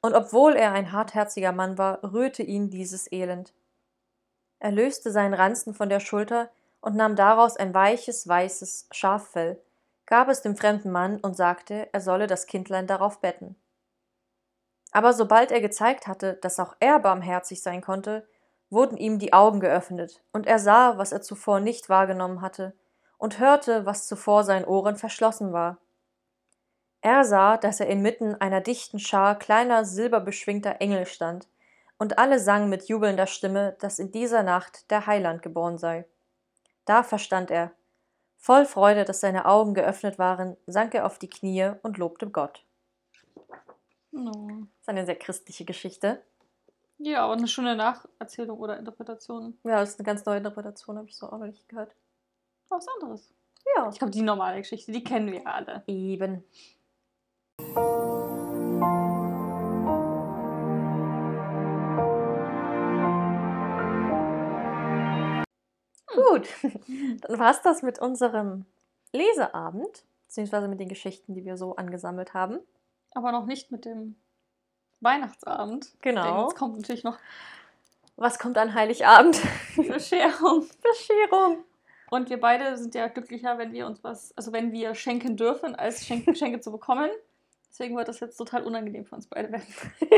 [0.01, 3.53] und obwohl er ein hartherziger Mann war, rührte ihn dieses Elend.
[4.57, 9.61] Er löste seinen Ranzen von der Schulter und nahm daraus ein weiches, weißes Schaffell,
[10.07, 13.55] gab es dem fremden Mann und sagte, er solle das Kindlein darauf betten.
[14.91, 18.27] Aber sobald er gezeigt hatte, dass auch er barmherzig sein konnte,
[18.69, 22.73] wurden ihm die Augen geöffnet, und er sah, was er zuvor nicht wahrgenommen hatte,
[23.17, 25.77] und hörte, was zuvor seinen Ohren verschlossen war.
[27.01, 31.47] Er sah, dass er inmitten einer dichten Schar kleiner silberbeschwingter Engel stand,
[31.97, 36.05] und alle sangen mit jubelnder Stimme, dass in dieser Nacht der Heiland geboren sei.
[36.85, 37.71] Da verstand er.
[38.37, 42.65] Voll Freude, dass seine Augen geöffnet waren, sank er auf die Knie und lobte Gott.
[44.11, 44.31] No.
[44.31, 46.21] Das ist eine sehr christliche Geschichte.
[46.97, 49.57] Ja, aber eine schöne Nacherzählung oder Interpretation.
[49.63, 51.95] Ja, das ist eine ganz neue Interpretation, habe ich so auch noch nicht gehört.
[52.69, 53.33] Was anderes.
[53.75, 53.89] Ja.
[53.89, 55.83] Ich glaube, die normale Geschichte, die kennen wir alle.
[55.87, 56.43] Eben.
[66.13, 66.47] Gut,
[67.21, 68.65] dann war es das mit unserem
[69.13, 72.59] Leseabend, beziehungsweise mit den Geschichten, die wir so angesammelt haben.
[73.13, 74.15] Aber noch nicht mit dem
[75.01, 75.91] Weihnachtsabend.
[76.01, 76.43] Genau.
[76.43, 77.17] Jetzt kommt natürlich noch
[78.15, 79.41] Was kommt an Heiligabend?
[79.75, 80.67] Bescherung.
[80.81, 81.63] Bescherung.
[82.09, 85.75] Und wir beide sind ja glücklicher, wenn wir uns was, also wenn wir schenken dürfen,
[85.75, 87.09] als Schen Geschenke zu bekommen.
[87.69, 89.65] Deswegen wird das jetzt total unangenehm für uns beide werden.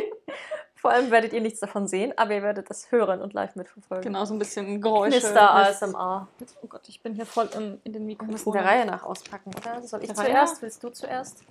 [0.75, 4.03] Vor allem werdet ihr nichts davon sehen, aber ihr werdet das hören und live mitverfolgen.
[4.03, 5.15] Genau, so ein bisschen Geräusche.
[5.15, 5.37] Mist.
[5.37, 6.27] ASMR.
[6.61, 9.51] Oh Gott, ich bin hier voll im, in den Wir müssen der Reihe nach auspacken,
[9.55, 9.81] oder?
[9.83, 10.61] Soll ich Der zuerst?
[10.61, 11.45] Willst du zuerst?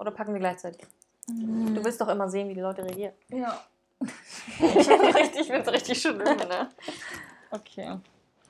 [0.00, 0.80] Oder packen wir gleichzeitig?
[1.28, 1.74] Mhm.
[1.74, 3.12] Du willst doch immer sehen, wie die Leute reagieren.
[3.28, 3.62] Ja.
[4.00, 6.70] ich bin richtig, ich bin so richtig schlimm, ne?
[7.50, 7.98] Okay.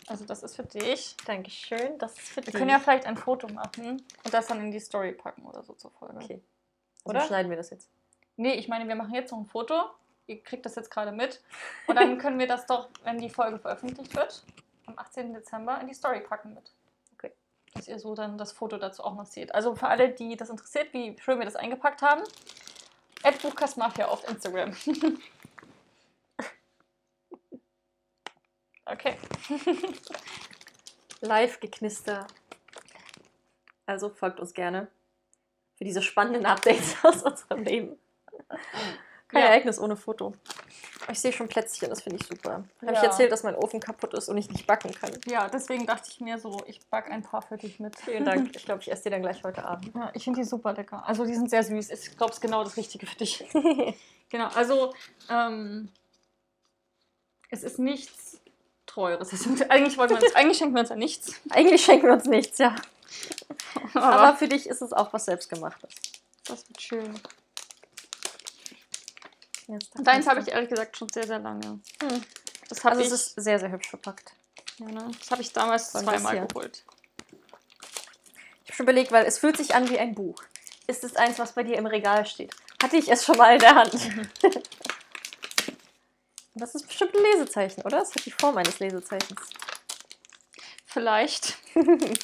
[0.06, 1.16] Also das ist für dich.
[1.27, 1.98] Dankeschön.
[1.98, 4.78] Das ist für Wir können ja vielleicht ein Foto machen und das dann in die
[4.78, 6.16] Story packen oder so zur Folge.
[6.16, 6.40] Okay.
[7.05, 7.18] Oder?
[7.18, 7.90] Oder schneiden wir das jetzt?
[8.36, 9.74] Nee, ich meine, wir machen jetzt noch ein Foto.
[10.28, 11.43] Ihr kriegt das jetzt gerade mit.
[11.89, 14.44] Und dann können wir das doch, wenn die Folge veröffentlicht wird,
[14.86, 15.32] am 18.
[15.32, 16.72] Dezember in die Story packen mit.
[17.74, 19.55] Dass ihr so dann das Foto dazu auch noch seht.
[19.55, 22.22] Also für alle, die das interessiert, wie schön wir das eingepackt haben,
[23.42, 24.74] Buchkastmafia auf Instagram.
[28.86, 29.16] okay.
[31.20, 32.26] Live-Geknister.
[33.86, 34.88] Also folgt uns gerne
[35.76, 37.98] für diese spannenden Updates aus unserem Leben.
[39.31, 39.48] Kein Ja.
[39.48, 40.35] Ereignis ohne Foto.
[41.11, 42.65] Ich sehe schon Plätzchen, das finde ich super.
[42.82, 43.05] Habe ich Ja.
[43.05, 45.11] erzählt, dass mein Ofen kaputt ist und ich nicht backen kann?
[45.27, 47.97] Ja, deswegen dachte ich mir so, ich back ein paar für dich mit.
[47.98, 48.55] Vielen Dank.
[48.55, 49.94] Ich glaube, ich esse die dann gleich heute Abend.
[49.94, 51.02] Ja, ich finde die super lecker.
[51.07, 51.90] Also die sind sehr süß.
[51.90, 53.44] Ich glaube, es ist genau das Richtige für dich.
[54.28, 54.93] genau, also
[55.28, 55.89] ähm,
[57.51, 58.40] es ist nichts
[58.86, 59.31] Teures.
[59.69, 61.32] Eigentlich, wollten wir uns, eigentlich schenken wir uns ja nichts.
[61.51, 62.74] Eigentlich schenken wir uns nichts, ja.
[63.94, 65.90] Aber, Aber für dich ist es auch was Selbstgemachtes.
[66.47, 67.20] das wird schön.
[69.70, 71.80] Jetzt deins habe ich ehrlich gesagt schon sehr, sehr lange.
[72.02, 72.24] Hm.
[72.68, 74.32] Das Also ich, es ist sehr, sehr hübsch verpackt.
[74.78, 75.10] ja, ne?
[75.18, 76.84] das habe ich damals das zweimal geholt.
[78.64, 80.42] Ich habe schon überlegt, weil es fühlt sich an wie ein Buch.
[80.86, 82.55] Ist es eins, was bei dir im Regal steht?
[82.82, 83.94] Hatte ich es schon mal in der Hand.
[86.55, 88.01] Das ist bestimmt ein Lesezeichen, oder?
[88.01, 89.40] Das hat die Form eines Lesezeichens.
[90.84, 91.56] Vielleicht.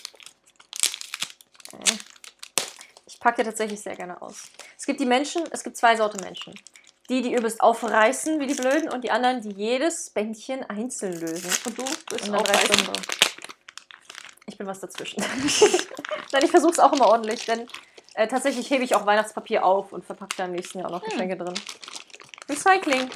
[3.06, 4.44] Ich packe ja tatsächlich sehr gerne aus.
[4.78, 6.55] Es gibt die Menschen, es gibt zwei Sorten Menschen.
[7.09, 11.51] Die, die übelst aufreißen wie die Blöden und die anderen, die jedes Bändchen einzeln lösen.
[11.65, 12.45] Und du bist auch.
[14.47, 15.20] Ich bin was dazwischen.
[16.33, 17.69] Nein, ich versuche es auch immer ordentlich, denn
[18.15, 21.03] äh, tatsächlich hebe ich auch Weihnachtspapier auf und verpacke da im nächsten Jahr auch noch
[21.03, 21.11] Hm.
[21.11, 21.55] Geschenke drin.
[22.49, 23.09] Recycling.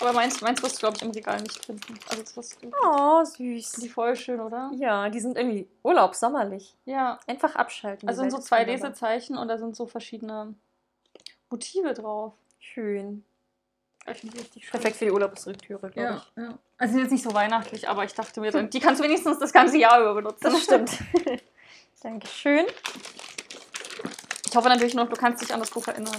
[0.00, 1.98] Aber meins, meins wirst du, glaube ich, im Regal nicht finden.
[2.08, 2.70] Also das wirst du.
[2.84, 3.90] Oh, Die süß.
[3.92, 4.70] voll schön, oder?
[4.74, 6.74] Ja, die sind irgendwie urlaubssommerlich.
[6.84, 7.18] Ja.
[7.26, 8.08] Einfach abschalten.
[8.08, 8.64] Also die sind so zwei.
[8.64, 10.54] Lesezeichen und da sind so verschiedene
[11.48, 12.34] Motive drauf.
[12.72, 13.24] Schön.
[14.12, 14.70] Ich finde richtig schön.
[14.70, 16.42] Perfekt für die Urlaubslektüre, glaube Ja, ich.
[16.42, 16.58] ja.
[16.78, 19.52] Also jetzt nicht so weihnachtlich, aber ich dachte mir, dann, die kannst du wenigstens das
[19.52, 20.44] ganze Jahr über benutzen.
[20.44, 20.90] Das stimmt.
[22.02, 22.66] Dankeschön.
[24.48, 26.16] Ich hoffe natürlich noch, du kannst dich an das Buch erinnern.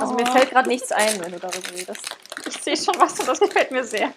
[0.00, 2.16] Also mir fällt gerade nichts ein, wenn du darüber redest.
[2.46, 4.12] Ich sehe schon was und das gefällt mir sehr.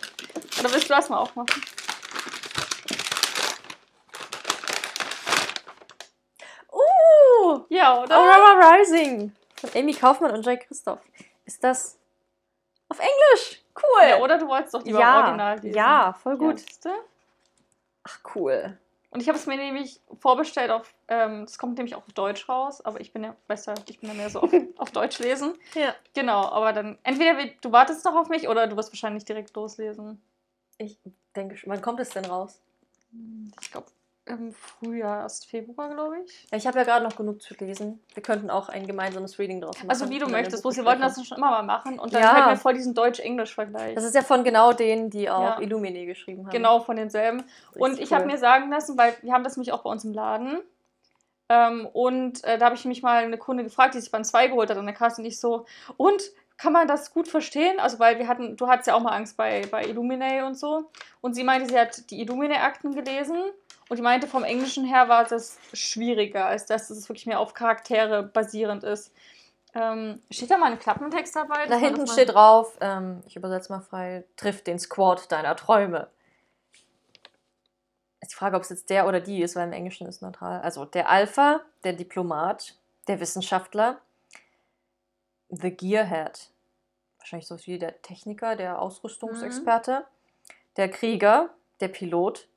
[0.59, 1.61] Oder willst du das mal aufmachen?
[7.85, 7.95] Uh!
[7.97, 8.17] Ja, oder?
[8.17, 11.01] Aurora Rising von Amy Kaufmann und Jay Christoph.
[11.45, 11.97] Ist das
[12.89, 13.63] auf Englisch?
[13.75, 14.09] Cool.
[14.09, 15.75] Ja, oder du wolltest doch lieber im ja, Original lesen.
[15.75, 16.59] ja, voll Ja, gut.
[16.59, 16.91] siehste?
[18.03, 18.77] Ach, cool.
[19.09, 22.49] Und ich habe es mir nämlich vorbestellt auf, ähm, es kommt nämlich auch auf Deutsch
[22.49, 25.57] raus, aber ich bin ja besser, ich bin ja mehr so auf, auf Deutsch lesen.
[25.73, 25.95] Ja.
[26.13, 30.21] Genau, aber dann, entweder du wartest noch auf mich oder du wirst wahrscheinlich direkt loslesen.
[30.77, 30.99] Ich
[31.35, 31.71] denke schon.
[31.71, 32.61] Wann kommt es denn raus?
[33.61, 33.87] Ich glaube,
[34.25, 36.47] im Frühjahr, erst Februar, glaube ich.
[36.51, 38.03] Ja, ich habe ja gerade noch genug zu lesen.
[38.13, 39.89] Wir könnten auch ein gemeinsames Reading draus machen.
[39.89, 42.35] Also wie du möchtest, bloß wir wollten das schon immer mal machen und dann Ja.
[42.35, 43.93] hätten wir voll diesen Deutsch-Englisch-Vergleich.
[43.95, 45.59] Das ist ja von genau denen, die auch Ja.
[45.59, 46.51] Illumine geschrieben haben.
[46.51, 47.43] Genau, von denselben.
[47.75, 50.13] Und ich habe mir sagen lassen, weil wir haben das nämlich auch bei uns im
[50.13, 50.59] Laden.
[51.47, 54.47] Ähm, und äh, da habe ich mich mal eine Kunde gefragt, die sich Band 2
[54.47, 55.65] geholt hat an der Kasse und ich so,
[55.97, 56.23] und
[56.57, 57.79] kann man das gut verstehen?
[57.79, 60.89] Also, weil wir hatten, du hattest ja auch mal Angst bei, bei Illuminae und so.
[61.21, 63.43] Und sie meinte, sie hat die Illuminae-Akten gelesen.
[63.89, 67.53] Und die meinte, vom Englischen her war das schwieriger, als dass es wirklich mehr auf
[67.53, 69.13] Charaktere basierend ist.
[69.75, 71.67] Ähm, steht da mal ein Klappentext dabei?
[71.67, 76.07] Da hinten steht drauf, ähm, ich übersetze mal frei, trifft den Squad deiner Träume.
[78.21, 80.61] Ist die Frage, ob es jetzt der oder die ist, weil im Englischen ist neutral.
[80.61, 82.75] Also der Alpha, der Diplomat,
[83.07, 83.99] der Wissenschaftler,
[85.49, 86.49] the Gearhead,
[87.19, 90.05] wahrscheinlich so wie der Techniker, der Ausrüstungsexperte,
[90.77, 91.49] der Krieger,
[91.81, 92.47] der Pilot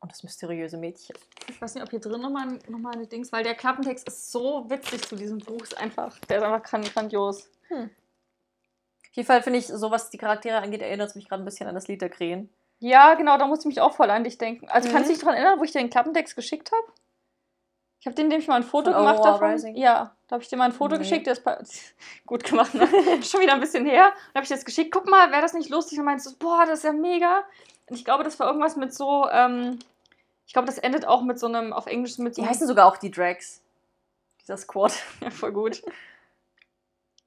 [0.00, 1.16] und das mysteriöse Mädchen.
[1.48, 4.30] Ich weiß nicht, ob hier drin nochmal noch mal eine Dings, weil der Klappentext ist
[4.30, 5.60] so witzig zu diesem Buch.
[5.62, 7.48] Ist einfach, der ist einfach gran- grandios.
[7.70, 11.44] Auf jeden Fall finde ich, so was die Charaktere angeht, erinnert es mich gerade ein
[11.44, 12.48] bisschen an das Lied der Krähen.
[12.78, 14.68] Ja, genau, da musste ich mich auch voll an dich denken.
[14.68, 14.92] Also Mhm.
[14.92, 16.92] kannst du dich daran erinnern, wo ich dir den Klappentext geschickt habe?
[18.00, 19.50] Ich habe den nämlich mal ein Foto Von gemacht davon.
[19.50, 19.76] Rising?
[19.76, 20.98] Ja, da habe ich dir mal ein Foto Nee.
[21.02, 21.42] geschickt, der ist
[22.26, 22.86] gut gemacht, ne?
[23.24, 24.12] schon wieder ein bisschen her.
[24.32, 24.92] Da habe ich das geschickt.
[24.92, 25.98] Guck mal, wäre das nicht lustig?
[25.98, 27.42] Und meinst du, boah, das ist ja mega.
[27.90, 29.78] Ich glaube, das war irgendwas mit so, ähm,
[30.46, 32.86] ich glaube, das endet auch mit so einem, auf Englisch mit so Die heißen sogar
[32.86, 33.62] auch die Drags.
[34.40, 34.94] Dieser Squad.
[35.20, 35.82] Ja, voll gut.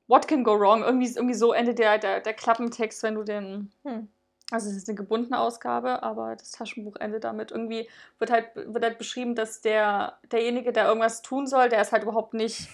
[0.07, 0.83] What can go wrong?
[0.83, 3.71] Irgendwie, irgendwie so endet der, der, der Klappentext, wenn du den.
[3.83, 4.09] Hm.
[4.51, 7.51] Also es ist eine gebundene Ausgabe, aber das Taschenbuch endet damit.
[7.51, 7.87] Irgendwie
[8.19, 12.03] wird halt, wird halt beschrieben, dass der, derjenige, der irgendwas tun soll, der ist halt
[12.03, 12.67] überhaupt nicht.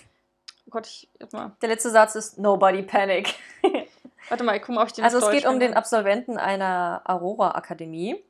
[0.65, 1.09] Oh Gott, ich.
[1.31, 3.35] Mal, Der letzte Satz ist Nobody panic.
[4.29, 5.73] warte mal ich guck mal, ob ich den Also auf es geht um den.
[5.73, 8.23] Absolventen einer Aurora-Akademie.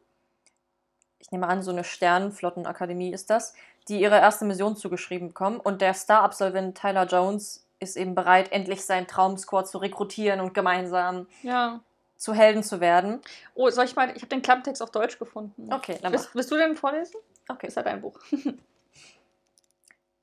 [1.20, 3.54] Ich nehme an, so eine Sternenflottenakademie ist das,
[3.88, 5.60] die ihre erste Mission zugeschrieben bekommen.
[5.60, 11.28] Und der Star-Absolvent Tyler Jones ist eben bereit, endlich seinen Traum-Squad zu rekrutieren und gemeinsam
[11.44, 11.82] Ja.
[12.16, 13.22] zu Helden zu werden.
[13.56, 14.10] Oh, soll ich mal.
[14.16, 15.72] Ich habe den Klappentext auf Deutsch gefunden.
[15.72, 16.12] Okay, dann.
[16.14, 17.16] Willst, willst du den vorlesen?
[17.50, 17.68] Okay.
[17.68, 18.20] Ist ja dein Buch.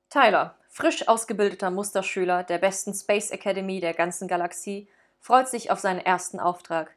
[0.09, 4.87] Tyler, frisch ausgebildeter Musterschüler der besten Space Academy der ganzen Galaxie,
[5.25, 6.93] freut sich auf seinen ersten Auftrag.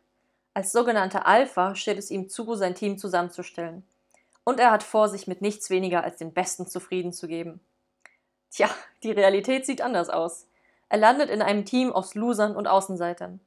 [0.52, 3.88] Als sogenannter Alpha steht es ihm zu, sein Team zusammenzustellen.
[4.44, 7.58] Und er hat vor, sich mit nichts weniger als den Besten zufrieden zu geben.
[8.50, 8.68] Tja,
[9.02, 10.46] die Realität sieht anders aus.
[10.90, 13.40] Er landet in einem Team aus Losern und Außenseitern.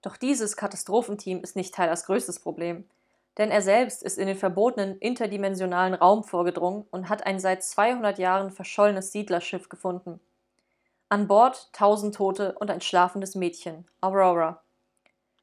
[0.00, 2.88] Doch dieses Katastrophenteam ist nicht Tylers größtes Problem.
[3.36, 8.18] Denn er selbst ist in den verbotenen interdimensionalen Raum vorgedrungen und hat ein seit 200
[8.18, 10.20] Jahren verschollenes Siedlerschiff gefunden.
[11.12, 14.62] An Bord tausend Tote und ein schlafendes Mädchen, Aurora.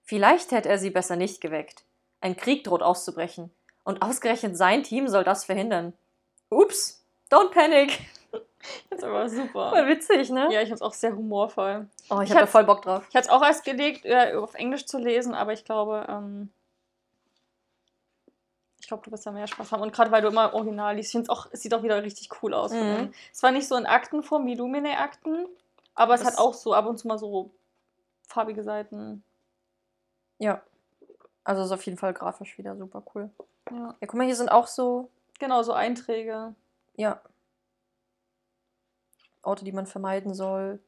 [0.02, 1.84] Vielleicht hätte er sie besser nicht geweckt.
[2.22, 3.52] Ein Krieg droht auszubrechen.
[3.84, 5.94] Und ausgerechnet sein Team soll das verhindern.
[6.50, 8.00] Ups, don't panic.
[8.90, 9.70] Das ist aber super.
[9.70, 10.50] Voll witzig, ne?
[10.52, 11.88] Ja, ich find's auch sehr humorvoll.
[12.10, 13.06] Oh, ich Ich hab da hab's- voll Bock drauf.
[13.10, 16.50] Ich hatte es auch erst gelegt, äh, auf Englisch zu lesen, aber ich glaube, ähm,
[18.90, 19.82] glaube, du wirst da mehr Spaß haben.
[19.82, 22.53] Und gerade weil du immer Original liest, ich auch, es sieht auch wieder richtig cool
[22.53, 22.72] aus.
[22.72, 22.78] Mhm.
[22.78, 23.14] innen.
[23.32, 25.48] Es war nicht so in Aktenform wie Lumine-Akten,
[25.95, 27.52] aber es Das- hat auch so ab und zu mal so
[28.28, 29.24] farbige Seiten.
[30.38, 30.61] Ja.
[31.44, 33.30] Also ist auf jeden Fall grafisch wieder super cool.
[33.72, 33.95] Ja.
[33.99, 35.10] Ja, guck mal, hier sind auch so,
[35.40, 36.53] Genau, so Einträge.
[36.95, 37.22] ja,
[39.41, 40.80] Orte, die man vermeiden soll.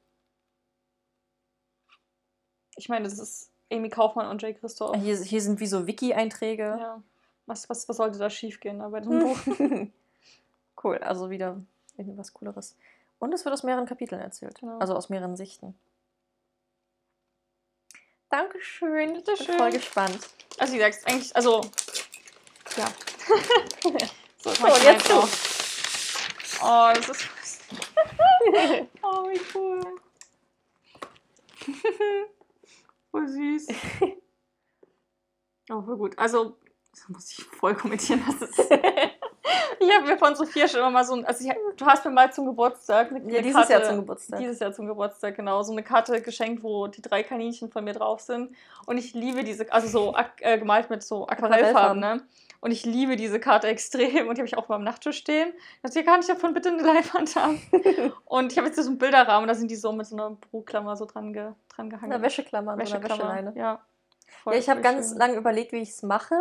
[2.75, 4.95] Ich meine, das ist Amy Kaufmann und Jay Christoph.
[4.97, 6.77] Hier, hier sind wie so Wiki-Einträge.
[6.79, 7.01] Ja.
[7.45, 9.39] Was, was, was sollte da schiefgehen ne, bei diesem Buch?
[10.83, 11.61] cool, also wieder
[11.97, 12.77] irgendwas Cooleres.
[13.19, 14.59] Und es wird aus mehreren Kapiteln erzählt.
[14.59, 14.79] Genau.
[14.79, 15.77] Also aus mehreren Sichten.
[18.29, 19.15] Dankeschön.
[19.15, 19.57] Ich bin Bitteschön.
[19.57, 20.29] voll gespannt.
[20.57, 21.61] Also, wie gesagt, eigentlich, also,
[22.77, 22.87] ja.
[24.37, 25.15] so, So, und jetzt du.
[26.63, 27.61] Oh, das ist.
[29.01, 29.81] oh, wie cool.
[33.11, 33.67] voll süß.
[35.69, 36.17] Oh, voll gut.
[36.17, 36.57] Also,
[36.91, 38.21] das muss ich voll kommentieren.
[38.27, 38.59] Das ist
[39.79, 41.25] ich habe mir von Sophia schon immer mal so ein.
[41.25, 44.39] Also, ich, du hast mir mal zum Geburtstag eine, Ja, dieses Karte, Jahr zum Geburtstag.
[44.39, 45.63] Dieses Jahr zum Geburtstag, genau.
[45.63, 48.51] So eine Karte geschenkt, wo die drei Kaninchen von mir drauf sind.
[48.85, 52.21] Und ich liebe diese, also so äh, gemalt mit so Aquarellfarben, ne?
[52.59, 54.27] Und ich liebe diese Karte extrem.
[54.27, 55.53] Und die habe ich auch mal am Nachttisch stehen.
[55.81, 57.61] Das hier kann ich davon bitte eine Leinwand haben.
[58.25, 60.95] und ich habe jetzt so einen Bilderrahmen, da sind die so mit so einer Büroklammer
[60.95, 62.13] so dran, ge, dran gehangen.
[62.13, 63.53] Eine Wäscheklammer, so eine Wäscheklammer, Wäscheleine.
[63.55, 63.81] Ja.
[64.45, 66.35] Ja, ich habe ganz lange überlegt, wie ich es mache.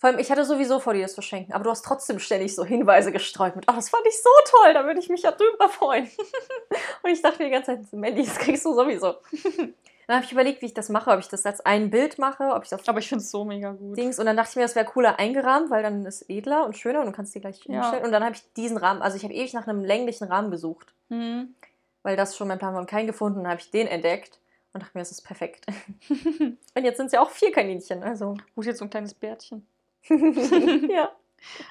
[0.00, 2.54] Vor allem, ich hatte sowieso vor, dir das zu schenken, aber du hast trotzdem ständig
[2.54, 5.30] so Hinweise gestreut mit, oh, das fand ich so toll, da würde ich mich ja
[5.32, 6.08] drüber freuen.
[7.02, 9.16] Und ich dachte mir die ganze Zeit, Mandy, das kriegst du sowieso.
[10.06, 12.42] Dann habe ich überlegt, wie ich das mache, ob ich das als ein Bild mache,
[12.54, 13.96] ob ich das Aber ich finde es so mega gut.
[13.96, 14.18] Dings.
[14.18, 16.98] Und dann dachte ich mir, das wäre cooler eingerahmt, weil dann ist edler und schöner
[17.00, 17.74] und du kannst die gleich Ja.
[17.82, 18.04] hinstellen.
[18.06, 20.92] Und dann habe ich diesen Rahmen, also ich habe ewig nach einem länglichen Rahmen gesucht,
[21.10, 21.54] Mhm.
[22.02, 23.44] weil das schon mein Plan war und keinen gefunden.
[23.44, 24.40] Dann habe ich den entdeckt
[24.72, 25.66] und dachte mir, das ist perfekt.
[26.08, 28.34] und jetzt sind es ja auch vier Kaninchen, also.
[28.56, 29.64] Gut, jetzt so ein kleines Bärtchen.
[30.88, 31.10] ja.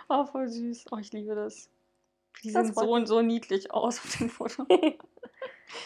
[0.08, 0.86] Oh, voll süß.
[0.92, 1.70] Oh, ich liebe das.
[2.44, 4.66] Die Das sehen so, so niedlich aus auf dem Foto.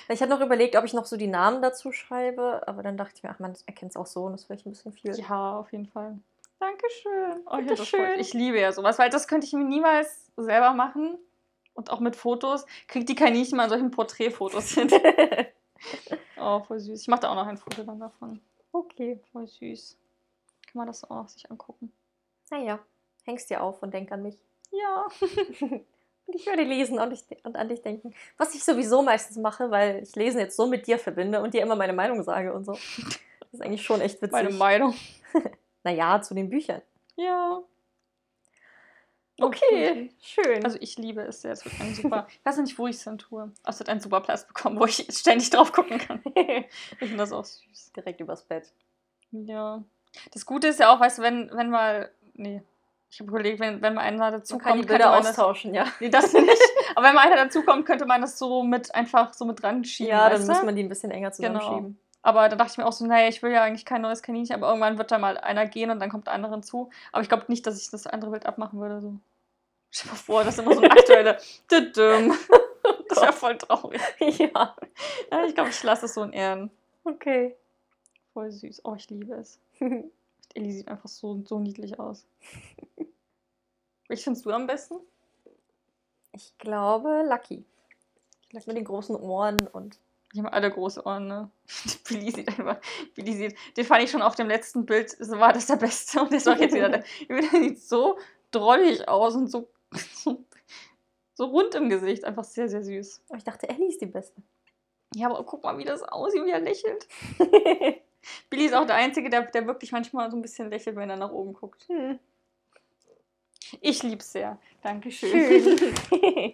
[0.08, 3.16] Ich hatte noch überlegt, ob ich noch so die Namen dazu schreibe, aber dann dachte
[3.18, 5.14] ich mir, ach man erkennt es auch so und das ist vielleicht ein bisschen viel.
[5.20, 6.18] Ja, auf jeden Fall.
[6.60, 7.42] Dankeschön.
[7.46, 8.20] Oh, voll- schön.
[8.20, 11.18] ich liebe ja sowas, weil das könnte ich mir niemals selber machen.
[11.74, 12.66] Und auch mit Fotos.
[12.88, 14.90] Kriegt die Kaninchen mal an solchen Porträtfotos hin.
[16.40, 17.02] oh, voll süß.
[17.02, 18.40] Ich mache da auch noch ein Foto dann davon.
[18.72, 19.20] okay.
[19.34, 19.98] Voll süß.
[20.72, 21.92] Kann man das auch noch sich angucken.
[22.54, 22.80] Naja,
[23.24, 24.38] hängst dir auf und denk an mich.
[24.72, 25.08] Ja.
[26.26, 28.16] Und ich werde lesen und, ich, und an dich denken.
[28.38, 31.62] Was ich sowieso meistens mache, weil ich Lesen jetzt so mit dir verbinde und dir
[31.62, 32.72] immer meine Meinung sage und so.
[33.40, 34.32] Das ist eigentlich schon echt witzig.
[34.32, 34.96] Meine Meinung.
[35.84, 36.82] naja, zu den Büchern.
[37.18, 37.62] Ja.
[39.42, 40.64] Oh, Okay, schön.
[40.64, 41.52] Also ich liebe es sehr.
[41.52, 42.26] Es wird ein super.
[42.32, 43.42] Ich weiß nicht, wo ich es dann tue.
[43.42, 46.24] Aber es wird einen super Platz bekommen, wo ich ständig drauf gucken kann.
[46.34, 47.92] Ich finde das auch süß.
[47.98, 48.72] direkt übers Bett.
[49.32, 49.84] Ja.
[50.32, 52.10] Das Gute ist ja auch, weißt du, wenn, wenn mal.
[52.34, 52.62] Nee.
[53.10, 55.30] Ich habe überlegt, wenn, wenn mal einer dazu Man kann die Bilder man das.
[55.30, 55.86] austauschen, ja.
[56.00, 56.50] Nee, das nicht.
[56.96, 59.84] Aber wenn mal einer dazu kommt, könnte man das so mit einfach so mit dran
[59.84, 60.10] schieben.
[60.12, 62.00] Ja, dann muss man die ein bisschen enger zusammenschieben.
[62.24, 64.56] Aber dann dachte ich mir auch so, naja, ich will ja eigentlich kein neues Kaninchen,
[64.56, 66.90] aber irgendwann wird da mal einer gehen und dann kommt der andere hinzu.
[67.12, 69.02] Aber ich glaube nicht, dass ich das andere Bild abmachen würde.
[69.02, 69.14] So.
[69.92, 71.38] Stell dir mal vor, das ist immer so ein aktueller.
[71.72, 72.34] Düdüm.
[73.10, 74.02] Das wäre voll traurig.
[74.20, 74.76] ja,
[75.32, 76.72] Ja, ich glaube, ich lasse es so in Ehren.
[77.04, 77.56] okay.
[78.34, 78.82] Voll süß.
[78.86, 79.60] Oh, ich liebe es.
[80.54, 82.26] Ellie sieht einfach so, so niedlich aus.
[84.08, 84.96] Welches findest du am besten?
[86.34, 87.64] Ich glaube Lucky.
[88.52, 90.00] Das mit den großen Ohren und.
[90.34, 91.52] Die haben alle große Ohren, ne?
[92.08, 92.80] Billy sieht einfach,
[93.14, 96.22] Billy sieht, den fand ich schon auf dem letzten Bild, so war das der Beste
[96.22, 97.04] und der ist auch jetzt wieder der.
[97.30, 98.18] Der sieht so
[98.50, 100.44] drollig aus und so, so,
[101.36, 103.22] so rund im Gesicht, einfach sehr, sehr süß.
[103.30, 104.42] Aber ich dachte, Ellie ist die Beste.
[105.16, 107.08] Ja, aber guck mal, wie das aussieht, wie er lächelt.
[108.50, 111.18] Billy ist auch der Einzige, der, der wirklich manchmal so ein bisschen lächelt, wenn er
[111.18, 111.88] nach oben guckt.
[111.88, 112.20] Hm.
[113.82, 114.58] Ich lieb's sehr.
[114.82, 115.30] Dankeschön.
[115.32, 116.54] Schön.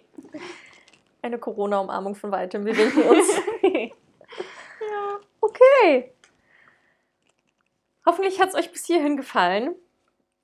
[1.22, 2.64] Eine Corona-Umarmung von weitem.
[2.64, 3.28] Wir winken uns.
[3.62, 3.90] ja.
[5.40, 6.12] okay.
[8.06, 9.74] Hoffentlich hat es euch bis hierhin gefallen.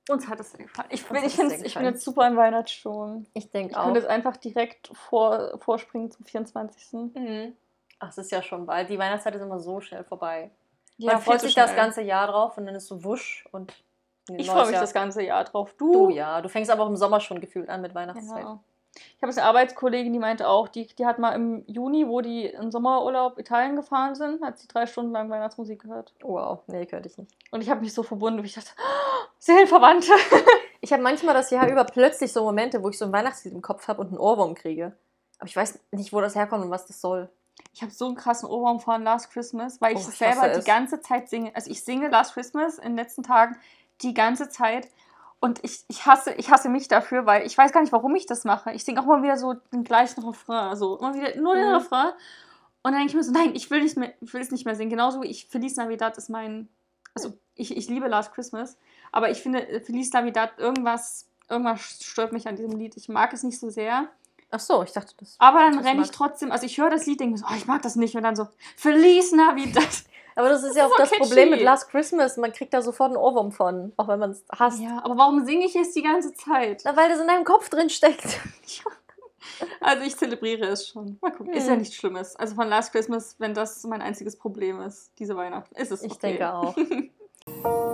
[0.08, 0.88] Uns hat es gefallen.
[0.92, 1.86] Ich, bin, ich, es sehr ich bin gefallen.
[1.86, 3.26] jetzt super im Weihnachtsstimmung.
[3.32, 3.84] Ich denke Ich auch.
[3.84, 6.92] könnte jetzt einfach direkt vor, vorspringen zum 24.
[7.14, 7.56] Mhm.
[7.98, 8.90] Ach, es ist ja schon bald.
[8.90, 10.50] Die Weihnachtszeit ist immer so schnell vorbei.
[10.98, 13.72] Ja, Man freut sich das ganze Jahr drauf und dann ist so wusch und
[14.36, 14.80] Ich freue mich Jahr.
[14.80, 15.74] das ganze Jahr drauf.
[15.76, 15.92] Du?
[15.92, 18.42] Du ja, du fängst aber auch im Sommer schon gefühlt an mit Weihnachtszeit.
[18.42, 18.58] Ja.
[19.16, 22.46] Ich habe eine Arbeitskollegin, die meinte auch, die, die hat mal im Juni, wo die
[22.46, 26.14] im Sommerurlaub Italien gefahren sind, hat sie drei Stunden lang Weihnachtsmusik gehört.
[26.22, 27.30] Wow, nee, könnte ich nicht.
[27.50, 30.12] Und ich habe mich so verbunden, wie ich dachte, oh, Seelenverwandte.
[30.82, 33.62] Ich habe manchmal das Jahr über plötzlich so Momente, wo ich so ein Weihnachtslied im
[33.62, 34.92] Kopf habe und einen Ohrwurm kriege.
[35.38, 37.28] Aber ich weiß nicht, wo das herkommt und was das soll.
[37.72, 40.64] Ich habe so einen krassen Ohrwurm von Last Christmas, weil ich Oh, ich selber die
[40.64, 41.54] ganze Zeit singe.
[41.54, 43.56] Also ich singe Last Christmas in den letzten Tagen
[44.02, 44.88] die ganze Zeit.
[45.40, 48.24] Und ich, ich, hasse, ich hasse mich dafür, weil ich weiß gar nicht, warum ich
[48.26, 48.72] das mache.
[48.72, 50.68] Ich singe auch immer wieder so den gleichen Refrain.
[50.70, 51.74] Also immer wieder nur den Mhm.
[51.74, 52.12] Refrain.
[52.82, 54.64] Und dann denke ich mir so, nein, ich will, nicht mehr, ich will es nicht
[54.64, 54.90] mehr singen.
[54.90, 56.68] Genauso wie ich Feliz Navidad ist mein.
[57.14, 58.78] Also ich, ich liebe Last Christmas.
[59.12, 62.96] Aber ich finde, Feliz Navidad, irgendwas, irgendwas stört mich an diesem Lied.
[62.96, 64.08] Ich mag es nicht so sehr.
[64.50, 65.36] Ach so, ich dachte das.
[65.38, 67.54] Aber dann Das renne ich trotzdem, also ich höre das Lied, denke mir so, oh,
[67.56, 68.14] ich mag das nicht.
[68.16, 68.46] Und dann so,
[68.76, 69.84] Feliz Navidad.
[70.38, 71.22] Aber das ist ja ist auch so das catchy.
[71.22, 72.36] Problem mit Last Christmas.
[72.36, 74.80] Man kriegt da sofort einen Ohrwurm von, auch wenn man es hasst.
[74.80, 76.82] Ja, aber warum singe ich es die ganze Zeit?
[76.84, 78.38] Na, weil das in deinem Kopf drin steckt.
[79.80, 81.18] Also ich zelebriere es schon.
[81.22, 81.52] Mal gucken.
[81.54, 81.70] Ist Hm.
[81.70, 82.34] ja nichts Schlimmes.
[82.36, 86.12] Also von Last Christmas, wenn das mein einziges Problem ist, diese Weihnachten, ist es okay.
[86.12, 86.74] Ich denke auch.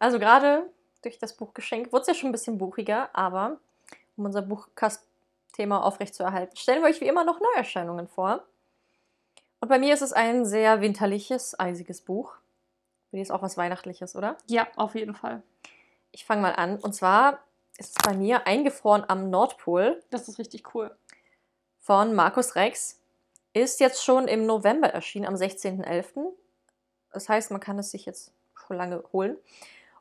[0.00, 0.68] Also gerade
[1.02, 3.58] durch das Buchgeschenk wurde es ja schon ein bisschen buchiger, aber
[4.16, 8.42] um unser Buchkast-Thema aufrechtzuerhalten, stellen wir euch wie immer noch Neuerscheinungen vor.
[9.60, 12.34] Und bei mir ist es ein sehr winterliches, eisiges Buch.
[13.12, 14.36] Bei dir ist auch was Weihnachtliches, oder?
[14.46, 15.42] Ja, auf jeden Fall.
[16.12, 16.78] Ich fange mal an.
[16.78, 17.40] Und zwar
[17.76, 20.96] ist es bei mir eingefroren am Nordpol Das ist richtig cool.
[21.78, 22.98] von Markus Rex.
[23.52, 26.32] Ist jetzt schon im November erschienen, am 16.11.
[27.12, 29.36] Das heißt, man kann es sich jetzt schon lange holen.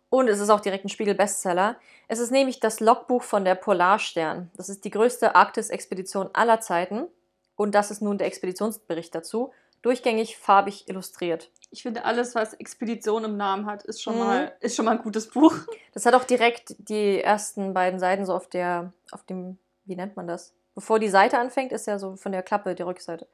[0.09, 1.75] Und es ist auch direkt ein Spiegel-Bestseller.
[2.07, 4.49] Es ist nämlich das Logbuch von der Polarstern.
[4.55, 7.07] Das ist die größte Arktis-Expedition aller Zeiten.
[7.55, 9.51] Und das ist nun der Expeditionsbericht dazu.
[9.81, 11.51] Durchgängig farbig illustriert.
[11.71, 14.19] Ich finde, alles, was Expedition im Namen hat, ist schon, Mhm.
[14.19, 15.53] mal, ist schon mal ein gutes Buch.
[15.93, 20.15] Das hat auch direkt die ersten beiden Seiten so auf, der, auf dem wie nennt
[20.15, 20.53] man das?
[20.75, 23.27] Bevor die Seite anfängt, ist ja so von der Klappe die Rückseite.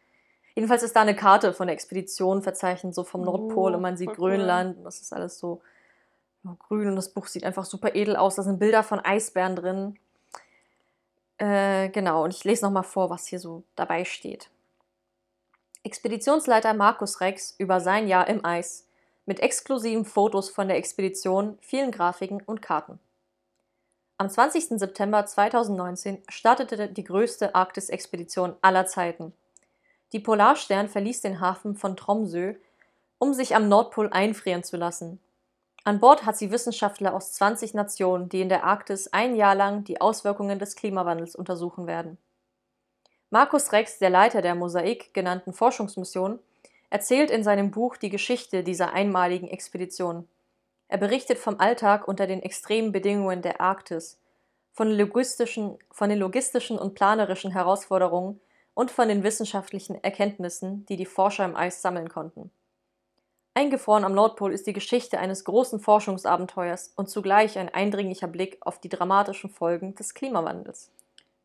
[0.56, 3.98] Jedenfalls ist da eine Karte von der Expedition verzeichnet, so vom Nordpol Oh, und man
[3.98, 4.32] sieht cool.
[4.32, 5.62] Grönland und das ist alles so
[6.54, 8.36] grün und das Buch sieht einfach super edel aus.
[8.36, 10.00] Da sind Bilder von Eisbären drin.
[11.38, 14.50] Äh, genau, und ich lese nochmal vor, was hier so dabei steht.
[15.84, 18.88] Expeditionsleiter Markus Rex über sein Jahr im Eis
[19.26, 23.00] mit exklusiven Fotos von der Expedition, vielen Grafiken und Karten.
[24.18, 24.80] Am 20.
[24.80, 29.34] September 2019 startete die größte Arktis-Expedition aller Zeiten.
[30.14, 32.54] Die Polarstern verließ den Hafen von Tromsø,
[33.18, 35.20] um sich am Nordpol einfrieren zu lassen.
[35.88, 39.84] An Bord hat sie Wissenschaftler aus 20 Nationen, die in der Arktis ein Jahr lang
[39.84, 42.18] die Auswirkungen des Klimawandels untersuchen werden.
[43.30, 46.40] Markus Rex, der Leiter der Mosaik genannten Forschungsmission,
[46.90, 50.28] erzählt in seinem Buch die Geschichte dieser einmaligen Expedition.
[50.88, 54.20] Er berichtet vom Alltag unter den extremen Bedingungen der Arktis,
[54.74, 58.42] von logistischen, von den logistischen und planerischen Herausforderungen
[58.74, 62.50] und von den wissenschaftlichen Erkenntnissen, die die Forscher im Eis sammeln konnten.
[63.60, 68.80] Eingefroren am Nordpol ist die Geschichte eines großen Forschungsabenteuers und zugleich ein eindringlicher Blick auf
[68.80, 70.92] die dramatischen Folgen des Klimawandels.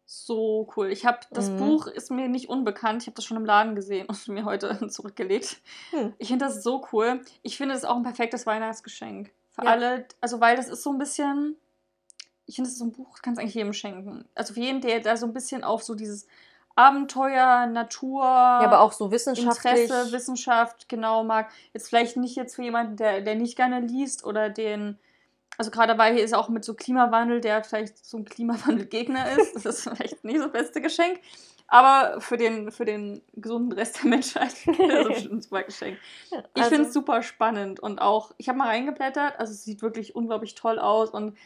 [0.06, 0.90] So cool.
[0.90, 1.58] Ich habe das Mhm.
[1.58, 3.02] Buch ist mir nicht unbekannt.
[3.02, 5.60] Ich habe das schon im Laden gesehen und mir heute zurückgelegt.
[5.90, 6.12] Hm.
[6.18, 7.20] Ich finde das so cool.
[7.42, 9.70] Ich finde es auch ein perfektes Weihnachtsgeschenk für Ja.
[9.70, 10.06] alle.
[10.20, 11.56] Also weil das ist so ein bisschen.
[12.46, 14.24] Ich finde, das ist so ein Buch, kannst du eigentlich jedem schenken.
[14.34, 16.26] Also für jeden, der da so ein bisschen auf so dieses
[16.76, 19.82] Abenteuer, Natur, Ja, aber auch so wissenschaftlich.
[19.82, 21.50] Interesse, Wissenschaft genau mag.
[21.74, 24.98] Jetzt vielleicht nicht jetzt für jemanden, der, der nicht gerne liest oder den,
[25.58, 29.54] also gerade weil hier ist auch mit so Klimawandel, der vielleicht so ein Klimawandelgegner ist.
[29.56, 31.20] Das ist vielleicht nicht so das beste Geschenk.
[31.72, 35.98] Aber für den, für den gesunden Rest der Menschheit ist ein super Geschenk.
[36.30, 39.80] Ich Also- finde es super spannend und auch, ich habe mal reingeblättert, also es sieht
[39.82, 41.36] wirklich unglaublich toll aus und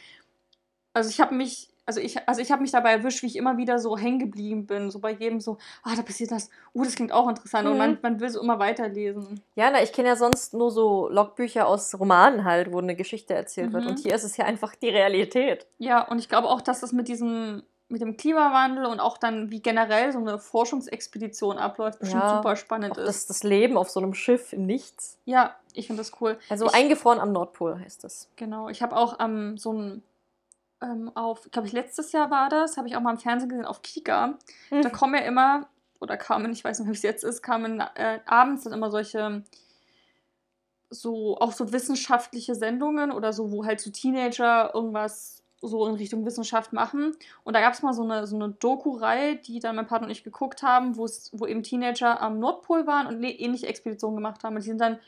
[0.93, 3.57] also ich habe mich, also ich, also ich habe mich dabei erwischt, wie ich immer
[3.57, 6.95] wieder so hängen geblieben bin, so bei jedem so, ah, da passiert das, uh, das
[6.95, 7.77] klingt auch interessant und Mhm.
[7.79, 9.41] man, man will so immer weiterlesen.
[9.55, 13.33] Ja, na, ich kenne ja sonst nur so Logbücher aus Romanen halt, wo eine Geschichte
[13.33, 13.83] erzählt wird.
[13.83, 13.89] Mhm.
[13.91, 15.67] Und hier ist es ja einfach die Realität.
[15.77, 19.51] Ja, und ich glaube auch, dass das mit diesem, mit dem Klimawandel und auch dann,
[19.51, 23.07] wie generell so eine Forschungsexpedition abläuft, bestimmt Ja, super spannend ist.
[23.07, 25.17] das, das Leben auf so einem Schiff im Nichts.
[25.25, 26.37] ja, ich finde das cool.
[26.49, 28.29] Also Ich- eingefroren am Nordpol heißt das.
[28.37, 30.03] Genau, ich habe auch ähm, so ein
[30.85, 33.65] ähm, auf, glaube ich, letztes Jahr war das, habe ich auch mal im Fernsehen gesehen
[33.65, 34.37] auf Kika.
[34.69, 34.81] Hm.
[34.81, 35.67] Da kommen ja immer,
[35.99, 39.43] oder kamen, ich weiß nicht, wie es jetzt ist, kamen äh, abends dann immer solche,
[40.89, 46.25] so, auch so wissenschaftliche Sendungen oder so, wo halt so Teenager irgendwas so in Richtung
[46.25, 47.15] Wissenschaft machen.
[47.43, 50.11] Und da gab es mal so eine, so eine Doku-Reihe, die dann mein Partner und
[50.11, 54.55] ich geguckt haben, wo eben Teenager am Nordpol waren und ähnliche Expeditionen gemacht haben.
[54.55, 54.99] Und die sind dann,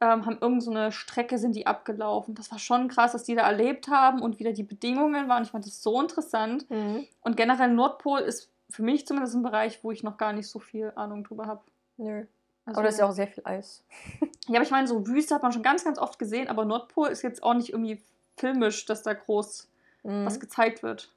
[0.00, 2.34] ähm, haben irgend so eine Strecke sind die abgelaufen.
[2.34, 5.42] Das war schon krass, was die da erlebt haben und wie da die Bedingungen waren.
[5.42, 6.68] Ich fand das so interessant.
[6.70, 7.06] Mhm.
[7.20, 10.58] Und generell Nordpol ist für mich zumindest ein Bereich, wo ich noch gar nicht so
[10.58, 11.62] viel Ahnung drüber habe.
[11.96, 12.24] Nö.
[12.66, 13.82] Also, Aber da ist ja auch sehr viel Eis.
[14.48, 17.08] ja, aber ich meine, so Wüste hat man schon ganz, ganz oft gesehen, aber Nordpol
[17.08, 18.00] ist jetzt auch nicht irgendwie
[18.36, 19.66] filmisch, dass da groß
[20.02, 20.24] Mhm.
[20.24, 21.12] was gezeigt wird.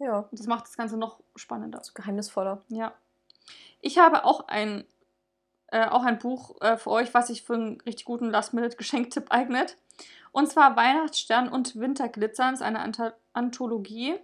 [0.00, 1.78] Ja, Und das macht das Ganze noch spannender.
[1.84, 2.60] so geheimnisvoller.
[2.68, 2.92] Ja.
[3.80, 4.82] Ich habe auch ein,
[5.72, 9.78] äh, auch ein Buch äh, für euch, was sich für einen richtig guten Last-Minute-Geschenktipp eignet.
[10.30, 14.14] Und zwar Weihnachtsstern und Winterglitzern, ist eine Anthologie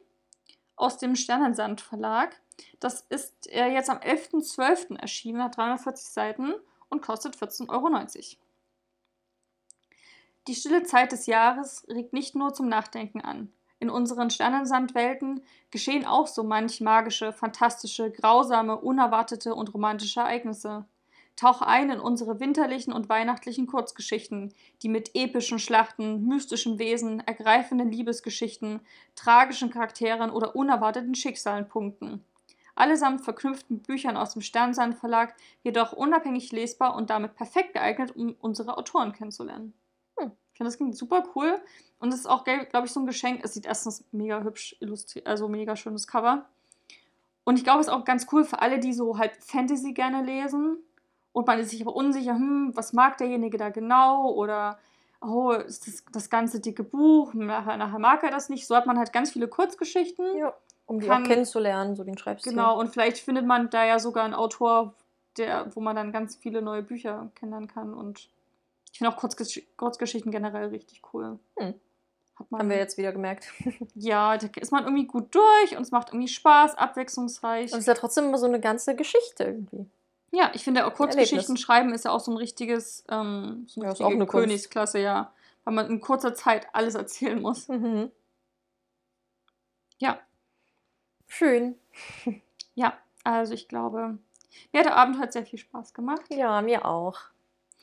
[0.77, 2.39] aus dem Sternensand Verlag.
[2.81, 4.99] Das ist äh, jetzt am 11.12.
[4.99, 6.55] erschienen, hat 340 Seiten
[6.91, 7.89] und kostet 14,90 Euro.
[10.49, 13.53] Die stille Zeit des Jahres regt nicht nur zum Nachdenken an.
[13.81, 20.85] In unseren Sternensandwelten geschehen auch so manch magische, fantastische, grausame, unerwartete und romantische Ereignisse.
[21.39, 24.53] Tauch ein in unsere winterlichen und weihnachtlichen Kurzgeschichten,
[24.83, 28.81] die mit epischen Schlachten, mystischen Wesen, ergreifenden Liebesgeschichten,
[29.15, 32.25] tragischen Charakteren oder unerwarteten Schicksalen punkten.
[32.75, 38.17] Allesamt verknüpft mit Büchern aus dem Sternsand Verlag, jedoch unabhängig lesbar und damit perfekt geeignet,
[38.17, 39.75] um unsere Autoren kennenzulernen.
[40.19, 40.33] Hm.
[40.53, 41.61] Ich finde, das klingt super cool.
[42.01, 43.45] Und es ist auch, glaube ich, so ein Geschenk.
[43.45, 46.49] Es sieht erstens mega hübsch illustriert, also mega schönes Cover.
[47.45, 50.25] Und ich glaube, es ist auch ganz cool für alle, die so halt Fantasy gerne
[50.25, 50.79] lesen.
[51.33, 54.31] Und man ist sich aber unsicher, hm, was mag derjenige da genau?
[54.33, 54.79] Oder,
[55.21, 57.35] oh, ist das, das ganze dicke Buch?
[57.35, 58.67] Nachher, nachher mag er das nicht.
[58.67, 60.37] So hat man halt ganz viele Kurzgeschichten.
[60.39, 60.55] Ja,
[60.87, 62.53] um die Kann- auch kennenzulernen, so den Schreibstil.
[62.53, 64.95] Genau, und vielleicht findet man da ja sogar einen Autor,
[65.37, 67.95] der, wo man dann ganz viele neue Bücher kennenlernen kann.
[67.95, 68.29] Und
[68.91, 71.39] ich finde auch Kurzgesch Kurzgeschichten generell richtig cool.
[71.59, 71.75] Hm.
[72.39, 73.53] Hat man, Haben wir jetzt wieder gemerkt.
[73.95, 77.73] Ja, da ist man irgendwie gut durch und es macht irgendwie Spaß, abwechslungsreich.
[77.73, 79.87] Und es ist ja trotzdem immer so eine ganze Geschichte irgendwie.
[80.31, 83.89] Ja, ich finde auch Kurzgeschichten schreiben ist ja auch so ein richtiges, ähm, so eine
[83.89, 84.27] Ja, ist auch richtige.
[84.27, 85.33] Königsklasse, ja.
[85.65, 87.69] Weil man in kurzer Zeit alles erzählen muss.
[87.69, 88.11] Mhm.
[89.99, 90.21] Ja.
[91.27, 91.77] Schön.
[92.75, 94.19] Ja, also ich glaube,
[94.73, 96.23] mir hat der Abend heute sehr viel Spaß gemacht.
[96.31, 97.19] Ja, mir auch.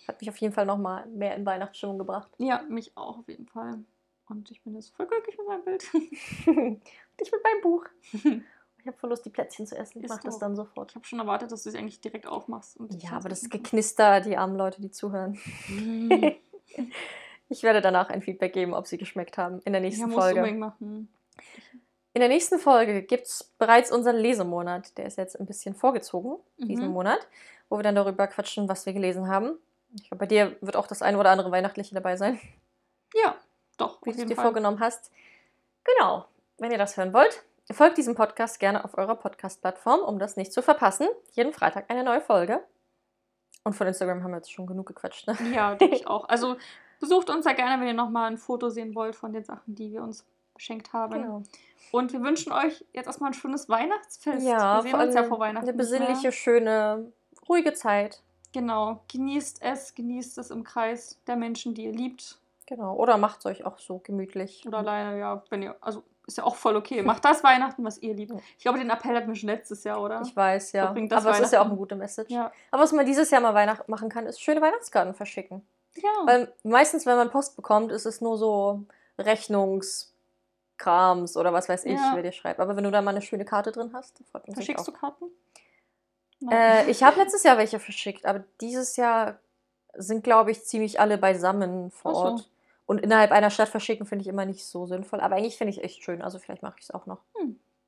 [0.07, 2.31] Hat mich auf jeden Fall nochmal mehr in Weihnachtsstimmung gebracht.
[2.37, 3.83] Ja, mich auch auf jeden Fall.
[4.29, 5.93] Und ich bin jetzt voll glücklich mit meinem Bild.
[6.47, 6.81] Und
[7.21, 7.85] ich mit meinem Buch.
[8.85, 9.97] Ich habe voll Lust, die Plätzchen zu essen.
[9.97, 10.91] Ich Ist mach das dann sofort.
[10.91, 12.77] Ich habe schon erwartet, dass du sie eigentlich direkt aufmachst.
[12.77, 15.39] Und Ja, aber das Geknister, die armen Leute, die zuhören.
[15.67, 16.11] Mm.
[17.47, 20.15] Ich werde danach ein Feedback geben, ob sie geschmeckt haben in der Ja, nächsten du
[20.15, 20.51] Folge.
[20.53, 21.07] machen.
[22.13, 24.97] In der nächsten Folge gibt es bereits unseren Lesemonat.
[24.97, 26.93] Der ist jetzt ein bisschen vorgezogen, diesen Mhm.
[26.93, 27.19] Monat,
[27.69, 29.59] wo wir dann darüber quatschen, was wir gelesen haben.
[29.95, 32.39] Ich glaube, bei dir wird auch das eine oder andere Weihnachtliche dabei sein,
[33.13, 33.35] Ja,
[33.77, 33.99] doch.
[34.03, 34.45] wie du es dir Fall.
[34.45, 35.11] vorgenommen hast.
[35.83, 36.25] Genau.
[36.57, 40.53] Wenn ihr das hören wollt, folgt diesem Podcast gerne auf eurer Podcast-Plattform, um das nicht
[40.53, 41.07] zu verpassen.
[41.31, 42.63] Jeden Freitag eine neue Folge.
[43.63, 45.27] Und von Instagram haben wir jetzt schon genug gequatscht.
[45.27, 45.35] Ne?
[45.53, 46.29] Ja, denke ich auch.
[46.29, 46.57] Also
[46.99, 49.91] besucht uns ja gerne, wenn ihr nochmal ein Foto sehen wollt von den Sachen, die
[49.91, 51.13] wir uns beschenkt haben.
[51.13, 51.43] Genau.
[51.91, 54.45] Und wir wünschen euch jetzt erstmal ein schönes Weihnachtsfest.
[54.45, 55.67] Ja, wir sehen vor uns ja vor Weihnachten.
[55.67, 57.11] Eine besinnliche, schöne,
[57.49, 58.21] ruhige Zeit.
[58.53, 59.01] Genau.
[59.11, 62.39] Genießt es, genießt es im Kreis der Menschen, die ihr liebt.
[62.67, 62.95] Genau.
[62.95, 64.63] Oder macht es euch auch so gemütlich.
[64.65, 67.01] Oder alleine, ja, wenn ihr, also ist ja auch voll okay.
[67.03, 68.33] Macht das Weihnachten, was ihr liebt.
[68.57, 70.21] Ich glaube, den Appell hatten wir schon letztes Jahr, oder?
[70.25, 70.93] Ich weiß, ja.
[71.07, 71.77] Das Aber es ist ja auch eine Weihnachten.
[71.77, 72.31] gute Message.
[72.31, 72.51] ja.
[72.71, 75.65] Aber was man dieses Jahr mal Weihnacht machen kann, ist schöne Weihnachtskarten verschicken.
[75.95, 76.09] Ja.
[76.25, 78.83] Weil meistens, wenn man Post bekommt, ist es nur so
[79.19, 82.11] Rechnungskrams oder was weiß ich, Ja.
[82.15, 82.59] wer dir schreibt.
[82.59, 84.89] Aber wenn du da mal eine schöne Karte drin hast, dann freut man sich Verschickst
[84.89, 84.93] auch.
[84.93, 85.25] du Karten?
[86.51, 89.39] Äh, ich habe letztes Jahr welche verschickt, aber dieses Jahr
[89.93, 92.19] sind, glaube ich, ziemlich alle beisammen vor so.
[92.21, 92.49] Ort.
[92.85, 95.19] Und innerhalb einer Stadt verschicken finde ich immer nicht so sinnvoll.
[95.19, 96.21] Aber eigentlich finde ich echt schön.
[96.21, 97.19] Also vielleicht mache ich es auch noch.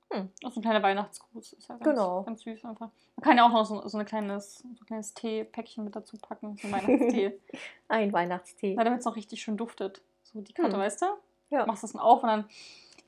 [0.10, 1.54] Das ist ein kleiner Weihnachtsgruß.
[1.54, 2.24] Ist ja ganz, Genau.
[2.24, 2.90] ganz süß einfach.
[3.18, 6.18] Man kann ja auch noch so, so, ein kleines, so ein kleines Teepäckchen mit dazu
[6.18, 6.58] packen.
[6.62, 7.40] So ein Weihnachtstee.
[7.90, 8.74] Ein Weihnachtstee.
[8.76, 10.02] Na, damit es noch richtig schön duftet.
[10.24, 10.80] So die Karte, Hm.
[10.80, 11.06] weißt du?
[11.50, 11.66] Ja.
[11.66, 12.46] Machst das dann auf und dann.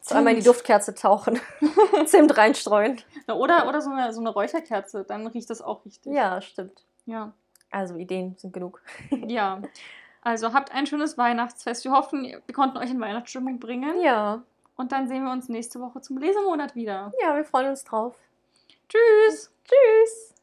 [0.02, 0.46] So einmal in die.
[0.46, 1.40] Duftkerze tauchen.
[2.06, 3.02] Zimt reinstreuen.
[3.28, 5.04] Na, Oder, oder so, eine, so eine Räucherkerze.
[5.06, 6.14] Dann riecht das auch richtig.
[6.14, 6.84] Ja, stimmt.
[7.06, 7.34] Ja.
[7.72, 8.82] Also Ideen sind genug.
[9.10, 9.62] Ja.
[10.22, 11.86] Also habt ein schönes Weihnachtsfest.
[11.86, 14.02] Wir hoffen, wir konnten euch in Weihnachtsstimmung bringen.
[14.02, 14.44] Ja.
[14.76, 17.12] Und dann sehen wir uns nächste Woche zum Lesemonat wieder.
[17.22, 18.16] Ja, wir freuen uns drauf.
[18.88, 19.52] Tschüss!
[19.66, 20.34] Tschüss.